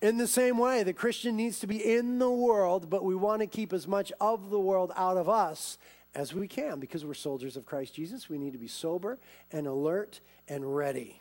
In 0.00 0.18
the 0.18 0.26
same 0.26 0.58
way, 0.58 0.82
the 0.82 0.92
Christian 0.92 1.36
needs 1.36 1.60
to 1.60 1.66
be 1.66 1.78
in 1.78 2.18
the 2.18 2.30
world, 2.30 2.90
but 2.90 3.04
we 3.04 3.14
want 3.14 3.40
to 3.40 3.46
keep 3.46 3.72
as 3.72 3.88
much 3.88 4.12
of 4.20 4.50
the 4.50 4.58
world 4.58 4.92
out 4.96 5.16
of 5.16 5.28
us 5.28 5.78
as 6.14 6.34
we 6.34 6.46
can 6.46 6.78
because 6.78 7.04
we're 7.04 7.14
soldiers 7.14 7.56
of 7.56 7.64
Christ 7.66 7.94
Jesus. 7.94 8.28
We 8.28 8.38
need 8.38 8.52
to 8.52 8.58
be 8.58 8.68
sober 8.68 9.18
and 9.50 9.66
alert 9.66 10.20
and 10.48 10.76
ready. 10.76 11.20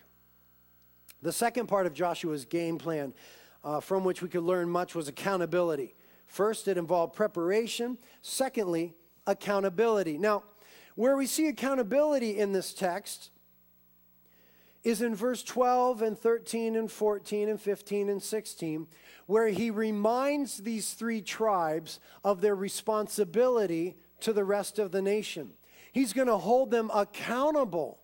The 1.21 1.31
second 1.31 1.67
part 1.67 1.85
of 1.85 1.93
Joshua's 1.93 2.45
game 2.45 2.77
plan, 2.77 3.13
uh, 3.63 3.79
from 3.79 4.03
which 4.03 4.21
we 4.21 4.29
could 4.29 4.43
learn 4.43 4.69
much, 4.69 4.95
was 4.95 5.07
accountability. 5.07 5.93
First, 6.25 6.67
it 6.67 6.77
involved 6.77 7.13
preparation. 7.13 7.97
Secondly, 8.21 8.95
accountability. 9.27 10.17
Now, 10.17 10.43
where 10.95 11.15
we 11.15 11.27
see 11.27 11.47
accountability 11.47 12.37
in 12.39 12.51
this 12.51 12.73
text 12.73 13.29
is 14.83 15.01
in 15.01 15.13
verse 15.13 15.43
12 15.43 16.01
and 16.01 16.17
13 16.17 16.75
and 16.75 16.91
14 16.91 17.49
and 17.49 17.61
15 17.61 18.09
and 18.09 18.21
16, 18.21 18.87
where 19.27 19.47
he 19.47 19.69
reminds 19.69 20.57
these 20.57 20.93
three 20.93 21.21
tribes 21.21 21.99
of 22.23 22.41
their 22.41 22.55
responsibility 22.55 23.95
to 24.21 24.33
the 24.33 24.43
rest 24.43 24.79
of 24.79 24.91
the 24.91 25.01
nation. 25.01 25.51
He's 25.91 26.13
going 26.13 26.27
to 26.27 26.37
hold 26.37 26.71
them 26.71 26.89
accountable 26.93 27.99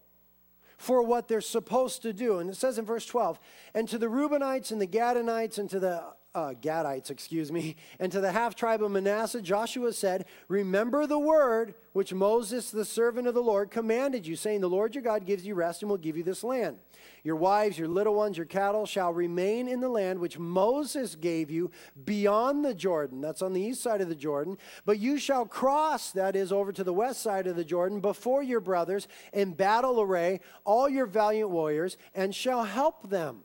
for 0.78 1.01
what 1.01 1.28
they're 1.28 1.41
supposed 1.41 2.01
to 2.03 2.13
do. 2.13 2.39
And 2.39 2.49
it 2.49 2.55
says 2.55 2.78
in 2.78 2.86
verse 2.86 3.05
12, 3.05 3.39
and 3.74 3.88
to 3.89 3.97
the 3.97 4.07
Reubenites 4.07 4.72
and 4.72 4.80
the 4.80 4.88
Gadonites 4.88 5.57
and 5.57 5.70
to 5.70 5.80
the 5.80 6.03
uh, 6.38 6.54
Gadites, 6.54 7.10
excuse 7.10 7.52
me, 7.52 7.76
and 8.00 8.12
to 8.12 8.22
the 8.22 8.32
half 8.32 8.54
tribe 8.54 8.84
of 8.84 8.92
Manasseh, 8.92 9.42
Joshua 9.42 9.92
said, 9.92 10.26
Remember 10.48 11.08
the 11.08 11.18
word 11.18 11.74
which 11.94 12.14
Moses, 12.14 12.70
the 12.70 12.86
servant 12.86 13.28
of 13.28 13.34
the 13.34 13.42
Lord, 13.42 13.72
commanded 13.72 14.28
you, 14.28 14.36
saying, 14.36 14.62
The 14.62 14.70
Lord 14.70 14.94
your 14.94 15.04
God 15.04 15.26
gives 15.26 15.48
you 15.48 15.56
rest 15.56 15.82
and 15.82 15.90
will 15.90 15.98
give 15.98 16.16
you 16.16 16.22
this 16.22 16.44
land. 16.44 16.78
Your 17.24 17.36
wives, 17.36 17.80
your 17.80 17.88
little 17.88 18.14
ones, 18.14 18.38
your 18.38 18.46
cattle 18.46 18.86
shall 18.86 19.12
remain 19.12 19.68
in 19.68 19.82
the 19.82 19.90
land 19.90 20.20
which 20.20 20.38
Moses 20.38 21.16
gave 21.16 21.50
you 21.50 21.72
beyond 22.06 22.64
the 22.64 22.76
Jordan. 22.76 23.20
That's 23.20 23.42
on 23.42 23.54
the 23.54 23.62
east 23.62 23.82
side 23.82 24.02
of 24.02 24.08
the 24.08 24.16
Jordan. 24.16 24.60
But 24.86 25.00
you 25.00 25.18
shall 25.18 25.46
cross, 25.46 26.12
that 26.12 26.36
is, 26.36 26.52
over 26.52 26.72
to 26.72 26.84
the 26.84 26.94
west 26.94 27.22
side 27.22 27.48
of 27.48 27.56
the 27.56 27.66
Jordan, 27.66 28.00
before 28.00 28.44
your 28.44 28.62
brothers 28.62 29.08
in 29.34 29.54
battle 29.54 30.00
array, 30.00 30.40
all 30.66 30.88
your 30.88 31.08
valiant 31.08 31.50
warriors, 31.50 31.98
and 32.14 32.34
shall 32.34 32.64
help 32.64 33.10
them. 33.10 33.44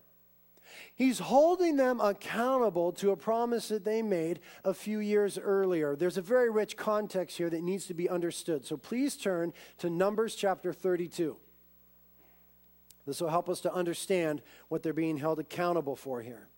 He's 0.95 1.18
holding 1.18 1.76
them 1.76 2.01
accountable 2.01 2.93
to 2.93 3.11
a 3.11 3.16
promise 3.16 3.68
that 3.68 3.84
they 3.84 4.03
made 4.03 4.40
a 4.64 4.74
few 4.74 4.99
years 4.99 5.38
earlier. 5.38 5.97
There's 5.97 6.18
a 6.18 6.22
very 6.22 6.51
rich 6.51 6.76
context 6.76 7.38
here 7.38 7.49
that 7.51 7.62
needs 7.62 7.86
to 7.86 7.95
be 7.95 8.09
understood. 8.09 8.66
So 8.66 8.76
please 8.76 9.16
turn 9.16 9.53
to 9.78 9.88
Numbers 9.88 10.34
chapter 10.34 10.72
32. 10.72 11.36
This 13.07 13.20
will 13.20 13.30
help 13.30 13.49
us 13.49 13.61
to 13.62 13.72
understand 13.72 14.43
what 14.68 14.82
they're 14.82 14.93
being 14.93 15.16
held 15.16 15.38
accountable 15.38 15.97
for 15.97 16.20
here. 16.20 16.49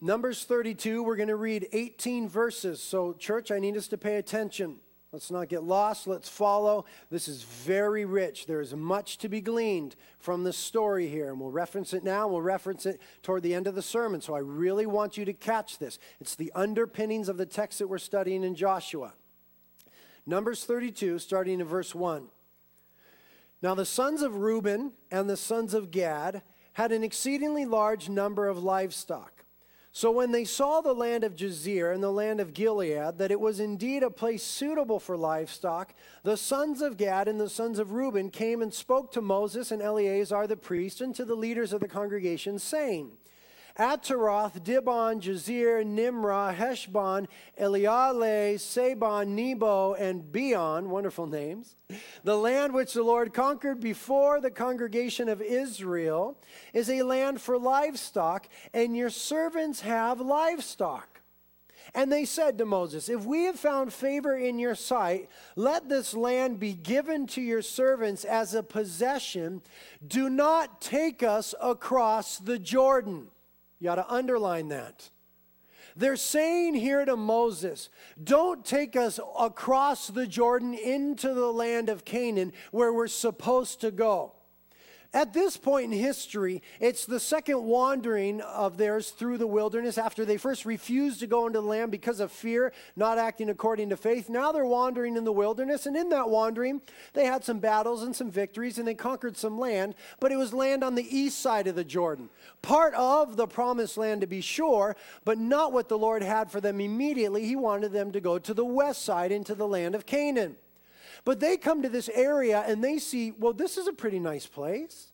Numbers 0.00 0.44
32, 0.44 1.02
we're 1.02 1.16
going 1.16 1.28
to 1.28 1.36
read 1.36 1.66
18 1.72 2.28
verses. 2.28 2.82
So, 2.82 3.14
church, 3.14 3.50
I 3.50 3.58
need 3.58 3.74
us 3.74 3.88
to 3.88 3.96
pay 3.96 4.16
attention. 4.16 4.80
Let's 5.14 5.30
not 5.30 5.48
get 5.48 5.62
lost. 5.62 6.08
Let's 6.08 6.28
follow. 6.28 6.86
This 7.08 7.28
is 7.28 7.44
very 7.44 8.04
rich. 8.04 8.46
There 8.46 8.60
is 8.60 8.74
much 8.74 9.16
to 9.18 9.28
be 9.28 9.40
gleaned 9.40 9.94
from 10.18 10.42
this 10.42 10.56
story 10.56 11.06
here. 11.06 11.28
And 11.28 11.38
we'll 11.38 11.52
reference 11.52 11.94
it 11.94 12.02
now. 12.02 12.26
We'll 12.26 12.42
reference 12.42 12.84
it 12.84 13.00
toward 13.22 13.44
the 13.44 13.54
end 13.54 13.68
of 13.68 13.76
the 13.76 13.80
sermon. 13.80 14.20
So 14.20 14.34
I 14.34 14.40
really 14.40 14.86
want 14.86 15.16
you 15.16 15.24
to 15.24 15.32
catch 15.32 15.78
this. 15.78 16.00
It's 16.20 16.34
the 16.34 16.50
underpinnings 16.56 17.28
of 17.28 17.36
the 17.36 17.46
text 17.46 17.78
that 17.78 17.86
we're 17.86 17.98
studying 17.98 18.42
in 18.42 18.56
Joshua. 18.56 19.12
Numbers 20.26 20.64
32, 20.64 21.20
starting 21.20 21.60
in 21.60 21.66
verse 21.66 21.94
1. 21.94 22.26
Now 23.62 23.76
the 23.76 23.86
sons 23.86 24.20
of 24.20 24.38
Reuben 24.38 24.94
and 25.12 25.30
the 25.30 25.36
sons 25.36 25.74
of 25.74 25.92
Gad 25.92 26.42
had 26.72 26.90
an 26.90 27.04
exceedingly 27.04 27.64
large 27.64 28.08
number 28.08 28.48
of 28.48 28.64
livestock. 28.64 29.33
So 29.96 30.10
when 30.10 30.32
they 30.32 30.44
saw 30.44 30.80
the 30.80 30.92
land 30.92 31.22
of 31.22 31.36
Jazer 31.36 31.94
and 31.94 32.02
the 32.02 32.10
land 32.10 32.40
of 32.40 32.52
Gilead, 32.52 33.16
that 33.18 33.30
it 33.30 33.38
was 33.38 33.60
indeed 33.60 34.02
a 34.02 34.10
place 34.10 34.42
suitable 34.42 34.98
for 34.98 35.16
livestock, 35.16 35.94
the 36.24 36.36
sons 36.36 36.82
of 36.82 36.96
Gad 36.96 37.28
and 37.28 37.40
the 37.40 37.48
sons 37.48 37.78
of 37.78 37.92
Reuben 37.92 38.28
came 38.28 38.60
and 38.60 38.74
spoke 38.74 39.12
to 39.12 39.20
Moses 39.20 39.70
and 39.70 39.80
Eleazar 39.80 40.48
the 40.48 40.56
priest 40.56 41.00
and 41.00 41.14
to 41.14 41.24
the 41.24 41.36
leaders 41.36 41.72
of 41.72 41.80
the 41.80 41.86
congregation, 41.86 42.58
saying, 42.58 43.12
Ataroth, 43.78 44.62
Dibon, 44.62 45.20
Jazer, 45.20 45.84
Nimrah, 45.84 46.54
Heshbon, 46.56 47.26
Elealeh, 47.58 48.54
Sebam, 48.54 49.28
Nebo, 49.28 49.94
and 49.94 50.30
Beon, 50.30 50.90
wonderful 50.90 51.26
names, 51.26 51.74
the 52.22 52.36
land 52.36 52.72
which 52.72 52.92
the 52.92 53.02
Lord 53.02 53.34
conquered 53.34 53.80
before 53.80 54.40
the 54.40 54.50
congregation 54.50 55.28
of 55.28 55.42
Israel, 55.42 56.38
is 56.72 56.88
a 56.88 57.02
land 57.02 57.40
for 57.40 57.58
livestock, 57.58 58.48
and 58.72 58.96
your 58.96 59.10
servants 59.10 59.80
have 59.80 60.20
livestock. 60.20 61.20
And 61.96 62.12
they 62.12 62.24
said 62.24 62.58
to 62.58 62.64
Moses, 62.64 63.08
If 63.08 63.24
we 63.24 63.44
have 63.44 63.58
found 63.58 63.92
favor 63.92 64.36
in 64.36 64.58
your 64.58 64.74
sight, 64.74 65.28
let 65.54 65.88
this 65.88 66.14
land 66.14 66.58
be 66.58 66.74
given 66.74 67.26
to 67.28 67.42
your 67.42 67.62
servants 67.62 68.24
as 68.24 68.54
a 68.54 68.62
possession. 68.62 69.62
Do 70.06 70.30
not 70.30 70.80
take 70.80 71.22
us 71.22 71.54
across 71.60 72.38
the 72.38 72.58
Jordan. 72.58 73.28
You 73.84 73.90
ought 73.90 73.96
to 73.96 74.10
underline 74.10 74.68
that. 74.68 75.10
They're 75.94 76.16
saying 76.16 76.72
here 76.72 77.04
to 77.04 77.18
Moses, 77.18 77.90
don't 78.22 78.64
take 78.64 78.96
us 78.96 79.20
across 79.38 80.06
the 80.06 80.26
Jordan 80.26 80.72
into 80.72 81.34
the 81.34 81.52
land 81.52 81.90
of 81.90 82.06
Canaan 82.06 82.54
where 82.70 82.94
we're 82.94 83.08
supposed 83.08 83.82
to 83.82 83.90
go. 83.90 84.33
At 85.14 85.32
this 85.32 85.56
point 85.56 85.92
in 85.92 85.98
history, 85.98 86.60
it's 86.80 87.06
the 87.06 87.20
second 87.20 87.62
wandering 87.62 88.40
of 88.40 88.76
theirs 88.76 89.10
through 89.10 89.38
the 89.38 89.46
wilderness 89.46 89.96
after 89.96 90.24
they 90.24 90.36
first 90.36 90.64
refused 90.64 91.20
to 91.20 91.28
go 91.28 91.46
into 91.46 91.60
the 91.60 91.66
land 91.66 91.92
because 91.92 92.18
of 92.18 92.32
fear, 92.32 92.72
not 92.96 93.16
acting 93.16 93.48
according 93.48 93.90
to 93.90 93.96
faith. 93.96 94.28
Now 94.28 94.50
they're 94.50 94.66
wandering 94.66 95.16
in 95.16 95.22
the 95.22 95.30
wilderness, 95.30 95.86
and 95.86 95.96
in 95.96 96.08
that 96.08 96.30
wandering, 96.30 96.82
they 97.12 97.26
had 97.26 97.44
some 97.44 97.60
battles 97.60 98.02
and 98.02 98.14
some 98.14 98.28
victories, 98.28 98.76
and 98.76 98.88
they 98.88 98.94
conquered 98.94 99.36
some 99.36 99.56
land, 99.56 99.94
but 100.18 100.32
it 100.32 100.36
was 100.36 100.52
land 100.52 100.82
on 100.82 100.96
the 100.96 101.16
east 101.16 101.40
side 101.40 101.68
of 101.68 101.76
the 101.76 101.84
Jordan. 101.84 102.28
Part 102.60 102.92
of 102.94 103.36
the 103.36 103.46
promised 103.46 103.96
land 103.96 104.22
to 104.22 104.26
be 104.26 104.40
sure, 104.40 104.96
but 105.24 105.38
not 105.38 105.72
what 105.72 105.88
the 105.88 105.96
Lord 105.96 106.24
had 106.24 106.50
for 106.50 106.60
them 106.60 106.80
immediately. 106.80 107.46
He 107.46 107.54
wanted 107.54 107.92
them 107.92 108.10
to 108.10 108.20
go 108.20 108.40
to 108.40 108.52
the 108.52 108.64
west 108.64 109.04
side 109.04 109.30
into 109.30 109.54
the 109.54 109.68
land 109.68 109.94
of 109.94 110.06
Canaan. 110.06 110.56
But 111.24 111.40
they 111.40 111.56
come 111.56 111.82
to 111.82 111.88
this 111.88 112.10
area 112.10 112.64
and 112.66 112.84
they 112.84 112.98
see, 112.98 113.32
well, 113.32 113.52
this 113.52 113.78
is 113.78 113.86
a 113.86 113.92
pretty 113.92 114.20
nice 114.20 114.46
place. 114.46 115.08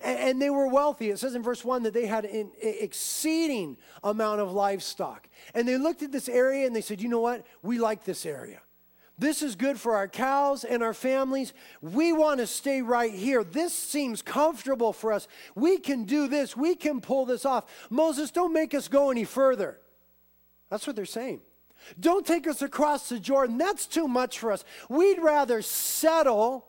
And, 0.00 0.18
and 0.18 0.42
they 0.42 0.50
were 0.50 0.66
wealthy. 0.66 1.10
It 1.10 1.18
says 1.18 1.34
in 1.34 1.42
verse 1.42 1.64
1 1.64 1.84
that 1.84 1.94
they 1.94 2.06
had 2.06 2.24
an 2.24 2.50
exceeding 2.60 3.76
amount 4.02 4.40
of 4.40 4.52
livestock. 4.52 5.28
And 5.54 5.66
they 5.66 5.76
looked 5.76 6.02
at 6.02 6.12
this 6.12 6.28
area 6.28 6.66
and 6.66 6.74
they 6.74 6.80
said, 6.80 7.00
you 7.00 7.08
know 7.08 7.20
what? 7.20 7.46
We 7.62 7.78
like 7.78 8.04
this 8.04 8.26
area. 8.26 8.60
This 9.18 9.42
is 9.42 9.54
good 9.54 9.78
for 9.78 9.94
our 9.94 10.08
cows 10.08 10.64
and 10.64 10.82
our 10.82 10.94
families. 10.94 11.52
We 11.80 12.12
want 12.12 12.40
to 12.40 12.46
stay 12.46 12.82
right 12.82 13.12
here. 13.12 13.44
This 13.44 13.72
seems 13.72 14.20
comfortable 14.20 14.92
for 14.92 15.12
us. 15.12 15.28
We 15.54 15.78
can 15.78 16.04
do 16.04 16.26
this. 16.26 16.56
We 16.56 16.74
can 16.74 17.00
pull 17.00 17.26
this 17.26 17.44
off. 17.44 17.66
Moses, 17.88 18.30
don't 18.32 18.52
make 18.52 18.74
us 18.74 18.88
go 18.88 19.10
any 19.10 19.24
further. 19.24 19.78
That's 20.70 20.86
what 20.86 20.96
they're 20.96 21.04
saying. 21.04 21.42
Don't 21.98 22.26
take 22.26 22.46
us 22.46 22.62
across 22.62 23.08
the 23.08 23.18
Jordan. 23.18 23.58
That's 23.58 23.86
too 23.86 24.08
much 24.08 24.38
for 24.38 24.52
us. 24.52 24.64
We'd 24.88 25.20
rather 25.20 25.62
settle 25.62 26.66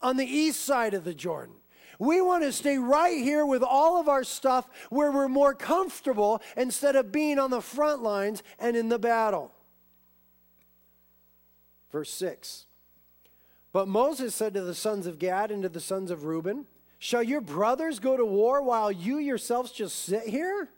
on 0.00 0.16
the 0.16 0.26
east 0.26 0.64
side 0.64 0.94
of 0.94 1.04
the 1.04 1.14
Jordan. 1.14 1.54
We 1.98 2.20
want 2.20 2.42
to 2.42 2.52
stay 2.52 2.78
right 2.78 3.22
here 3.22 3.46
with 3.46 3.62
all 3.62 4.00
of 4.00 4.08
our 4.08 4.24
stuff 4.24 4.68
where 4.90 5.12
we're 5.12 5.28
more 5.28 5.54
comfortable 5.54 6.42
instead 6.56 6.96
of 6.96 7.12
being 7.12 7.38
on 7.38 7.50
the 7.50 7.60
front 7.60 8.02
lines 8.02 8.42
and 8.58 8.76
in 8.76 8.88
the 8.88 8.98
battle. 8.98 9.52
Verse 11.92 12.10
6 12.10 12.66
But 13.72 13.86
Moses 13.86 14.34
said 14.34 14.54
to 14.54 14.62
the 14.62 14.74
sons 14.74 15.06
of 15.06 15.18
Gad 15.18 15.50
and 15.50 15.62
to 15.62 15.68
the 15.68 15.80
sons 15.80 16.10
of 16.10 16.24
Reuben, 16.24 16.66
Shall 16.98 17.22
your 17.22 17.40
brothers 17.40 17.98
go 17.98 18.16
to 18.16 18.24
war 18.24 18.62
while 18.62 18.90
you 18.90 19.18
yourselves 19.18 19.70
just 19.70 20.04
sit 20.04 20.26
here? 20.26 20.68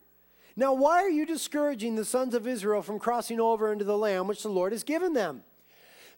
Now, 0.56 0.72
why 0.72 1.02
are 1.02 1.10
you 1.10 1.26
discouraging 1.26 1.96
the 1.96 2.04
sons 2.04 2.34
of 2.34 2.46
Israel 2.46 2.82
from 2.82 2.98
crossing 2.98 3.40
over 3.40 3.72
into 3.72 3.84
the 3.84 3.98
land 3.98 4.28
which 4.28 4.42
the 4.42 4.48
Lord 4.48 4.72
has 4.72 4.84
given 4.84 5.12
them? 5.12 5.42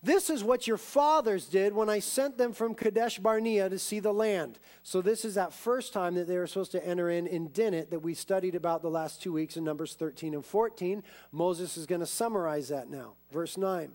This 0.03 0.29
is 0.29 0.45
what 0.45 0.67
your 0.67 0.77
fathers 0.77 1.47
did 1.47 1.75
when 1.75 1.89
I 1.89 2.01
sent 2.01 2.37
them 2.37 2.53
from 2.53 2.75
Kadesh 2.75 3.19
Barnea 3.19 3.71
to 3.71 3.79
see 3.79 3.99
the 3.99 4.13
land. 4.13 4.59
So, 4.83 5.01
this 5.01 5.25
is 5.25 5.35
that 5.35 5.55
first 5.55 5.93
time 5.93 6.15
that 6.15 6.29
they 6.29 6.37
were 6.37 6.47
supposed 6.47 6.73
to 6.73 6.87
enter 6.87 7.11
in 7.11 7.27
in 7.27 7.49
Dinit 7.49 7.91
that 7.91 8.01
we 8.01 8.15
studied 8.15 8.55
about 8.55 8.83
the 8.83 8.91
last 8.91 9.23
two 9.23 9.33
weeks 9.33 9.57
in 9.57 9.65
Numbers 9.65 9.95
13 9.95 10.35
and 10.35 10.45
14. 10.45 11.03
Moses 11.33 11.77
is 11.77 11.87
going 11.87 12.03
to 12.03 12.07
summarize 12.07 12.69
that 12.69 12.91
now. 12.91 13.15
Verse 13.33 13.57
9. 13.57 13.93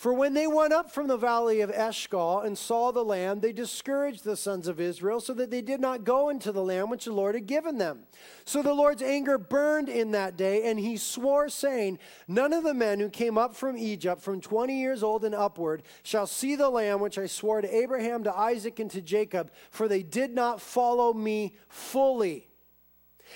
For 0.00 0.14
when 0.14 0.32
they 0.32 0.46
went 0.46 0.72
up 0.72 0.90
from 0.90 1.08
the 1.08 1.18
valley 1.18 1.60
of 1.60 1.70
Eshcol 1.70 2.40
and 2.40 2.56
saw 2.56 2.90
the 2.90 3.04
land, 3.04 3.42
they 3.42 3.52
discouraged 3.52 4.24
the 4.24 4.34
sons 4.34 4.66
of 4.66 4.80
Israel 4.80 5.20
so 5.20 5.34
that 5.34 5.50
they 5.50 5.60
did 5.60 5.78
not 5.78 6.04
go 6.04 6.30
into 6.30 6.52
the 6.52 6.62
land 6.62 6.90
which 6.90 7.04
the 7.04 7.12
Lord 7.12 7.34
had 7.34 7.46
given 7.46 7.76
them. 7.76 8.04
So 8.46 8.62
the 8.62 8.72
Lord's 8.72 9.02
anger 9.02 9.36
burned 9.36 9.90
in 9.90 10.12
that 10.12 10.38
day, 10.38 10.62
and 10.70 10.80
he 10.80 10.96
swore, 10.96 11.50
saying, 11.50 11.98
None 12.26 12.54
of 12.54 12.64
the 12.64 12.72
men 12.72 12.98
who 12.98 13.10
came 13.10 13.36
up 13.36 13.54
from 13.54 13.76
Egypt 13.76 14.22
from 14.22 14.40
20 14.40 14.80
years 14.80 15.02
old 15.02 15.22
and 15.22 15.34
upward 15.34 15.82
shall 16.02 16.26
see 16.26 16.56
the 16.56 16.70
land 16.70 17.02
which 17.02 17.18
I 17.18 17.26
swore 17.26 17.60
to 17.60 17.76
Abraham, 17.76 18.24
to 18.24 18.34
Isaac, 18.34 18.78
and 18.78 18.90
to 18.92 19.02
Jacob, 19.02 19.50
for 19.70 19.86
they 19.86 20.02
did 20.02 20.34
not 20.34 20.62
follow 20.62 21.12
me 21.12 21.56
fully. 21.68 22.49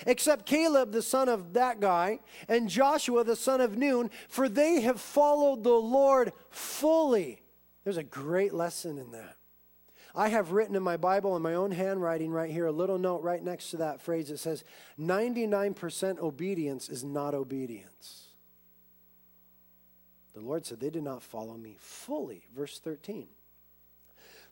Except 0.05 0.45
Caleb 0.45 0.91
the 0.91 1.01
son 1.01 1.29
of 1.29 1.53
that 1.53 1.79
guy 1.79 2.19
and 2.47 2.69
Joshua 2.69 3.23
the 3.23 3.35
son 3.35 3.61
of 3.61 3.77
Nun, 3.77 4.09
for 4.27 4.49
they 4.49 4.81
have 4.81 4.99
followed 4.99 5.63
the 5.63 5.69
Lord 5.69 6.33
fully. 6.49 7.41
There's 7.83 7.97
a 7.97 8.03
great 8.03 8.53
lesson 8.53 8.97
in 8.97 9.11
that. 9.11 9.37
I 10.15 10.29
have 10.29 10.51
written 10.51 10.75
in 10.75 10.83
my 10.83 10.97
Bible 10.97 11.35
in 11.35 11.41
my 11.41 11.55
own 11.55 11.71
handwriting 11.71 12.31
right 12.31 12.49
here 12.49 12.65
a 12.65 12.71
little 12.71 12.97
note 12.97 13.21
right 13.21 13.43
next 13.43 13.71
to 13.71 13.77
that 13.77 14.01
phrase 14.01 14.29
that 14.29 14.37
says 14.37 14.63
99% 14.97 16.19
obedience 16.19 16.87
is 16.89 17.03
not 17.03 17.33
obedience. 17.33 18.29
The 20.33 20.41
Lord 20.41 20.65
said, 20.65 20.79
They 20.79 20.89
did 20.89 21.03
not 21.03 21.23
follow 21.23 21.57
me 21.57 21.77
fully. 21.79 22.43
Verse 22.55 22.79
13. 22.79 23.27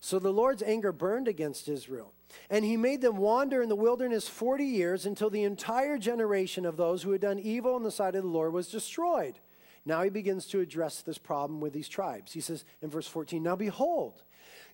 So 0.04 0.20
the 0.20 0.34
Lord's 0.34 0.62
anger 0.62 0.92
burned 0.92 1.30
against 1.30 1.70
Israel, 1.70 2.12
and 2.50 2.66
he 2.66 2.76
made 2.76 3.00
them 3.00 3.16
wander 3.16 3.62
in 3.62 3.70
the 3.70 3.76
wilderness 3.78 4.28
40 4.28 4.66
years 4.66 5.06
until 5.06 5.30
the 5.30 5.46
entire 5.46 5.98
generation 5.98 6.66
of 6.66 6.76
those 6.76 7.04
who 7.04 7.12
had 7.12 7.22
done 7.22 7.40
evil 7.40 7.78
in 7.78 7.84
the 7.84 7.90
sight 7.90 8.14
of 8.14 8.24
the 8.24 8.30
Lord 8.30 8.52
was 8.52 8.68
destroyed. 8.68 9.40
Now 9.86 10.04
he 10.04 10.10
begins 10.10 10.46
to 10.48 10.60
address 10.60 11.00
this 11.00 11.18
problem 11.18 11.62
with 11.62 11.72
these 11.72 11.88
tribes. 11.88 12.34
He 12.34 12.42
says 12.42 12.66
in 12.82 12.90
verse 12.90 13.08
14, 13.08 13.42
Now 13.42 13.56
behold, 13.56 14.24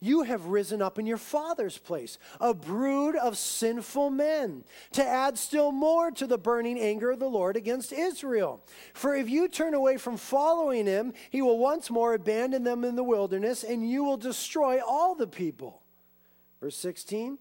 you 0.02 0.24
have 0.24 0.46
risen 0.46 0.82
up 0.82 0.98
in 0.98 1.06
your 1.06 1.18
father's 1.18 1.78
place, 1.78 2.18
a 2.40 2.54
brood 2.54 3.16
of 3.16 3.38
sinful 3.38 4.10
men, 4.10 4.64
to 4.94 5.06
add 5.06 5.38
still 5.38 5.72
more 5.72 6.10
to 6.12 6.26
the 6.26 6.38
burning 6.38 6.80
anger 6.80 7.12
of 7.12 7.20
the 7.20 7.30
Lord 7.30 7.58
against 7.58 7.92
Israel. 7.92 8.62
For 8.94 9.16
if 9.16 9.30
you 9.30 9.48
turn 9.48 9.74
away 9.74 9.98
from 9.98 10.18
following 10.18 10.86
him, 10.86 11.14
he 11.30 11.42
will 11.42 11.58
once 11.58 11.90
more 11.90 12.14
abandon 12.14 12.64
them 12.64 12.84
in 12.84 12.96
the 12.96 13.04
wilderness, 13.04 13.64
and 13.64 13.90
you 13.90 14.04
will 14.04 14.18
destroy 14.18 14.80
all 14.80 15.16
the 15.16 15.28
people. 15.28 15.82
Verse 16.62 16.78
16 16.78 17.38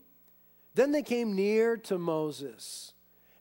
Then 0.74 0.92
they 0.92 1.02
came 1.02 1.34
near 1.36 1.76
to 1.76 1.98
Moses, 1.98 2.92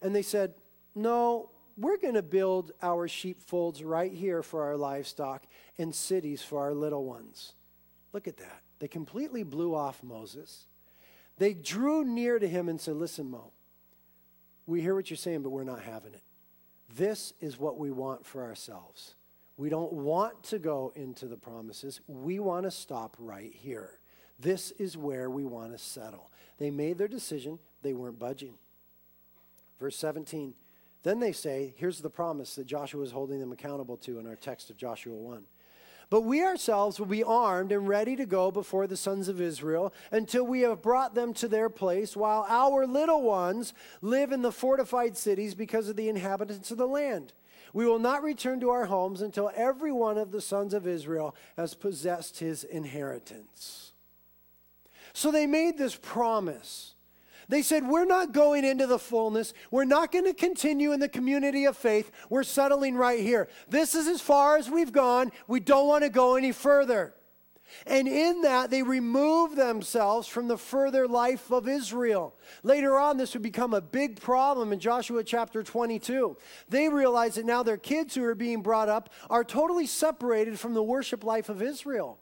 and 0.02 0.16
they 0.16 0.22
said, 0.22 0.54
No, 0.94 1.50
we're 1.76 1.98
going 1.98 2.16
to 2.16 2.24
build 2.24 2.72
our 2.82 3.08
sheepfolds 3.08 3.84
right 3.84 4.12
here 4.12 4.44
for 4.44 4.64
our 4.64 4.78
livestock 4.78 5.46
and 5.78 5.94
cities 5.94 6.42
for 6.42 6.60
our 6.60 6.74
little 6.74 7.06
ones. 7.06 7.54
Look 8.14 8.28
at 8.28 8.38
that. 8.38 8.62
They 8.80 8.88
completely 8.88 9.44
blew 9.44 9.74
off 9.74 10.04
Moses. 10.04 10.66
They 11.38 11.54
drew 11.54 12.04
near 12.04 12.40
to 12.40 12.48
him 12.48 12.70
and 12.70 12.80
said, 12.80 12.96
Listen, 12.96 13.30
Mo, 13.30 13.52
we 14.66 14.82
hear 14.82 14.96
what 14.96 15.10
you're 15.10 15.18
saying, 15.18 15.44
but 15.44 15.50
we're 15.50 15.64
not 15.64 15.82
having 15.82 16.14
it. 16.14 16.22
This 16.96 17.34
is 17.42 17.60
what 17.60 17.78
we 17.78 17.92
want 17.92 18.26
for 18.26 18.44
ourselves. 18.44 19.16
We 19.58 19.70
don't 19.70 19.92
want 19.92 20.44
to 20.46 20.60
go 20.60 20.94
into 20.96 21.26
the 21.26 21.38
promises. 21.38 22.00
We 22.08 22.40
want 22.40 22.66
to 22.66 22.72
stop 22.72 23.16
right 23.20 23.52
here. 23.54 24.00
This 24.40 24.72
is 24.72 24.96
where 24.96 25.30
we 25.30 25.44
want 25.44 25.72
to 25.72 25.80
settle. 25.80 26.32
They 26.60 26.70
made 26.70 26.98
their 26.98 27.08
decision, 27.08 27.60
they 27.82 27.94
weren't 27.94 28.20
budging. 28.20 28.54
Verse 29.80 29.98
17. 29.98 30.54
Then 31.04 31.20
they 31.20 31.32
say, 31.32 31.74
here's 31.78 32.02
the 32.02 32.10
promise 32.10 32.56
that 32.56 32.68
Joshua 32.68 33.04
is 33.04 33.12
holding 33.12 33.40
them 33.40 33.52
accountable 33.52 33.98
to 33.98 34.20
in 34.20 34.28
our 34.28 34.36
text 34.36 34.70
of 34.70 34.78
Joshua 34.78 35.16
1. 35.16 35.44
But 36.10 36.22
we 36.22 36.42
ourselves 36.42 37.00
will 37.00 37.08
be 37.08 37.24
armed 37.24 37.72
and 37.72 37.88
ready 37.88 38.16
to 38.16 38.26
go 38.26 38.50
before 38.50 38.88
the 38.88 38.96
sons 38.96 39.28
of 39.28 39.42
Israel 39.42 39.94
until 40.10 40.46
we 40.46 40.62
have 40.62 40.82
brought 40.82 41.16
them 41.16 41.34
to 41.36 41.50
their 41.50 41.70
place, 41.70 42.16
while 42.16 42.46
our 42.48 42.88
little 42.88 43.22
ones 43.22 43.74
live 44.02 44.32
in 44.32 44.42
the 44.42 44.52
fortified 44.52 45.18
cities 45.18 45.54
because 45.54 45.90
of 45.90 45.98
the 45.98 46.08
inhabitants 46.08 46.72
of 46.72 46.78
the 46.78 46.88
land. 46.88 47.34
We 47.74 47.86
will 47.86 48.00
not 48.00 48.24
return 48.24 48.62
to 48.62 48.70
our 48.70 48.86
homes 48.86 49.22
until 49.22 49.52
every 49.54 49.92
one 49.92 50.18
of 50.18 50.32
the 50.32 50.42
sons 50.42 50.74
of 50.74 50.88
Israel 50.88 51.36
has 51.58 51.74
possessed 51.74 52.40
his 52.40 52.64
inheritance. 52.64 53.92
So 55.12 55.32
they 55.32 55.46
made 55.46 55.78
this 55.78 55.96
promise. 55.96 56.94
They 57.50 57.62
said, 57.62 57.88
We're 57.88 58.06
not 58.06 58.34
going 58.34 58.66
into 58.66 58.88
the 58.88 59.00
fullness. 59.00 59.54
We're 59.72 59.86
not 59.86 60.12
going 60.12 60.26
to 60.26 60.34
continue 60.34 60.92
in 60.92 61.00
the 61.00 61.10
community 61.10 61.66
of 61.66 61.78
faith. 61.78 62.12
We're 62.30 62.44
settling 62.44 62.96
right 62.96 63.20
here. 63.20 63.48
This 63.70 63.96
is 63.96 64.08
as 64.08 64.22
far 64.22 64.58
as 64.58 64.70
we've 64.70 64.92
gone. 64.92 65.32
We 65.48 65.60
don't 65.60 65.88
want 65.88 66.04
to 66.04 66.10
go 66.10 66.36
any 66.36 66.52
further. 66.52 67.14
And 67.86 68.08
in 68.08 68.42
that, 68.42 68.70
they 68.70 68.82
remove 68.82 69.56
themselves 69.56 70.28
from 70.28 70.48
the 70.48 70.58
further 70.58 71.08
life 71.08 71.52
of 71.52 71.68
Israel. 71.68 72.34
Later 72.64 72.98
on, 72.98 73.18
this 73.18 73.34
would 73.34 73.44
become 73.44 73.74
a 73.74 73.82
big 73.82 74.20
problem 74.20 74.72
in 74.72 74.80
Joshua 74.80 75.24
chapter 75.24 75.64
22. 75.64 76.38
They 76.70 76.90
realize 76.90 77.36
that 77.36 77.46
now 77.46 77.64
their 77.64 77.78
kids 77.78 78.16
who 78.16 78.24
are 78.24 78.36
being 78.36 78.62
brought 78.62 78.90
up 78.90 79.10
are 79.30 79.44
totally 79.44 79.86
separated 79.86 80.60
from 80.60 80.74
the 80.74 80.84
worship 80.84 81.24
life 81.24 81.50
of 81.50 81.62
Israel. 81.62 82.20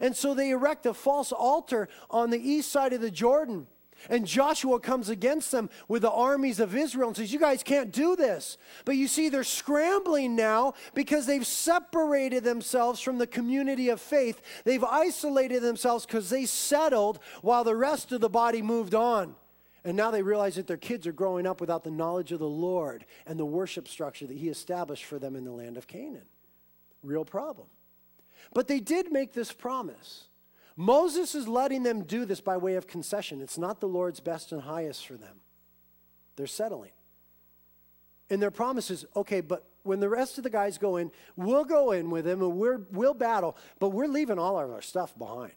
And 0.00 0.16
so 0.16 0.34
they 0.34 0.50
erect 0.50 0.86
a 0.86 0.94
false 0.94 1.32
altar 1.32 1.88
on 2.10 2.30
the 2.30 2.40
east 2.40 2.70
side 2.70 2.92
of 2.92 3.00
the 3.00 3.10
Jordan. 3.10 3.66
And 4.08 4.26
Joshua 4.26 4.80
comes 4.80 5.08
against 5.08 5.50
them 5.50 5.70
with 5.88 6.02
the 6.02 6.10
armies 6.10 6.60
of 6.60 6.76
Israel 6.76 7.08
and 7.08 7.16
says, 7.16 7.32
You 7.32 7.38
guys 7.38 7.62
can't 7.62 7.92
do 7.92 8.16
this. 8.16 8.58
But 8.84 8.96
you 8.96 9.08
see, 9.08 9.28
they're 9.28 9.44
scrambling 9.44 10.36
now 10.36 10.74
because 10.94 11.26
they've 11.26 11.46
separated 11.46 12.44
themselves 12.44 13.00
from 13.00 13.18
the 13.18 13.26
community 13.26 13.88
of 13.88 14.00
faith. 14.00 14.42
They've 14.64 14.84
isolated 14.84 15.60
themselves 15.60 16.06
because 16.06 16.30
they 16.30 16.46
settled 16.46 17.18
while 17.42 17.64
the 17.64 17.76
rest 17.76 18.12
of 18.12 18.20
the 18.20 18.30
body 18.30 18.62
moved 18.62 18.94
on. 18.94 19.34
And 19.84 19.96
now 19.96 20.10
they 20.10 20.22
realize 20.22 20.56
that 20.56 20.66
their 20.66 20.78
kids 20.78 21.06
are 21.06 21.12
growing 21.12 21.46
up 21.46 21.60
without 21.60 21.84
the 21.84 21.90
knowledge 21.90 22.32
of 22.32 22.38
the 22.38 22.48
Lord 22.48 23.04
and 23.26 23.38
the 23.38 23.44
worship 23.44 23.86
structure 23.86 24.26
that 24.26 24.36
He 24.36 24.48
established 24.48 25.04
for 25.04 25.18
them 25.18 25.36
in 25.36 25.44
the 25.44 25.52
land 25.52 25.76
of 25.76 25.86
Canaan. 25.86 26.24
Real 27.02 27.24
problem. 27.24 27.66
But 28.54 28.66
they 28.66 28.80
did 28.80 29.12
make 29.12 29.32
this 29.34 29.52
promise. 29.52 30.28
Moses 30.76 31.34
is 31.34 31.46
letting 31.46 31.82
them 31.82 32.02
do 32.02 32.24
this 32.24 32.40
by 32.40 32.56
way 32.56 32.74
of 32.74 32.86
concession. 32.86 33.40
It's 33.40 33.58
not 33.58 33.80
the 33.80 33.88
Lord's 33.88 34.20
best 34.20 34.52
and 34.52 34.62
highest 34.62 35.06
for 35.06 35.14
them. 35.14 35.36
They're 36.36 36.46
settling. 36.46 36.90
And 38.30 38.42
their 38.42 38.50
promise 38.50 38.90
is 38.90 39.04
okay, 39.14 39.40
but 39.40 39.64
when 39.84 40.00
the 40.00 40.08
rest 40.08 40.38
of 40.38 40.44
the 40.44 40.50
guys 40.50 40.78
go 40.78 40.96
in, 40.96 41.12
we'll 41.36 41.64
go 41.64 41.92
in 41.92 42.10
with 42.10 42.24
them 42.24 42.42
and 42.42 42.56
we're, 42.56 42.80
we'll 42.90 43.14
battle, 43.14 43.56
but 43.78 43.90
we're 43.90 44.08
leaving 44.08 44.38
all 44.38 44.58
of 44.58 44.70
our 44.70 44.82
stuff 44.82 45.16
behind. 45.16 45.52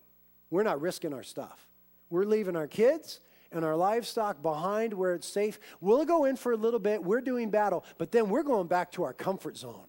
We're 0.52 0.64
not 0.64 0.82
risking 0.82 1.14
our 1.14 1.24
stuff. 1.24 1.68
We're 2.10 2.26
leaving 2.26 2.56
our 2.56 2.68
kids 2.68 3.20
and 3.52 3.66
our 3.66 3.76
livestock 3.76 4.42
behind 4.42 4.94
where 4.94 5.14
it's 5.14 5.28
safe. 5.28 5.60
We'll 5.82 6.06
go 6.06 6.26
in 6.26 6.36
for 6.36 6.52
a 6.52 6.58
little 6.58 6.80
bit. 6.80 7.04
We're 7.04 7.22
doing 7.22 7.50
battle, 7.50 7.84
but 7.98 8.12
then 8.12 8.30
we're 8.30 8.44
going 8.44 8.68
back 8.68 8.92
to 8.94 9.04
our 9.04 9.14
comfort 9.14 9.58
zone. 9.58 9.88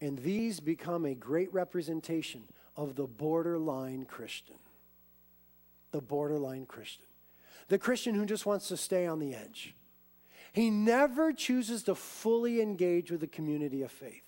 And 0.00 0.18
these 0.18 0.58
become 0.58 1.04
a 1.04 1.14
great 1.14 1.52
representation 1.52 2.42
of 2.76 2.96
the 2.96 3.06
borderline 3.06 4.04
Christian. 4.04 4.56
The 5.90 6.00
borderline 6.00 6.66
Christian. 6.66 7.06
The 7.68 7.78
Christian 7.78 8.14
who 8.14 8.26
just 8.26 8.46
wants 8.46 8.68
to 8.68 8.76
stay 8.76 9.06
on 9.06 9.18
the 9.18 9.34
edge. 9.34 9.74
He 10.52 10.70
never 10.70 11.32
chooses 11.32 11.82
to 11.84 11.94
fully 11.94 12.60
engage 12.60 13.10
with 13.10 13.20
the 13.20 13.26
community 13.26 13.82
of 13.82 13.90
faith. 13.90 14.22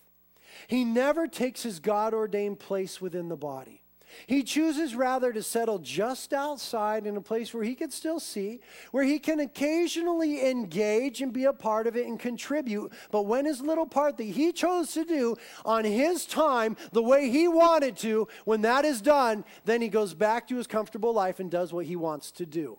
He 0.67 0.85
never 0.85 1.27
takes 1.27 1.63
his 1.63 1.81
God 1.81 2.15
ordained 2.15 2.59
place 2.59 3.01
within 3.01 3.29
the 3.29 3.37
body. 3.37 3.84
He 4.27 4.43
chooses 4.43 4.95
rather 4.95 5.33
to 5.33 5.43
settle 5.43 5.79
just 5.79 6.33
outside 6.33 7.07
in 7.07 7.17
a 7.17 7.21
place 7.21 7.53
where 7.53 7.65
he 7.65 7.75
can 7.75 7.91
still 7.91 8.21
see, 8.21 8.61
where 8.91 9.05
he 9.05 9.19
can 9.19 9.41
occasionally 9.41 10.49
engage 10.49 11.21
and 11.23 11.33
be 11.33 11.45
a 11.45 11.53
part 11.53 11.87
of 11.87 11.97
it 11.97 12.07
and 12.07 12.19
contribute. 12.19 12.93
But 13.11 13.27
when 13.27 13.45
his 13.45 13.61
little 13.61 13.87
part 13.87 14.17
that 14.17 14.25
he 14.25 14.53
chose 14.53 14.93
to 14.93 15.05
do 15.05 15.37
on 15.65 15.85
his 15.85 16.27
time, 16.27 16.77
the 16.93 17.03
way 17.03 17.31
he 17.31 17.49
wanted 17.49 17.97
to, 17.99 18.29
when 18.45 18.63
that 18.63 18.85
is 18.85 19.01
done, 19.01 19.45
then 19.65 19.81
he 19.81 19.89
goes 19.89 20.15
back 20.15 20.49
to 20.49 20.57
his 20.57 20.67
comfortable 20.67 21.13
life 21.13 21.41
and 21.41 21.51
does 21.51 21.73
what 21.73 21.87
he 21.87 21.97
wants 21.97 22.31
to 22.33 22.47
do. 22.47 22.79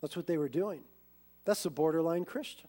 That's 0.00 0.16
what 0.16 0.26
they 0.26 0.38
were 0.38 0.48
doing. 0.48 0.82
That's 1.44 1.62
the 1.62 1.70
borderline 1.70 2.24
Christian 2.24 2.68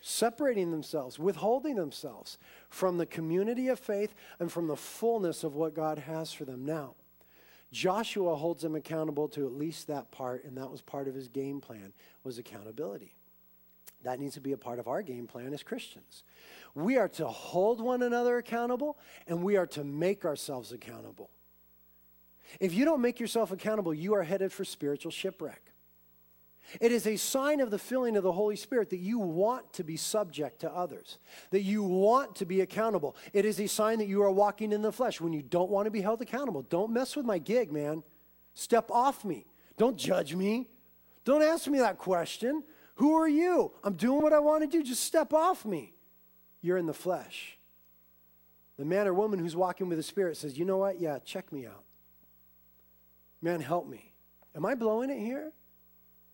separating 0.00 0.70
themselves, 0.70 1.18
withholding 1.18 1.76
themselves 1.76 2.38
from 2.68 2.98
the 2.98 3.06
community 3.06 3.68
of 3.68 3.78
faith 3.78 4.14
and 4.38 4.50
from 4.50 4.66
the 4.66 4.76
fullness 4.76 5.44
of 5.44 5.54
what 5.54 5.74
God 5.74 5.98
has 5.98 6.32
for 6.32 6.44
them. 6.44 6.64
Now, 6.64 6.94
Joshua 7.70 8.36
holds 8.36 8.62
them 8.62 8.74
accountable 8.74 9.28
to 9.28 9.46
at 9.46 9.52
least 9.52 9.88
that 9.88 10.10
part, 10.10 10.44
and 10.44 10.56
that 10.56 10.70
was 10.70 10.80
part 10.80 11.08
of 11.08 11.14
his 11.14 11.28
game 11.28 11.60
plan, 11.60 11.92
was 12.24 12.38
accountability. 12.38 13.14
That 14.04 14.20
needs 14.20 14.34
to 14.34 14.40
be 14.40 14.52
a 14.52 14.58
part 14.58 14.78
of 14.78 14.88
our 14.88 15.02
game 15.02 15.26
plan 15.26 15.52
as 15.52 15.62
Christians. 15.62 16.22
We 16.74 16.96
are 16.96 17.08
to 17.08 17.26
hold 17.26 17.80
one 17.80 18.02
another 18.02 18.38
accountable, 18.38 18.96
and 19.26 19.42
we 19.42 19.56
are 19.56 19.66
to 19.68 19.84
make 19.84 20.24
ourselves 20.24 20.72
accountable. 20.72 21.30
If 22.60 22.72
you 22.72 22.84
don't 22.84 23.02
make 23.02 23.20
yourself 23.20 23.50
accountable, 23.50 23.92
you 23.92 24.14
are 24.14 24.22
headed 24.22 24.52
for 24.52 24.64
spiritual 24.64 25.10
shipwreck. 25.10 25.60
It 26.80 26.92
is 26.92 27.06
a 27.06 27.16
sign 27.16 27.60
of 27.60 27.70
the 27.70 27.78
filling 27.78 28.16
of 28.16 28.22
the 28.22 28.32
Holy 28.32 28.56
Spirit 28.56 28.90
that 28.90 28.98
you 28.98 29.18
want 29.18 29.72
to 29.74 29.84
be 29.84 29.96
subject 29.96 30.60
to 30.60 30.70
others, 30.70 31.18
that 31.50 31.62
you 31.62 31.82
want 31.82 32.36
to 32.36 32.46
be 32.46 32.60
accountable. 32.60 33.16
It 33.32 33.44
is 33.44 33.60
a 33.60 33.66
sign 33.66 33.98
that 33.98 34.08
you 34.08 34.22
are 34.22 34.30
walking 34.30 34.72
in 34.72 34.82
the 34.82 34.92
flesh 34.92 35.20
when 35.20 35.32
you 35.32 35.42
don't 35.42 35.70
want 35.70 35.86
to 35.86 35.90
be 35.90 36.00
held 36.00 36.20
accountable. 36.20 36.62
Don't 36.62 36.92
mess 36.92 37.16
with 37.16 37.24
my 37.24 37.38
gig, 37.38 37.72
man. 37.72 38.02
Step 38.54 38.90
off 38.90 39.24
me. 39.24 39.46
Don't 39.76 39.96
judge 39.96 40.34
me. 40.34 40.68
Don't 41.24 41.42
ask 41.42 41.66
me 41.68 41.78
that 41.78 41.98
question. 41.98 42.62
Who 42.96 43.14
are 43.14 43.28
you? 43.28 43.72
I'm 43.84 43.94
doing 43.94 44.22
what 44.22 44.32
I 44.32 44.40
want 44.40 44.62
to 44.62 44.66
do. 44.66 44.82
Just 44.82 45.04
step 45.04 45.32
off 45.32 45.64
me. 45.64 45.94
You're 46.60 46.78
in 46.78 46.86
the 46.86 46.94
flesh. 46.94 47.58
The 48.76 48.84
man 48.84 49.06
or 49.06 49.14
woman 49.14 49.38
who's 49.38 49.56
walking 49.56 49.88
with 49.88 49.98
the 49.98 50.02
Spirit 50.02 50.36
says, 50.36 50.58
You 50.58 50.64
know 50.64 50.78
what? 50.78 51.00
Yeah, 51.00 51.18
check 51.24 51.52
me 51.52 51.66
out. 51.66 51.84
Man, 53.40 53.60
help 53.60 53.88
me. 53.88 54.12
Am 54.54 54.66
I 54.66 54.74
blowing 54.74 55.10
it 55.10 55.20
here? 55.20 55.52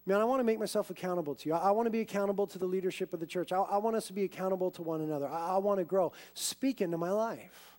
Man, 0.06 0.20
I 0.20 0.24
want 0.24 0.40
to 0.40 0.44
make 0.44 0.58
myself 0.58 0.90
accountable 0.90 1.34
to 1.34 1.48
you. 1.48 1.54
I, 1.54 1.68
I 1.68 1.70
want 1.70 1.86
to 1.86 1.90
be 1.90 2.00
accountable 2.00 2.46
to 2.48 2.58
the 2.58 2.66
leadership 2.66 3.14
of 3.14 3.20
the 3.20 3.26
church. 3.26 3.52
I, 3.52 3.58
I 3.58 3.78
want 3.78 3.96
us 3.96 4.06
to 4.08 4.12
be 4.12 4.24
accountable 4.24 4.70
to 4.72 4.82
one 4.82 5.00
another. 5.00 5.26
I, 5.26 5.54
I 5.54 5.58
want 5.58 5.78
to 5.78 5.84
grow. 5.84 6.12
Speak 6.34 6.80
into 6.80 6.98
my 6.98 7.10
life. 7.10 7.76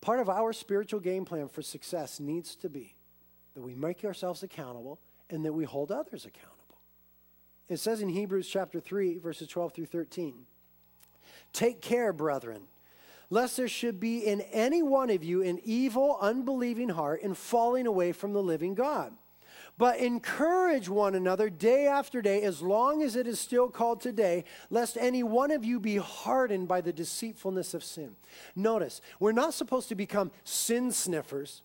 Part 0.00 0.20
of 0.20 0.28
our 0.28 0.52
spiritual 0.52 1.00
game 1.00 1.24
plan 1.24 1.48
for 1.48 1.62
success 1.62 2.20
needs 2.20 2.56
to 2.56 2.68
be 2.68 2.94
that 3.54 3.62
we 3.62 3.74
make 3.74 4.04
ourselves 4.04 4.42
accountable 4.42 4.98
and 5.30 5.44
that 5.44 5.52
we 5.52 5.64
hold 5.64 5.90
others 5.90 6.24
accountable. 6.24 6.52
It 7.68 7.78
says 7.78 8.00
in 8.00 8.08
Hebrews 8.08 8.48
chapter 8.48 8.80
3, 8.80 9.18
verses 9.18 9.48
12 9.48 9.74
through 9.74 9.86
13 9.86 10.46
Take 11.52 11.80
care, 11.80 12.12
brethren, 12.12 12.62
lest 13.30 13.56
there 13.56 13.68
should 13.68 14.00
be 14.00 14.18
in 14.18 14.40
any 14.52 14.82
one 14.82 15.10
of 15.10 15.22
you 15.22 15.42
an 15.42 15.60
evil, 15.64 16.18
unbelieving 16.20 16.90
heart 16.90 17.22
in 17.22 17.34
falling 17.34 17.86
away 17.86 18.12
from 18.12 18.32
the 18.32 18.42
living 18.42 18.74
God. 18.74 19.12
But 19.78 19.98
encourage 19.98 20.88
one 20.88 21.14
another 21.14 21.48
day 21.48 21.86
after 21.86 22.22
day, 22.22 22.42
as 22.42 22.62
long 22.62 23.02
as 23.02 23.16
it 23.16 23.26
is 23.26 23.40
still 23.40 23.68
called 23.68 24.00
today, 24.00 24.44
lest 24.70 24.96
any 25.00 25.22
one 25.22 25.50
of 25.50 25.64
you 25.64 25.80
be 25.80 25.96
hardened 25.96 26.68
by 26.68 26.80
the 26.80 26.92
deceitfulness 26.92 27.74
of 27.74 27.82
sin. 27.82 28.14
Notice, 28.54 29.00
we're 29.18 29.32
not 29.32 29.54
supposed 29.54 29.88
to 29.88 29.94
become 29.94 30.30
sin 30.44 30.92
sniffers. 30.92 31.62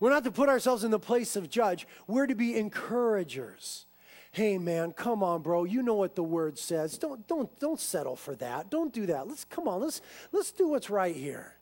We're 0.00 0.10
not 0.10 0.24
to 0.24 0.32
put 0.32 0.48
ourselves 0.48 0.82
in 0.82 0.90
the 0.90 0.98
place 0.98 1.36
of 1.36 1.48
judge. 1.48 1.86
We're 2.08 2.26
to 2.26 2.34
be 2.34 2.56
encouragers. 2.56 3.86
Hey 4.32 4.56
man, 4.56 4.92
come 4.92 5.22
on, 5.22 5.42
bro. 5.42 5.64
You 5.64 5.82
know 5.82 5.94
what 5.94 6.16
the 6.16 6.22
word 6.22 6.58
says. 6.58 6.96
Don't 6.96 7.24
don't 7.28 7.56
don't 7.60 7.78
settle 7.78 8.16
for 8.16 8.34
that. 8.36 8.70
Don't 8.70 8.92
do 8.92 9.06
that. 9.06 9.28
Let's 9.28 9.44
come 9.44 9.68
on. 9.68 9.80
Let's 9.80 10.00
let's 10.32 10.50
do 10.50 10.68
what's 10.68 10.88
right 10.88 11.14
here. 11.14 11.54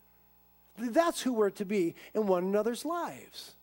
That's 0.78 1.20
who 1.20 1.32
we're 1.32 1.50
to 1.50 1.64
be 1.64 1.96
in 2.14 2.28
one 2.28 2.44
another's 2.44 2.84
lives. 2.84 3.56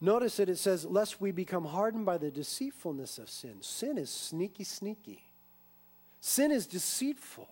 Notice 0.00 0.36
that 0.36 0.48
it 0.48 0.58
says, 0.58 0.84
lest 0.84 1.20
we 1.20 1.32
become 1.32 1.64
hardened 1.64 2.06
by 2.06 2.18
the 2.18 2.30
deceitfulness 2.30 3.18
of 3.18 3.28
sin. 3.28 3.56
Sin 3.62 3.98
is 3.98 4.10
sneaky, 4.10 4.64
sneaky. 4.64 5.24
Sin 6.20 6.52
is 6.52 6.66
deceitful. 6.66 7.48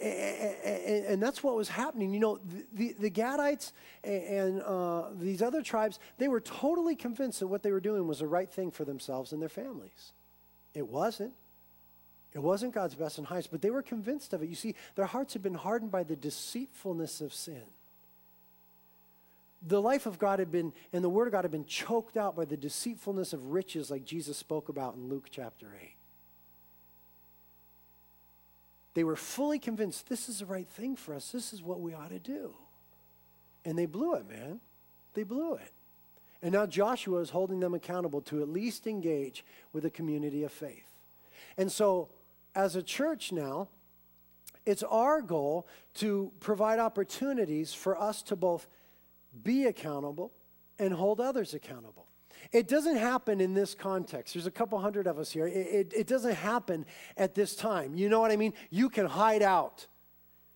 And, 0.00 1.22
that's 1.22 1.44
what 1.44 1.54
was 1.54 1.68
happening. 1.68 2.12
You 2.12 2.18
know, 2.18 2.40
the, 2.72 2.94
the 2.98 3.10
Gadites 3.10 3.72
and 4.02 4.60
uh, 4.62 5.10
these 5.16 5.42
other 5.42 5.62
tribes, 5.62 6.00
they 6.18 6.26
were 6.26 6.40
totally 6.40 6.96
convinced 6.96 7.40
that 7.40 7.46
what 7.46 7.62
they 7.62 7.70
were 7.70 7.80
doing 7.80 8.08
was 8.08 8.18
the 8.18 8.26
right 8.26 8.50
thing 8.50 8.72
for 8.72 8.84
themselves 8.84 9.32
and 9.32 9.40
their 9.40 9.48
families. 9.48 10.12
It 10.74 10.88
wasn't. 10.88 11.32
It 12.34 12.40
wasn't 12.40 12.74
God's 12.74 12.94
best 12.94 13.18
and 13.18 13.26
highest, 13.26 13.52
but 13.52 13.60
they 13.62 13.70
were 13.70 13.82
convinced 13.82 14.32
of 14.32 14.42
it. 14.42 14.48
You 14.48 14.54
see, 14.54 14.74
their 14.96 15.06
hearts 15.06 15.34
had 15.34 15.42
been 15.42 15.54
hardened 15.54 15.92
by 15.92 16.02
the 16.02 16.16
deceitfulness 16.16 17.20
of 17.20 17.32
sin 17.32 17.62
the 19.66 19.80
life 19.80 20.06
of 20.06 20.18
God 20.18 20.38
had 20.38 20.50
been, 20.50 20.72
and 20.92 21.04
the 21.04 21.08
Word 21.08 21.28
of 21.28 21.32
God 21.32 21.44
had 21.44 21.50
been 21.50 21.64
choked 21.64 22.16
out 22.16 22.36
by 22.36 22.44
the 22.44 22.56
deceitfulness 22.56 23.32
of 23.32 23.52
riches, 23.52 23.90
like 23.90 24.04
Jesus 24.04 24.36
spoke 24.36 24.68
about 24.68 24.94
in 24.94 25.08
Luke 25.08 25.28
chapter 25.30 25.68
8. 25.80 25.90
They 28.94 29.04
were 29.04 29.16
fully 29.16 29.58
convinced 29.58 30.08
this 30.08 30.28
is 30.28 30.40
the 30.40 30.46
right 30.46 30.68
thing 30.68 30.96
for 30.96 31.14
us, 31.14 31.30
this 31.32 31.52
is 31.52 31.62
what 31.62 31.80
we 31.80 31.94
ought 31.94 32.10
to 32.10 32.18
do. 32.18 32.54
And 33.64 33.78
they 33.78 33.86
blew 33.86 34.14
it, 34.14 34.28
man. 34.28 34.60
They 35.14 35.22
blew 35.22 35.54
it. 35.54 35.70
And 36.42 36.52
now 36.52 36.66
Joshua 36.66 37.20
is 37.20 37.30
holding 37.30 37.60
them 37.60 37.74
accountable 37.74 38.20
to 38.22 38.42
at 38.42 38.48
least 38.48 38.86
engage 38.88 39.44
with 39.72 39.84
a 39.84 39.90
community 39.90 40.42
of 40.42 40.50
faith. 40.50 40.88
And 41.56 41.70
so, 41.70 42.08
as 42.54 42.74
a 42.74 42.82
church 42.82 43.30
now, 43.30 43.68
it's 44.66 44.82
our 44.82 45.22
goal 45.22 45.66
to 45.94 46.32
provide 46.40 46.78
opportunities 46.78 47.72
for 47.72 48.00
us 48.00 48.22
to 48.22 48.36
both 48.36 48.66
be 49.42 49.66
accountable, 49.66 50.32
and 50.78 50.92
hold 50.92 51.20
others 51.20 51.54
accountable. 51.54 52.06
It 52.50 52.66
doesn't 52.66 52.96
happen 52.96 53.40
in 53.40 53.54
this 53.54 53.74
context. 53.74 54.34
There's 54.34 54.46
a 54.46 54.50
couple 54.50 54.78
hundred 54.78 55.06
of 55.06 55.18
us 55.18 55.30
here. 55.30 55.46
It, 55.46 55.52
it, 55.52 55.92
it, 55.96 56.06
doesn't 56.06 56.34
happen 56.34 56.84
at 57.16 57.34
this 57.34 57.54
time. 57.54 57.94
You 57.94 58.08
know 58.08 58.20
what 58.20 58.32
I 58.32 58.36
mean? 58.36 58.52
You 58.70 58.88
can 58.88 59.06
hide 59.06 59.42
out. 59.42 59.86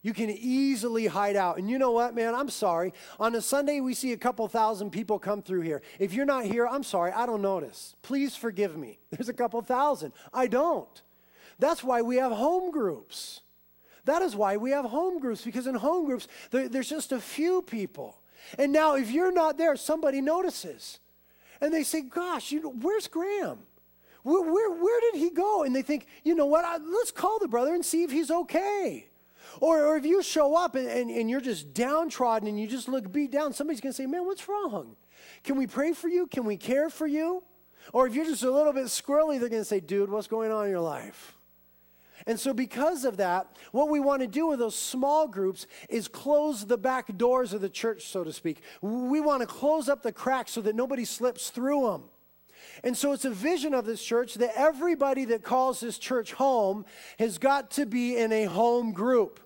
You 0.02 0.12
can 0.12 0.30
easily 0.30 1.06
hide 1.06 1.36
out. 1.36 1.58
And 1.58 1.70
you 1.70 1.78
know 1.78 1.92
what, 1.92 2.14
man? 2.14 2.34
I'm 2.34 2.50
sorry. 2.50 2.92
On 3.18 3.34
a 3.34 3.40
Sunday, 3.40 3.80
we 3.80 3.94
see 3.94 4.12
a 4.12 4.16
couple 4.16 4.46
thousand 4.48 4.90
people 4.90 5.18
come 5.18 5.42
through 5.42 5.62
here. 5.62 5.82
If 5.98 6.12
you're 6.12 6.26
not 6.26 6.44
here, 6.44 6.66
I'm 6.66 6.82
sorry. 6.82 7.12
I 7.12 7.26
don't 7.26 7.42
notice. 7.42 7.96
Please 8.02 8.36
forgive 8.36 8.76
me. 8.76 8.98
There's 9.10 9.28
a 9.28 9.34
couple 9.34 9.60
thousand. 9.62 10.12
I 10.32 10.46
don't. 10.48 11.02
That's 11.58 11.82
why 11.82 12.02
we 12.02 12.16
have 12.16 12.32
home 12.32 12.70
groups. 12.70 13.40
That 14.04 14.22
is 14.22 14.36
why 14.36 14.56
we 14.56 14.70
have 14.70 14.84
home 14.84 15.18
groups, 15.18 15.42
because 15.42 15.66
in 15.66 15.74
home 15.74 16.06
groups, 16.06 16.28
there, 16.52 16.68
there's 16.68 16.88
just 16.88 17.10
a 17.10 17.20
few 17.20 17.60
people. 17.62 18.16
And 18.58 18.72
now, 18.72 18.94
if 18.94 19.10
you're 19.10 19.32
not 19.32 19.58
there, 19.58 19.76
somebody 19.76 20.20
notices. 20.20 20.98
And 21.60 21.72
they 21.72 21.82
say, 21.82 22.02
Gosh, 22.02 22.52
you 22.52 22.62
know, 22.62 22.70
where's 22.70 23.08
Graham? 23.08 23.58
Where, 24.22 24.42
where, 24.42 24.70
where 24.70 25.00
did 25.12 25.20
he 25.20 25.30
go? 25.30 25.62
And 25.62 25.74
they 25.74 25.82
think, 25.82 26.06
You 26.24 26.34
know 26.34 26.46
what? 26.46 26.64
I, 26.64 26.78
let's 26.78 27.10
call 27.10 27.38
the 27.38 27.48
brother 27.48 27.74
and 27.74 27.84
see 27.84 28.02
if 28.02 28.10
he's 28.10 28.30
okay. 28.30 29.06
Or, 29.60 29.86
or 29.86 29.96
if 29.96 30.04
you 30.04 30.22
show 30.22 30.54
up 30.54 30.74
and, 30.74 30.86
and, 30.86 31.10
and 31.10 31.30
you're 31.30 31.40
just 31.40 31.72
downtrodden 31.72 32.48
and 32.48 32.60
you 32.60 32.66
just 32.66 32.88
look 32.88 33.10
beat 33.10 33.30
down, 33.30 33.52
somebody's 33.52 33.80
going 33.80 33.92
to 33.92 33.96
say, 33.96 34.06
Man, 34.06 34.24
what's 34.26 34.48
wrong? 34.48 34.96
Can 35.44 35.56
we 35.56 35.66
pray 35.66 35.92
for 35.92 36.08
you? 36.08 36.26
Can 36.26 36.44
we 36.44 36.56
care 36.56 36.90
for 36.90 37.06
you? 37.06 37.42
Or 37.92 38.06
if 38.06 38.14
you're 38.14 38.24
just 38.24 38.42
a 38.42 38.50
little 38.50 38.72
bit 38.72 38.86
squirrely, 38.86 39.38
they're 39.38 39.48
going 39.48 39.62
to 39.62 39.64
say, 39.64 39.80
Dude, 39.80 40.10
what's 40.10 40.26
going 40.26 40.50
on 40.50 40.64
in 40.64 40.70
your 40.70 40.80
life? 40.80 41.35
And 42.26 42.40
so, 42.40 42.54
because 42.54 43.04
of 43.04 43.18
that, 43.18 43.48
what 43.72 43.90
we 43.90 44.00
want 44.00 44.22
to 44.22 44.26
do 44.26 44.46
with 44.46 44.58
those 44.58 44.76
small 44.76 45.28
groups 45.28 45.66
is 45.88 46.08
close 46.08 46.64
the 46.64 46.78
back 46.78 47.16
doors 47.16 47.52
of 47.52 47.60
the 47.60 47.68
church, 47.68 48.06
so 48.06 48.24
to 48.24 48.32
speak. 48.32 48.62
We 48.80 49.20
want 49.20 49.42
to 49.42 49.46
close 49.46 49.88
up 49.88 50.02
the 50.02 50.12
cracks 50.12 50.52
so 50.52 50.62
that 50.62 50.74
nobody 50.74 51.04
slips 51.04 51.50
through 51.50 51.90
them. 51.90 52.04
And 52.82 52.96
so, 52.96 53.12
it's 53.12 53.26
a 53.26 53.30
vision 53.30 53.74
of 53.74 53.84
this 53.84 54.02
church 54.02 54.34
that 54.34 54.52
everybody 54.56 55.26
that 55.26 55.42
calls 55.42 55.80
this 55.80 55.98
church 55.98 56.32
home 56.32 56.86
has 57.18 57.36
got 57.38 57.70
to 57.72 57.84
be 57.84 58.16
in 58.16 58.32
a 58.32 58.44
home 58.44 58.92
group. 58.92 59.40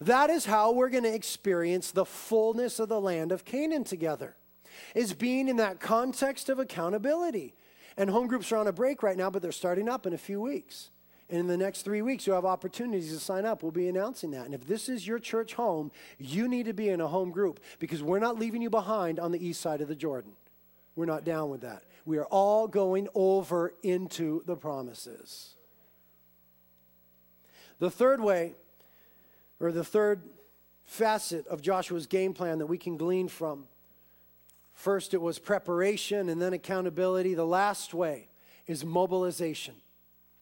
That 0.00 0.28
is 0.28 0.44
how 0.44 0.72
we're 0.72 0.90
going 0.90 1.04
to 1.04 1.14
experience 1.14 1.90
the 1.90 2.04
fullness 2.04 2.78
of 2.78 2.88
the 2.88 3.00
land 3.00 3.32
of 3.32 3.44
Canaan 3.44 3.84
together, 3.84 4.36
is 4.94 5.14
being 5.14 5.48
in 5.48 5.56
that 5.56 5.80
context 5.80 6.50
of 6.50 6.58
accountability. 6.58 7.54
And 7.96 8.10
home 8.10 8.26
groups 8.26 8.52
are 8.52 8.56
on 8.56 8.66
a 8.66 8.72
break 8.72 9.02
right 9.02 9.16
now, 9.16 9.30
but 9.30 9.40
they're 9.40 9.52
starting 9.52 9.88
up 9.88 10.06
in 10.06 10.12
a 10.12 10.18
few 10.18 10.40
weeks. 10.40 10.90
And 11.28 11.40
in 11.40 11.46
the 11.48 11.56
next 11.56 11.82
three 11.82 12.02
weeks, 12.02 12.26
you'll 12.26 12.36
have 12.36 12.44
opportunities 12.44 13.12
to 13.12 13.18
sign 13.18 13.44
up. 13.44 13.62
We'll 13.62 13.72
be 13.72 13.88
announcing 13.88 14.30
that. 14.30 14.44
And 14.44 14.54
if 14.54 14.66
this 14.66 14.88
is 14.88 15.06
your 15.06 15.18
church 15.18 15.54
home, 15.54 15.90
you 16.18 16.46
need 16.46 16.66
to 16.66 16.72
be 16.72 16.88
in 16.88 17.00
a 17.00 17.08
home 17.08 17.30
group 17.30 17.60
because 17.78 18.02
we're 18.02 18.20
not 18.20 18.38
leaving 18.38 18.62
you 18.62 18.70
behind 18.70 19.18
on 19.18 19.32
the 19.32 19.44
east 19.44 19.60
side 19.60 19.80
of 19.80 19.88
the 19.88 19.96
Jordan. 19.96 20.32
We're 20.94 21.06
not 21.06 21.24
down 21.24 21.50
with 21.50 21.62
that. 21.62 21.82
We 22.04 22.18
are 22.18 22.26
all 22.26 22.68
going 22.68 23.08
over 23.14 23.74
into 23.82 24.42
the 24.46 24.56
promises. 24.56 25.54
The 27.80 27.90
third 27.90 28.20
way, 28.20 28.54
or 29.60 29.72
the 29.72 29.84
third 29.84 30.22
facet 30.84 31.46
of 31.48 31.60
Joshua's 31.60 32.06
game 32.06 32.32
plan 32.32 32.58
that 32.58 32.66
we 32.66 32.78
can 32.78 32.96
glean 32.96 33.28
from 33.28 33.66
first 34.76 35.14
it 35.14 35.20
was 35.20 35.38
preparation 35.38 36.28
and 36.28 36.40
then 36.40 36.52
accountability. 36.52 37.34
The 37.34 37.46
last 37.46 37.92
way 37.92 38.28
is 38.66 38.84
mobilization 38.84 39.74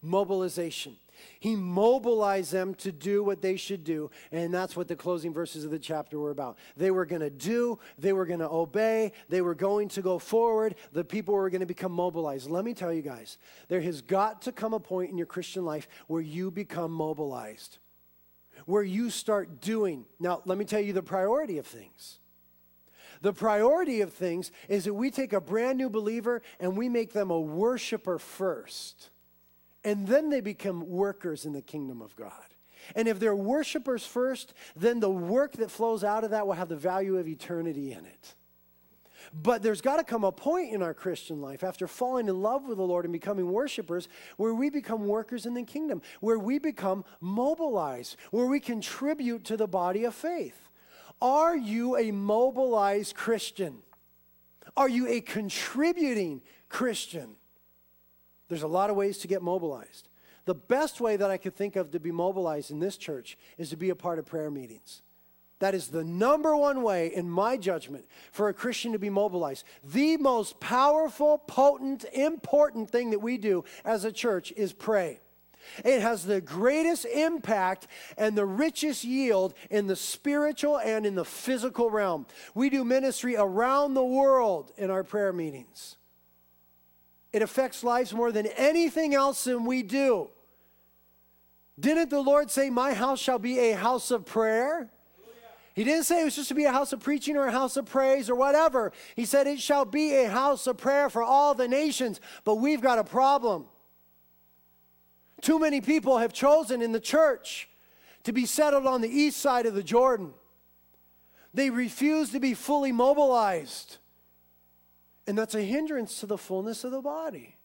mobilization. 0.04 0.96
He 1.40 1.56
mobilized 1.56 2.52
them 2.52 2.74
to 2.76 2.92
do 2.92 3.22
what 3.22 3.42
they 3.42 3.56
should 3.56 3.84
do, 3.84 4.10
and 4.32 4.52
that's 4.52 4.76
what 4.76 4.88
the 4.88 4.96
closing 4.96 5.32
verses 5.32 5.64
of 5.64 5.70
the 5.70 5.78
chapter 5.78 6.18
were 6.18 6.30
about. 6.30 6.58
They 6.76 6.90
were 6.90 7.06
going 7.06 7.20
to 7.20 7.30
do, 7.30 7.78
they 7.98 8.12
were 8.12 8.26
going 8.26 8.40
to 8.40 8.50
obey, 8.50 9.12
they 9.28 9.40
were 9.40 9.54
going 9.54 9.88
to 9.90 10.02
go 10.02 10.18
forward, 10.18 10.74
the 10.92 11.04
people 11.04 11.34
were 11.34 11.50
going 11.50 11.60
to 11.60 11.66
become 11.66 11.92
mobilized. 11.92 12.50
Let 12.50 12.64
me 12.64 12.74
tell 12.74 12.92
you 12.92 13.02
guys, 13.02 13.38
there 13.68 13.80
has 13.80 14.02
got 14.02 14.42
to 14.42 14.52
come 14.52 14.74
a 14.74 14.80
point 14.80 15.10
in 15.10 15.18
your 15.18 15.26
Christian 15.26 15.64
life 15.64 15.88
where 16.06 16.22
you 16.22 16.50
become 16.50 16.92
mobilized, 16.92 17.78
where 18.66 18.82
you 18.82 19.10
start 19.10 19.60
doing. 19.60 20.06
Now, 20.18 20.42
let 20.44 20.58
me 20.58 20.64
tell 20.64 20.80
you 20.80 20.92
the 20.92 21.02
priority 21.02 21.58
of 21.58 21.66
things. 21.66 22.18
The 23.22 23.32
priority 23.32 24.02
of 24.02 24.12
things 24.12 24.50
is 24.68 24.84
that 24.84 24.94
we 24.94 25.10
take 25.10 25.32
a 25.32 25.40
brand 25.40 25.78
new 25.78 25.88
believer 25.88 26.42
and 26.60 26.76
we 26.76 26.90
make 26.90 27.12
them 27.12 27.30
a 27.30 27.40
worshiper 27.40 28.18
first 28.18 29.10
and 29.84 30.06
then 30.06 30.30
they 30.30 30.40
become 30.40 30.88
workers 30.88 31.44
in 31.44 31.52
the 31.52 31.62
kingdom 31.62 32.00
of 32.00 32.16
God. 32.16 32.32
And 32.94 33.08
if 33.08 33.18
they're 33.18 33.36
worshipers 33.36 34.04
first, 34.04 34.52
then 34.76 35.00
the 35.00 35.10
work 35.10 35.52
that 35.54 35.70
flows 35.70 36.04
out 36.04 36.24
of 36.24 36.30
that 36.30 36.46
will 36.46 36.54
have 36.54 36.68
the 36.68 36.76
value 36.76 37.16
of 37.16 37.26
eternity 37.26 37.92
in 37.92 38.04
it. 38.04 38.34
But 39.32 39.62
there's 39.62 39.80
got 39.80 39.96
to 39.96 40.04
come 40.04 40.22
a 40.22 40.30
point 40.30 40.72
in 40.72 40.82
our 40.82 40.94
Christian 40.94 41.40
life 41.40 41.64
after 41.64 41.86
falling 41.86 42.28
in 42.28 42.42
love 42.42 42.66
with 42.66 42.76
the 42.76 42.84
Lord 42.84 43.04
and 43.04 43.12
becoming 43.12 43.50
worshipers 43.50 44.08
where 44.36 44.54
we 44.54 44.70
become 44.70 45.06
workers 45.06 45.46
in 45.46 45.54
the 45.54 45.62
kingdom, 45.62 46.02
where 46.20 46.38
we 46.38 46.58
become 46.58 47.04
mobilized, 47.20 48.16
where 48.30 48.46
we 48.46 48.60
contribute 48.60 49.44
to 49.46 49.56
the 49.56 49.66
body 49.66 50.04
of 50.04 50.14
faith. 50.14 50.68
Are 51.20 51.56
you 51.56 51.96
a 51.96 52.10
mobilized 52.12 53.14
Christian? 53.14 53.78
Are 54.76 54.88
you 54.88 55.08
a 55.08 55.20
contributing 55.20 56.42
Christian? 56.68 57.36
There's 58.48 58.62
a 58.62 58.68
lot 58.68 58.90
of 58.90 58.96
ways 58.96 59.18
to 59.18 59.28
get 59.28 59.42
mobilized. 59.42 60.08
The 60.44 60.54
best 60.54 61.00
way 61.00 61.16
that 61.16 61.30
I 61.30 61.36
could 61.36 61.56
think 61.56 61.76
of 61.76 61.90
to 61.92 62.00
be 62.00 62.12
mobilized 62.12 62.70
in 62.70 62.78
this 62.78 62.96
church 62.96 63.38
is 63.56 63.70
to 63.70 63.76
be 63.76 63.90
a 63.90 63.94
part 63.94 64.18
of 64.18 64.26
prayer 64.26 64.50
meetings. 64.50 65.02
That 65.60 65.74
is 65.74 65.88
the 65.88 66.04
number 66.04 66.54
one 66.56 66.82
way, 66.82 67.14
in 67.14 67.30
my 67.30 67.56
judgment, 67.56 68.04
for 68.32 68.48
a 68.48 68.54
Christian 68.54 68.92
to 68.92 68.98
be 68.98 69.08
mobilized. 69.08 69.64
The 69.82 70.16
most 70.18 70.60
powerful, 70.60 71.38
potent, 71.38 72.04
important 72.12 72.90
thing 72.90 73.10
that 73.10 73.20
we 73.20 73.38
do 73.38 73.64
as 73.84 74.04
a 74.04 74.12
church 74.12 74.52
is 74.56 74.72
pray. 74.72 75.20
It 75.82 76.02
has 76.02 76.24
the 76.24 76.42
greatest 76.42 77.06
impact 77.06 77.86
and 78.18 78.36
the 78.36 78.44
richest 78.44 79.04
yield 79.04 79.54
in 79.70 79.86
the 79.86 79.96
spiritual 79.96 80.78
and 80.78 81.06
in 81.06 81.14
the 81.14 81.24
physical 81.24 81.88
realm. 81.88 82.26
We 82.54 82.68
do 82.68 82.84
ministry 82.84 83.36
around 83.36 83.94
the 83.94 84.04
world 84.04 84.72
in 84.76 84.90
our 84.90 85.04
prayer 85.04 85.32
meetings. 85.32 85.96
It 87.34 87.42
affects 87.42 87.82
lives 87.82 88.14
more 88.14 88.30
than 88.30 88.46
anything 88.46 89.12
else 89.12 89.42
that 89.42 89.58
we 89.58 89.82
do. 89.82 90.30
Didn't 91.80 92.10
the 92.10 92.20
Lord 92.20 92.48
say, 92.48 92.70
My 92.70 92.94
house 92.94 93.18
shall 93.18 93.40
be 93.40 93.58
a 93.58 93.76
house 93.76 94.12
of 94.12 94.24
prayer? 94.24 94.88
He 95.74 95.82
didn't 95.82 96.04
say 96.04 96.20
it 96.20 96.24
was 96.26 96.36
just 96.36 96.50
to 96.50 96.54
be 96.54 96.62
a 96.62 96.70
house 96.70 96.92
of 96.92 97.00
preaching 97.00 97.36
or 97.36 97.48
a 97.48 97.50
house 97.50 97.76
of 97.76 97.86
praise 97.86 98.30
or 98.30 98.36
whatever. 98.36 98.92
He 99.16 99.24
said 99.24 99.48
it 99.48 99.58
shall 99.58 99.84
be 99.84 100.14
a 100.14 100.30
house 100.30 100.68
of 100.68 100.76
prayer 100.76 101.10
for 101.10 101.24
all 101.24 101.56
the 101.56 101.66
nations. 101.66 102.20
But 102.44 102.56
we've 102.56 102.80
got 102.80 103.00
a 103.00 103.04
problem. 103.04 103.66
Too 105.40 105.58
many 105.58 105.80
people 105.80 106.18
have 106.18 106.32
chosen 106.32 106.82
in 106.82 106.92
the 106.92 107.00
church 107.00 107.68
to 108.22 108.32
be 108.32 108.46
settled 108.46 108.86
on 108.86 109.00
the 109.00 109.08
east 109.08 109.38
side 109.38 109.66
of 109.66 109.74
the 109.74 109.82
Jordan. 109.82 110.34
They 111.52 111.70
refuse 111.70 112.30
to 112.30 112.38
be 112.38 112.54
fully 112.54 112.92
mobilized. 112.92 113.96
And 115.26 115.38
that's 115.38 115.54
a 115.54 115.62
hindrance 115.62 116.20
to 116.20 116.26
the 116.26 116.38
fullness 116.38 116.84
of 116.84 116.90
the 116.92 117.00
body. 117.00 117.56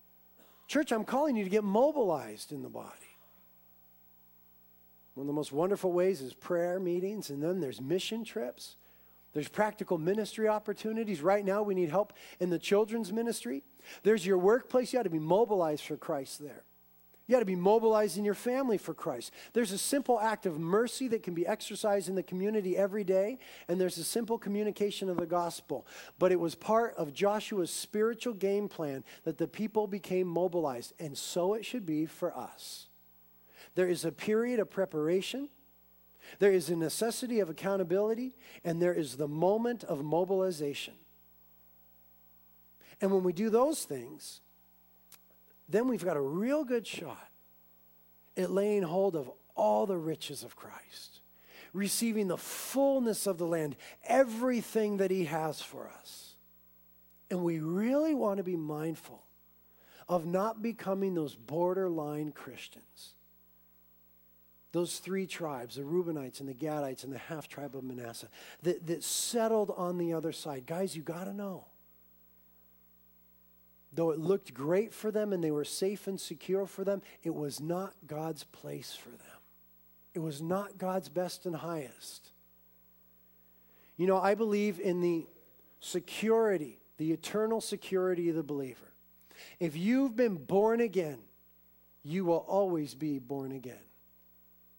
Church, 0.67 0.91
I'm 0.91 1.03
calling 1.03 1.35
you 1.35 1.43
to 1.43 1.49
get 1.49 1.63
mobilized 1.63 2.51
in 2.51 2.61
the 2.61 2.69
body. 2.69 2.87
One 5.15 5.23
of 5.23 5.27
the 5.27 5.33
most 5.33 5.51
wonderful 5.51 5.91
ways 5.91 6.21
is 6.21 6.33
prayer 6.33 6.79
meetings, 6.79 7.29
and 7.29 7.43
then 7.43 7.59
there's 7.59 7.81
mission 7.81 8.23
trips. 8.23 8.75
There's 9.33 9.49
practical 9.49 9.97
ministry 9.97 10.47
opportunities. 10.47 11.21
Right 11.21 11.43
now, 11.43 11.61
we 11.61 11.75
need 11.75 11.89
help 11.89 12.13
in 12.39 12.49
the 12.49 12.59
children's 12.59 13.11
ministry. 13.11 13.63
There's 14.03 14.25
your 14.25 14.37
workplace. 14.37 14.93
You 14.93 14.99
ought 14.99 15.03
to 15.03 15.09
be 15.09 15.19
mobilized 15.19 15.83
for 15.83 15.97
Christ 15.97 16.41
there. 16.41 16.63
You 17.29 17.35
got 17.35 17.41
to 17.41 17.45
be 17.45 17.55
mobilizing 17.55 18.25
your 18.25 18.33
family 18.33 18.79
for 18.79 18.95
Christ. 18.95 19.31
There's 19.53 19.71
a 19.71 19.77
simple 19.77 20.19
act 20.19 20.47
of 20.47 20.59
mercy 20.59 21.07
that 21.09 21.21
can 21.21 21.35
be 21.35 21.45
exercised 21.45 22.09
in 22.09 22.15
the 22.15 22.23
community 22.23 22.75
every 22.75 23.03
day, 23.03 23.37
and 23.67 23.79
there's 23.79 23.99
a 23.99 24.03
simple 24.03 24.39
communication 24.39 25.09
of 25.09 25.17
the 25.17 25.27
gospel. 25.27 25.85
But 26.17 26.31
it 26.31 26.39
was 26.39 26.55
part 26.55 26.95
of 26.95 27.13
Joshua's 27.13 27.69
spiritual 27.69 28.33
game 28.33 28.67
plan 28.67 29.03
that 29.25 29.37
the 29.37 29.47
people 29.47 29.85
became 29.85 30.25
mobilized, 30.25 30.93
and 30.99 31.15
so 31.15 31.53
it 31.53 31.63
should 31.65 31.85
be 31.85 32.07
for 32.07 32.35
us. 32.35 32.87
There 33.75 33.87
is 33.87 34.05
a 34.05 34.11
period 34.11 34.59
of 34.59 34.71
preparation, 34.71 35.49
there 36.39 36.51
is 36.51 36.71
a 36.71 36.75
necessity 36.75 37.39
of 37.41 37.47
accountability, 37.47 38.33
and 38.63 38.81
there 38.81 38.95
is 38.95 39.17
the 39.17 39.27
moment 39.27 39.83
of 39.83 40.03
mobilization. 40.03 40.95
And 42.99 43.11
when 43.11 43.21
we 43.21 43.33
do 43.33 43.51
those 43.51 43.83
things, 43.83 44.41
then 45.69 45.87
we've 45.87 46.03
got 46.03 46.17
a 46.17 46.21
real 46.21 46.63
good 46.63 46.85
shot 46.85 47.29
at 48.35 48.51
laying 48.51 48.83
hold 48.83 49.15
of 49.15 49.31
all 49.55 49.85
the 49.85 49.97
riches 49.97 50.43
of 50.43 50.55
Christ, 50.55 51.19
receiving 51.73 52.27
the 52.27 52.37
fullness 52.37 53.27
of 53.27 53.37
the 53.37 53.45
land, 53.45 53.75
everything 54.03 54.97
that 54.97 55.11
He 55.11 55.25
has 55.25 55.61
for 55.61 55.89
us. 55.99 56.33
And 57.29 57.43
we 57.43 57.59
really 57.59 58.15
want 58.15 58.37
to 58.37 58.43
be 58.43 58.55
mindful 58.55 59.23
of 60.07 60.25
not 60.25 60.61
becoming 60.61 61.13
those 61.13 61.35
borderline 61.35 62.31
Christians 62.31 63.13
those 64.71 64.99
three 64.99 65.25
tribes, 65.25 65.75
the 65.75 65.81
Reubenites 65.81 66.39
and 66.39 66.47
the 66.47 66.53
Gadites 66.53 67.03
and 67.03 67.11
the 67.11 67.17
half 67.17 67.47
tribe 67.47 67.75
of 67.75 67.83
Manasseh, 67.83 68.29
that, 68.63 68.85
that 68.87 69.03
settled 69.03 69.73
on 69.75 69.97
the 69.97 70.13
other 70.13 70.31
side. 70.31 70.65
Guys, 70.65 70.95
you 70.95 71.01
got 71.01 71.23
to 71.23 71.33
know. 71.33 71.65
Though 73.91 74.11
it 74.11 74.19
looked 74.19 74.53
great 74.53 74.93
for 74.93 75.11
them 75.11 75.33
and 75.33 75.43
they 75.43 75.51
were 75.51 75.65
safe 75.65 76.07
and 76.07 76.19
secure 76.19 76.65
for 76.65 76.83
them, 76.83 77.01
it 77.23 77.33
was 77.33 77.59
not 77.59 77.93
God's 78.05 78.43
place 78.43 78.93
for 78.93 79.09
them. 79.09 79.39
It 80.13 80.19
was 80.19 80.41
not 80.41 80.77
God's 80.77 81.09
best 81.09 81.45
and 81.45 81.55
highest. 81.55 82.29
You 83.97 84.07
know, 84.07 84.17
I 84.17 84.35
believe 84.35 84.79
in 84.79 85.01
the 85.01 85.25
security, 85.79 86.77
the 86.97 87.11
eternal 87.11 87.61
security 87.61 88.29
of 88.29 88.35
the 88.35 88.43
believer. 88.43 88.93
If 89.59 89.75
you've 89.75 90.15
been 90.15 90.35
born 90.35 90.81
again, 90.81 91.19
you 92.03 92.25
will 92.25 92.45
always 92.47 92.95
be 92.95 93.19
born 93.19 93.51
again. 93.51 93.75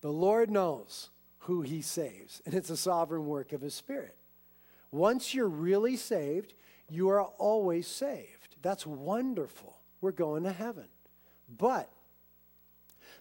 The 0.00 0.12
Lord 0.12 0.50
knows 0.50 1.10
who 1.40 1.62
he 1.62 1.82
saves, 1.82 2.40
and 2.46 2.54
it's 2.54 2.70
a 2.70 2.76
sovereign 2.76 3.26
work 3.26 3.52
of 3.52 3.60
his 3.60 3.74
spirit. 3.74 4.16
Once 4.92 5.34
you're 5.34 5.48
really 5.48 5.96
saved, 5.96 6.54
you 6.88 7.08
are 7.08 7.22
always 7.22 7.86
saved. 7.86 8.56
That's 8.62 8.86
wonderful. 8.86 9.76
We're 10.00 10.12
going 10.12 10.44
to 10.44 10.52
heaven. 10.52 10.88
But 11.58 11.90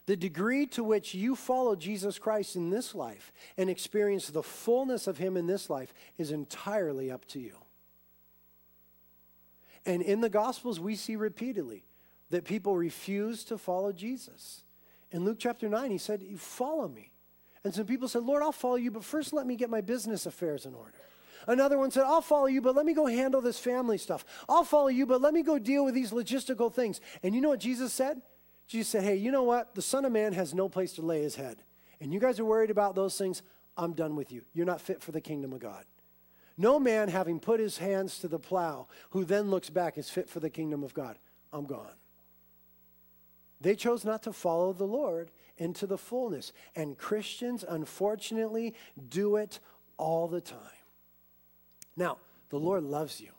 the 0.05 0.15
degree 0.15 0.65
to 0.67 0.84
which 0.84 1.13
you 1.13 1.36
follow 1.36 1.76
Jesus 1.76 2.17
Christ 2.17 2.55
in 2.55 2.70
this 2.70 2.95
life 2.95 3.32
and 3.57 3.70
experience 3.70 4.28
the 4.28 4.41
fullness 4.41 5.05
of 5.05 5.17
him 5.17 5.38
in 5.38 5.45
this 5.45 5.70
life 5.70 5.93
is 6.17 6.32
entirely 6.32 7.11
up 7.11 7.26
to 7.26 7.39
you. 7.39 7.55
And 9.86 10.01
in 10.01 10.22
the 10.22 10.30
Gospels, 10.30 10.80
we 10.80 10.95
see 10.95 11.15
repeatedly 11.15 11.84
that 12.32 12.43
people 12.43 12.76
refuse 12.76 13.43
to 13.45 13.57
follow 13.57 13.91
Jesus. 13.91 14.63
In 15.11 15.26
Luke 15.26 15.38
chapter 15.39 15.70
9, 15.70 15.91
he 15.91 15.97
said, 15.97 16.24
follow 16.38 16.88
me. 16.88 17.11
And 17.63 17.74
some 17.74 17.86
people 17.86 18.07
said, 18.07 18.24
Lord, 18.24 18.41
I'll 18.41 18.51
follow 18.51 18.76
you, 18.76 18.91
but 18.91 19.03
first 19.03 19.34
let 19.34 19.45
me 19.45 19.55
get 19.55 19.70
my 19.70 19.82
business 19.82 20.26
affairs 20.26 20.65
in 20.65 20.74
order. 20.74 20.93
Another 21.48 21.78
one 21.78 21.92
said, 21.92 22.04
I'll 22.04 22.22
follow 22.22 22.48
you, 22.48 22.62
but 22.62 22.76
let 22.76 22.86
me 22.86 22.94
go 22.94 23.06
handle 23.06 23.42
this 23.42 23.60
family 23.60 23.98
stuff. 23.98 24.26
I'll 24.48 24.64
follow 24.64 24.88
you, 24.88 25.06
but 25.06 25.22
let 25.22 25.34
me 25.34 25.44
go 25.44 25.60
deal 25.60 25.86
with 25.86 25.94
these 25.94 26.12
logistical 26.12 26.74
things. 26.74 27.02
And 27.24 27.34
you 27.34 27.42
know 27.42 27.50
what 27.50 27.60
Jesus 27.60 27.94
said? 27.94 28.22
Jesus 28.68 28.90
said, 28.90 29.04
Hey, 29.04 29.16
you 29.16 29.32
know 29.32 29.44
what? 29.44 29.76
The 29.76 29.82
Son 29.82 30.06
of 30.06 30.12
Man 30.12 30.34
has 30.34 30.54
no 30.54 30.70
place 30.70 30.94
to 30.94 31.02
lay 31.02 31.22
his 31.22 31.36
head. 31.36 31.64
And 32.00 32.14
you 32.14 32.20
guys 32.20 32.40
are 32.40 32.46
worried 32.46 32.70
about 32.70 32.96
those 32.96 33.18
things. 33.18 33.42
I'm 33.76 33.94
done 33.94 34.16
with 34.16 34.32
you. 34.32 34.44
You're 34.54 34.66
not 34.66 34.82
fit 34.82 35.02
for 35.02 35.12
the 35.12 35.22
kingdom 35.22 35.54
of 35.54 35.60
God. 35.60 35.86
No 36.58 36.78
man, 36.78 37.08
having 37.08 37.40
put 37.40 37.60
his 37.60 37.78
hands 37.78 38.20
to 38.20 38.28
the 38.28 38.38
plow, 38.38 38.88
who 39.12 39.24
then 39.24 39.50
looks 39.50 39.70
back, 39.70 39.98
is 39.98 40.10
fit 40.10 40.30
for 40.30 40.42
the 40.42 40.50
kingdom 40.50 40.84
of 40.84 40.94
God. 40.94 41.18
I'm 41.54 41.66
gone. 41.66 41.96
They 43.62 43.76
chose 43.76 44.06
not 44.06 44.24
to 44.24 44.34
follow 44.34 44.74
the 44.74 44.86
Lord 44.86 45.32
into 45.58 45.88
the 45.88 45.98
fullness. 45.98 46.54
And 46.76 46.98
Christians, 46.98 47.64
unfortunately, 47.68 48.76
do 49.10 49.36
it 49.38 49.60
all 49.98 50.28
the 50.28 50.42
time. 50.42 50.58
Now, 52.00 52.18
the 52.50 52.58
Lord 52.58 52.84
loves 52.84 53.20
you. 53.20 53.30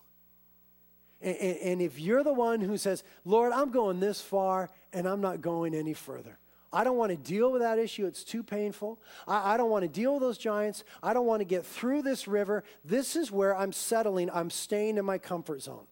And, 1.23 1.37
and, 1.37 1.83
if 1.83 1.99
you're 1.99 2.23
the 2.23 2.33
one 2.33 2.61
who 2.61 2.77
says, 2.77 3.05
Lord, 3.25 3.53
I'm 3.53 3.71
going 3.71 4.01
this 4.01 4.21
far 4.21 4.71
and 4.93 5.07
I'm 5.07 5.21
not 5.21 5.41
going 5.41 5.75
any 5.75 5.95
further, 5.95 6.39
I 6.73 6.85
don't 6.85 6.97
want 6.97 7.11
to 7.11 7.17
deal 7.17 7.51
with 7.51 7.63
that 7.63 7.79
issue. 7.79 8.07
It's 8.07 8.23
too 8.23 8.43
painful. 8.43 9.01
I, 9.27 9.55
I 9.55 9.57
don't 9.57 9.71
want 9.71 9.83
to 9.83 9.89
deal 9.89 10.15
with 10.15 10.23
those 10.23 10.39
giants. 10.39 10.85
I 11.03 11.13
don't 11.13 11.27
want 11.27 11.41
to 11.41 11.45
get 11.45 11.67
through 11.67 12.03
this 12.03 12.29
river. 12.29 12.63
This 12.85 13.17
is 13.17 13.33
where 13.33 13.57
I'm 13.57 13.73
settling. 13.73 14.31
I'm 14.33 14.51
staying 14.51 14.99
in 14.99 15.05
my 15.05 15.19
comfort 15.19 15.63
zone. 15.63 15.87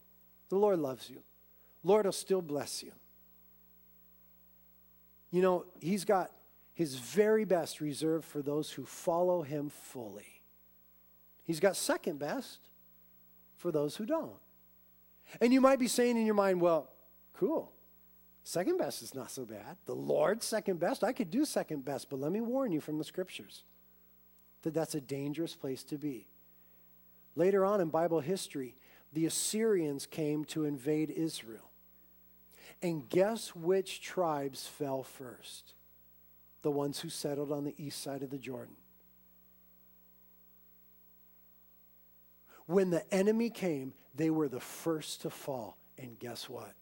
The 0.50 0.56
Lord 0.56 0.78
loves 0.78 1.10
you. 1.10 1.22
Lord 1.82 2.04
will 2.04 2.12
still 2.12 2.42
bless 2.42 2.82
you. 2.82 2.92
You 5.30 5.42
know, 5.42 5.64
he's 5.80 6.04
got 6.04 6.30
his 6.74 6.94
very 6.96 7.44
best 7.44 7.80
reserved 7.80 8.24
for 8.24 8.40
those 8.40 8.70
who 8.70 8.84
follow 8.84 9.42
him 9.42 9.70
fully. 9.70 10.37
He's 11.48 11.60
got 11.60 11.76
second 11.76 12.18
best 12.18 12.60
for 13.56 13.72
those 13.72 13.96
who 13.96 14.04
don't. 14.04 14.36
And 15.40 15.50
you 15.50 15.62
might 15.62 15.78
be 15.78 15.88
saying 15.88 16.18
in 16.18 16.26
your 16.26 16.34
mind, 16.34 16.60
well, 16.60 16.90
cool. 17.32 17.72
Second 18.44 18.76
best 18.76 19.02
is 19.02 19.14
not 19.14 19.30
so 19.30 19.46
bad. 19.46 19.78
The 19.86 19.94
Lord's 19.94 20.44
second 20.44 20.78
best, 20.78 21.02
I 21.02 21.14
could 21.14 21.30
do 21.30 21.46
second 21.46 21.86
best, 21.86 22.10
but 22.10 22.20
let 22.20 22.32
me 22.32 22.42
warn 22.42 22.70
you 22.70 22.82
from 22.82 22.98
the 22.98 23.04
scriptures 23.04 23.64
that 24.60 24.74
that's 24.74 24.94
a 24.94 25.00
dangerous 25.00 25.56
place 25.56 25.82
to 25.84 25.96
be. 25.96 26.28
Later 27.34 27.64
on 27.64 27.80
in 27.80 27.88
Bible 27.88 28.20
history, 28.20 28.76
the 29.14 29.24
Assyrians 29.24 30.04
came 30.04 30.44
to 30.46 30.66
invade 30.66 31.08
Israel. 31.08 31.70
And 32.82 33.08
guess 33.08 33.54
which 33.54 34.02
tribes 34.02 34.66
fell 34.66 35.02
first? 35.02 35.72
The 36.60 36.70
ones 36.70 37.00
who 37.00 37.08
settled 37.08 37.52
on 37.52 37.64
the 37.64 37.74
east 37.78 38.02
side 38.02 38.22
of 38.22 38.28
the 38.28 38.36
Jordan. 38.36 38.76
When 42.68 42.90
the 42.90 43.02
enemy 43.12 43.48
came, 43.48 43.94
they 44.14 44.28
were 44.28 44.48
the 44.48 44.60
first 44.60 45.22
to 45.22 45.30
fall. 45.30 45.78
And 45.96 46.18
guess 46.18 46.50
what? 46.50 46.74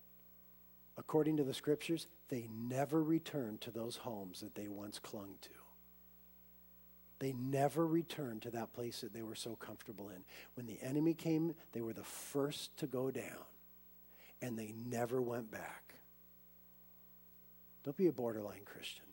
According 0.99 1.37
to 1.37 1.45
the 1.45 1.55
scriptures, 1.55 2.09
they 2.29 2.49
never 2.53 3.01
returned 3.01 3.61
to 3.61 3.71
those 3.71 3.95
homes 3.95 4.41
that 4.41 4.57
they 4.57 4.67
once 4.67 4.99
clung 4.99 5.37
to. 5.43 5.49
They 7.21 7.33
never 7.35 7.87
returned 7.87 8.43
to 8.43 8.51
that 8.51 8.73
place 8.73 9.01
that 9.03 9.15
they 9.15 9.23
were 9.23 9.37
so 9.37 9.55
comfortable 9.55 10.09
in. 10.09 10.25
When 10.55 10.67
the 10.67 10.79
enemy 10.83 11.15
came, 11.15 11.55
they 11.71 11.83
were 11.83 11.93
the 11.93 12.03
first 12.03 12.77
to 12.79 12.89
go 12.89 13.13
down, 13.13 13.47
and 14.43 14.59
they 14.59 14.75
never 14.91 15.23
went 15.23 15.53
back. 15.53 15.95
Don't 17.85 17.97
be 17.97 18.09
a 18.09 18.13
borderline 18.13 18.65
Christian. 18.65 19.05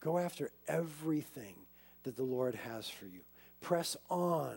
Go 0.00 0.16
after 0.16 0.50
everything 0.66 1.56
that 2.04 2.16
the 2.16 2.22
Lord 2.22 2.54
has 2.54 2.88
for 2.88 3.04
you. 3.04 3.20
Press 3.60 3.94
on 4.08 4.56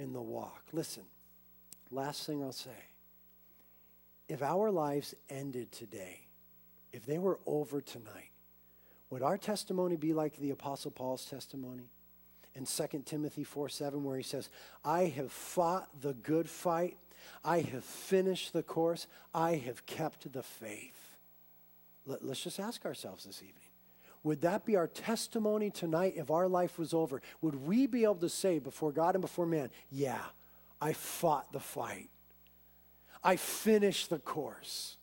in 0.00 0.12
the 0.12 0.22
walk. 0.22 0.64
Listen, 0.72 1.04
last 1.90 2.26
thing 2.26 2.42
I'll 2.42 2.52
say. 2.52 2.70
If 4.28 4.42
our 4.42 4.70
lives 4.70 5.14
ended 5.28 5.70
today, 5.72 6.20
if 6.92 7.04
they 7.04 7.18
were 7.18 7.38
over 7.46 7.80
tonight, 7.80 8.30
would 9.10 9.22
our 9.22 9.36
testimony 9.36 9.96
be 9.96 10.12
like 10.12 10.36
the 10.36 10.50
Apostle 10.50 10.90
Paul's 10.90 11.24
testimony? 11.24 11.90
In 12.54 12.64
2 12.64 13.02
Timothy 13.04 13.44
4 13.44 13.68
7, 13.68 14.02
where 14.02 14.16
he 14.16 14.22
says, 14.22 14.48
I 14.84 15.04
have 15.04 15.30
fought 15.30 15.88
the 16.00 16.14
good 16.14 16.48
fight, 16.48 16.96
I 17.44 17.60
have 17.60 17.84
finished 17.84 18.52
the 18.52 18.62
course, 18.62 19.06
I 19.34 19.56
have 19.56 19.86
kept 19.86 20.32
the 20.32 20.42
faith. 20.42 20.96
Let, 22.06 22.22
us 22.22 22.40
just 22.40 22.58
ask 22.58 22.84
ourselves 22.84 23.24
this 23.24 23.42
evening 23.42 23.69
would 24.22 24.42
that 24.42 24.66
be 24.66 24.76
our 24.76 24.86
testimony 24.86 25.70
tonight 25.70 26.14
if 26.16 26.30
our 26.30 26.48
life 26.48 26.78
was 26.78 26.92
over? 26.92 27.22
Would 27.40 27.66
we 27.66 27.86
be 27.86 28.04
able 28.04 28.16
to 28.16 28.28
say 28.28 28.58
before 28.58 28.92
God 28.92 29.14
and 29.14 29.22
before 29.22 29.46
man, 29.46 29.70
yeah, 29.90 30.22
I 30.80 30.92
fought 30.92 31.52
the 31.52 31.60
fight, 31.60 32.10
I 33.24 33.36
finished 33.36 34.10
the 34.10 34.18
course? 34.18 34.96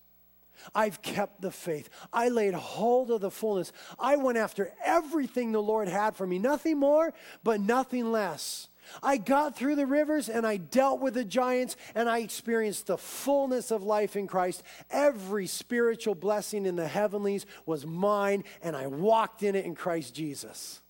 I've 0.73 1.01
kept 1.01 1.41
the 1.41 1.51
faith. 1.51 1.89
I 2.11 2.29
laid 2.29 2.53
hold 2.53 3.11
of 3.11 3.21
the 3.21 3.31
fullness. 3.31 3.71
I 3.99 4.15
went 4.17 4.37
after 4.37 4.73
everything 4.83 5.51
the 5.51 5.61
Lord 5.61 5.87
had 5.87 6.15
for 6.15 6.25
me. 6.25 6.39
Nothing 6.39 6.79
more, 6.79 7.13
but 7.43 7.61
nothing 7.61 8.11
less. 8.11 8.67
I 9.01 9.17
got 9.17 9.55
through 9.55 9.75
the 9.75 9.85
rivers 9.85 10.29
and 10.29 10.45
I 10.45 10.57
dealt 10.57 11.01
with 11.01 11.13
the 11.13 11.25
giants 11.25 11.75
and 11.95 12.09
I 12.09 12.19
experienced 12.19 12.87
the 12.87 12.97
fullness 12.97 13.71
of 13.71 13.83
life 13.83 14.15
in 14.15 14.27
Christ. 14.27 14.63
Every 14.89 15.47
spiritual 15.47 16.15
blessing 16.15 16.65
in 16.65 16.75
the 16.75 16.87
heavenlies 16.87 17.45
was 17.65 17.85
mine 17.85 18.43
and 18.61 18.75
I 18.75 18.87
walked 18.87 19.43
in 19.43 19.55
it 19.55 19.65
in 19.65 19.75
Christ 19.75 20.15
Jesus. 20.15 20.81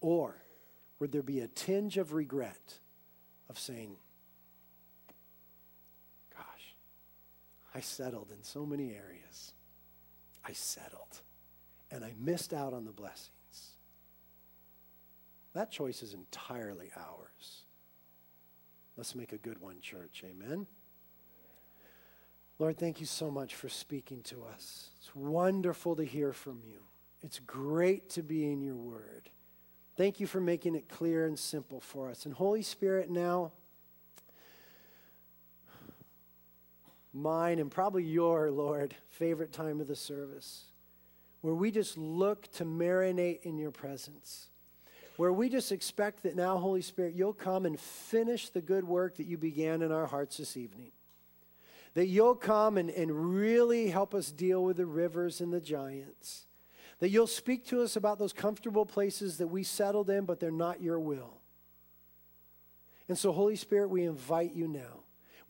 Or 0.00 0.36
would 0.98 1.12
there 1.12 1.22
be 1.22 1.40
a 1.40 1.48
tinge 1.48 1.98
of 1.98 2.12
regret 2.12 2.78
of 3.48 3.58
saying, 3.58 3.96
Gosh, 6.34 6.74
I 7.74 7.80
settled 7.80 8.30
in 8.30 8.42
so 8.42 8.64
many 8.64 8.92
areas. 8.92 9.52
I 10.44 10.52
settled 10.52 11.20
and 11.90 12.04
I 12.04 12.12
missed 12.18 12.52
out 12.52 12.72
on 12.72 12.84
the 12.84 12.92
blessing. 12.92 13.32
That 15.52 15.70
choice 15.70 16.02
is 16.02 16.14
entirely 16.14 16.90
ours. 16.96 17.64
Let's 18.96 19.14
make 19.14 19.32
a 19.32 19.38
good 19.38 19.60
one, 19.60 19.80
church. 19.80 20.22
Amen. 20.24 20.66
Lord, 22.58 22.76
thank 22.76 23.00
you 23.00 23.06
so 23.06 23.30
much 23.30 23.54
for 23.54 23.68
speaking 23.68 24.22
to 24.24 24.44
us. 24.44 24.90
It's 24.98 25.14
wonderful 25.14 25.96
to 25.96 26.04
hear 26.04 26.32
from 26.32 26.60
you. 26.64 26.80
It's 27.22 27.38
great 27.38 28.10
to 28.10 28.22
be 28.22 28.52
in 28.52 28.60
your 28.60 28.76
word. 28.76 29.30
Thank 29.96 30.20
you 30.20 30.26
for 30.26 30.40
making 30.40 30.74
it 30.74 30.88
clear 30.88 31.26
and 31.26 31.38
simple 31.38 31.80
for 31.80 32.10
us. 32.10 32.26
And 32.26 32.34
Holy 32.34 32.62
Spirit, 32.62 33.10
now, 33.10 33.52
mine 37.12 37.58
and 37.58 37.70
probably 37.70 38.04
your, 38.04 38.50
Lord, 38.50 38.94
favorite 39.08 39.52
time 39.52 39.80
of 39.80 39.88
the 39.88 39.96
service, 39.96 40.64
where 41.40 41.54
we 41.54 41.70
just 41.70 41.96
look 41.96 42.52
to 42.52 42.64
marinate 42.64 43.42
in 43.42 43.58
your 43.58 43.70
presence 43.70 44.49
where 45.20 45.34
we 45.34 45.50
just 45.50 45.70
expect 45.70 46.22
that 46.22 46.34
now, 46.34 46.56
Holy 46.56 46.80
Spirit, 46.80 47.12
you'll 47.14 47.34
come 47.34 47.66
and 47.66 47.78
finish 47.78 48.48
the 48.48 48.62
good 48.62 48.84
work 48.84 49.18
that 49.18 49.26
you 49.26 49.36
began 49.36 49.82
in 49.82 49.92
our 49.92 50.06
hearts 50.06 50.38
this 50.38 50.56
evening. 50.56 50.92
That 51.92 52.06
you'll 52.06 52.34
come 52.34 52.78
and, 52.78 52.88
and 52.88 53.36
really 53.36 53.90
help 53.90 54.14
us 54.14 54.30
deal 54.30 54.64
with 54.64 54.78
the 54.78 54.86
rivers 54.86 55.42
and 55.42 55.52
the 55.52 55.60
giants. 55.60 56.46
That 57.00 57.10
you'll 57.10 57.26
speak 57.26 57.66
to 57.66 57.82
us 57.82 57.96
about 57.96 58.18
those 58.18 58.32
comfortable 58.32 58.86
places 58.86 59.36
that 59.36 59.48
we 59.48 59.62
settled 59.62 60.08
in, 60.08 60.24
but 60.24 60.40
they're 60.40 60.50
not 60.50 60.80
your 60.80 60.98
will. 60.98 61.34
And 63.06 63.18
so, 63.18 63.30
Holy 63.30 63.56
Spirit, 63.56 63.90
we 63.90 64.04
invite 64.04 64.54
you 64.54 64.68
now 64.68 64.99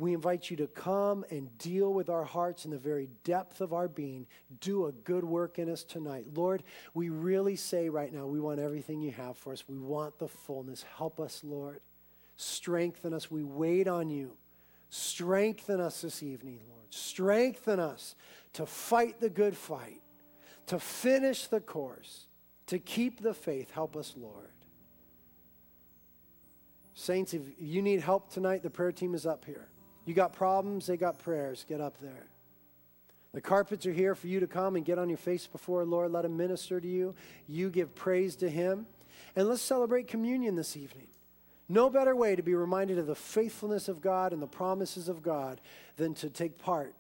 we 0.00 0.14
invite 0.14 0.50
you 0.50 0.56
to 0.56 0.66
come 0.66 1.24
and 1.30 1.56
deal 1.58 1.92
with 1.92 2.08
our 2.08 2.24
hearts 2.24 2.64
in 2.64 2.70
the 2.70 2.78
very 2.78 3.10
depth 3.22 3.60
of 3.60 3.74
our 3.74 3.86
being. 3.86 4.26
Do 4.60 4.86
a 4.86 4.92
good 4.92 5.24
work 5.24 5.58
in 5.58 5.68
us 5.68 5.84
tonight. 5.84 6.26
Lord, 6.34 6.62
we 6.94 7.10
really 7.10 7.56
say 7.56 7.88
right 7.90 8.12
now, 8.12 8.26
we 8.26 8.40
want 8.40 8.60
everything 8.60 9.02
you 9.02 9.12
have 9.12 9.36
for 9.36 9.52
us. 9.52 9.68
We 9.68 9.78
want 9.78 10.18
the 10.18 10.28
fullness. 10.28 10.84
Help 10.96 11.20
us, 11.20 11.42
Lord. 11.44 11.80
Strengthen 12.36 13.12
us. 13.12 13.30
We 13.30 13.42
wait 13.42 13.88
on 13.88 14.08
you. 14.08 14.32
Strengthen 14.88 15.80
us 15.80 16.00
this 16.00 16.22
evening, 16.22 16.60
Lord. 16.68 16.86
Strengthen 16.88 17.78
us 17.78 18.14
to 18.54 18.64
fight 18.64 19.20
the 19.20 19.30
good 19.30 19.56
fight, 19.56 20.00
to 20.66 20.78
finish 20.78 21.46
the 21.46 21.60
course, 21.60 22.26
to 22.68 22.78
keep 22.78 23.20
the 23.20 23.34
faith. 23.34 23.70
Help 23.70 23.96
us, 23.96 24.14
Lord. 24.16 24.48
Saints, 26.94 27.34
if 27.34 27.42
you 27.58 27.82
need 27.82 28.00
help 28.00 28.30
tonight, 28.30 28.62
the 28.62 28.70
prayer 28.70 28.92
team 28.92 29.14
is 29.14 29.26
up 29.26 29.44
here. 29.44 29.68
You 30.04 30.14
got 30.14 30.32
problems, 30.32 30.86
they 30.86 30.96
got 30.96 31.18
prayers. 31.18 31.64
Get 31.68 31.80
up 31.80 31.98
there. 32.00 32.26
The 33.32 33.40
carpets 33.40 33.86
are 33.86 33.92
here 33.92 34.14
for 34.14 34.26
you 34.26 34.40
to 34.40 34.46
come 34.46 34.74
and 34.74 34.84
get 34.84 34.98
on 34.98 35.08
your 35.08 35.18
face 35.18 35.46
before 35.46 35.84
the 35.84 35.90
Lord. 35.90 36.10
Let 36.10 36.24
Him 36.24 36.36
minister 36.36 36.80
to 36.80 36.88
you. 36.88 37.14
You 37.48 37.70
give 37.70 37.94
praise 37.94 38.34
to 38.36 38.50
Him. 38.50 38.86
And 39.36 39.48
let's 39.48 39.62
celebrate 39.62 40.08
communion 40.08 40.56
this 40.56 40.76
evening. 40.76 41.06
No 41.68 41.88
better 41.88 42.16
way 42.16 42.34
to 42.34 42.42
be 42.42 42.54
reminded 42.54 42.98
of 42.98 43.06
the 43.06 43.14
faithfulness 43.14 43.86
of 43.88 44.00
God 44.00 44.32
and 44.32 44.42
the 44.42 44.48
promises 44.48 45.08
of 45.08 45.22
God 45.22 45.60
than 45.96 46.14
to 46.14 46.28
take 46.28 46.58
part 46.58 46.94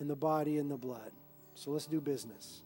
in 0.00 0.08
the 0.08 0.16
body 0.16 0.58
and 0.58 0.68
the 0.68 0.76
blood. 0.76 1.12
So 1.54 1.70
let's 1.70 1.86
do 1.86 2.00
business. 2.00 2.62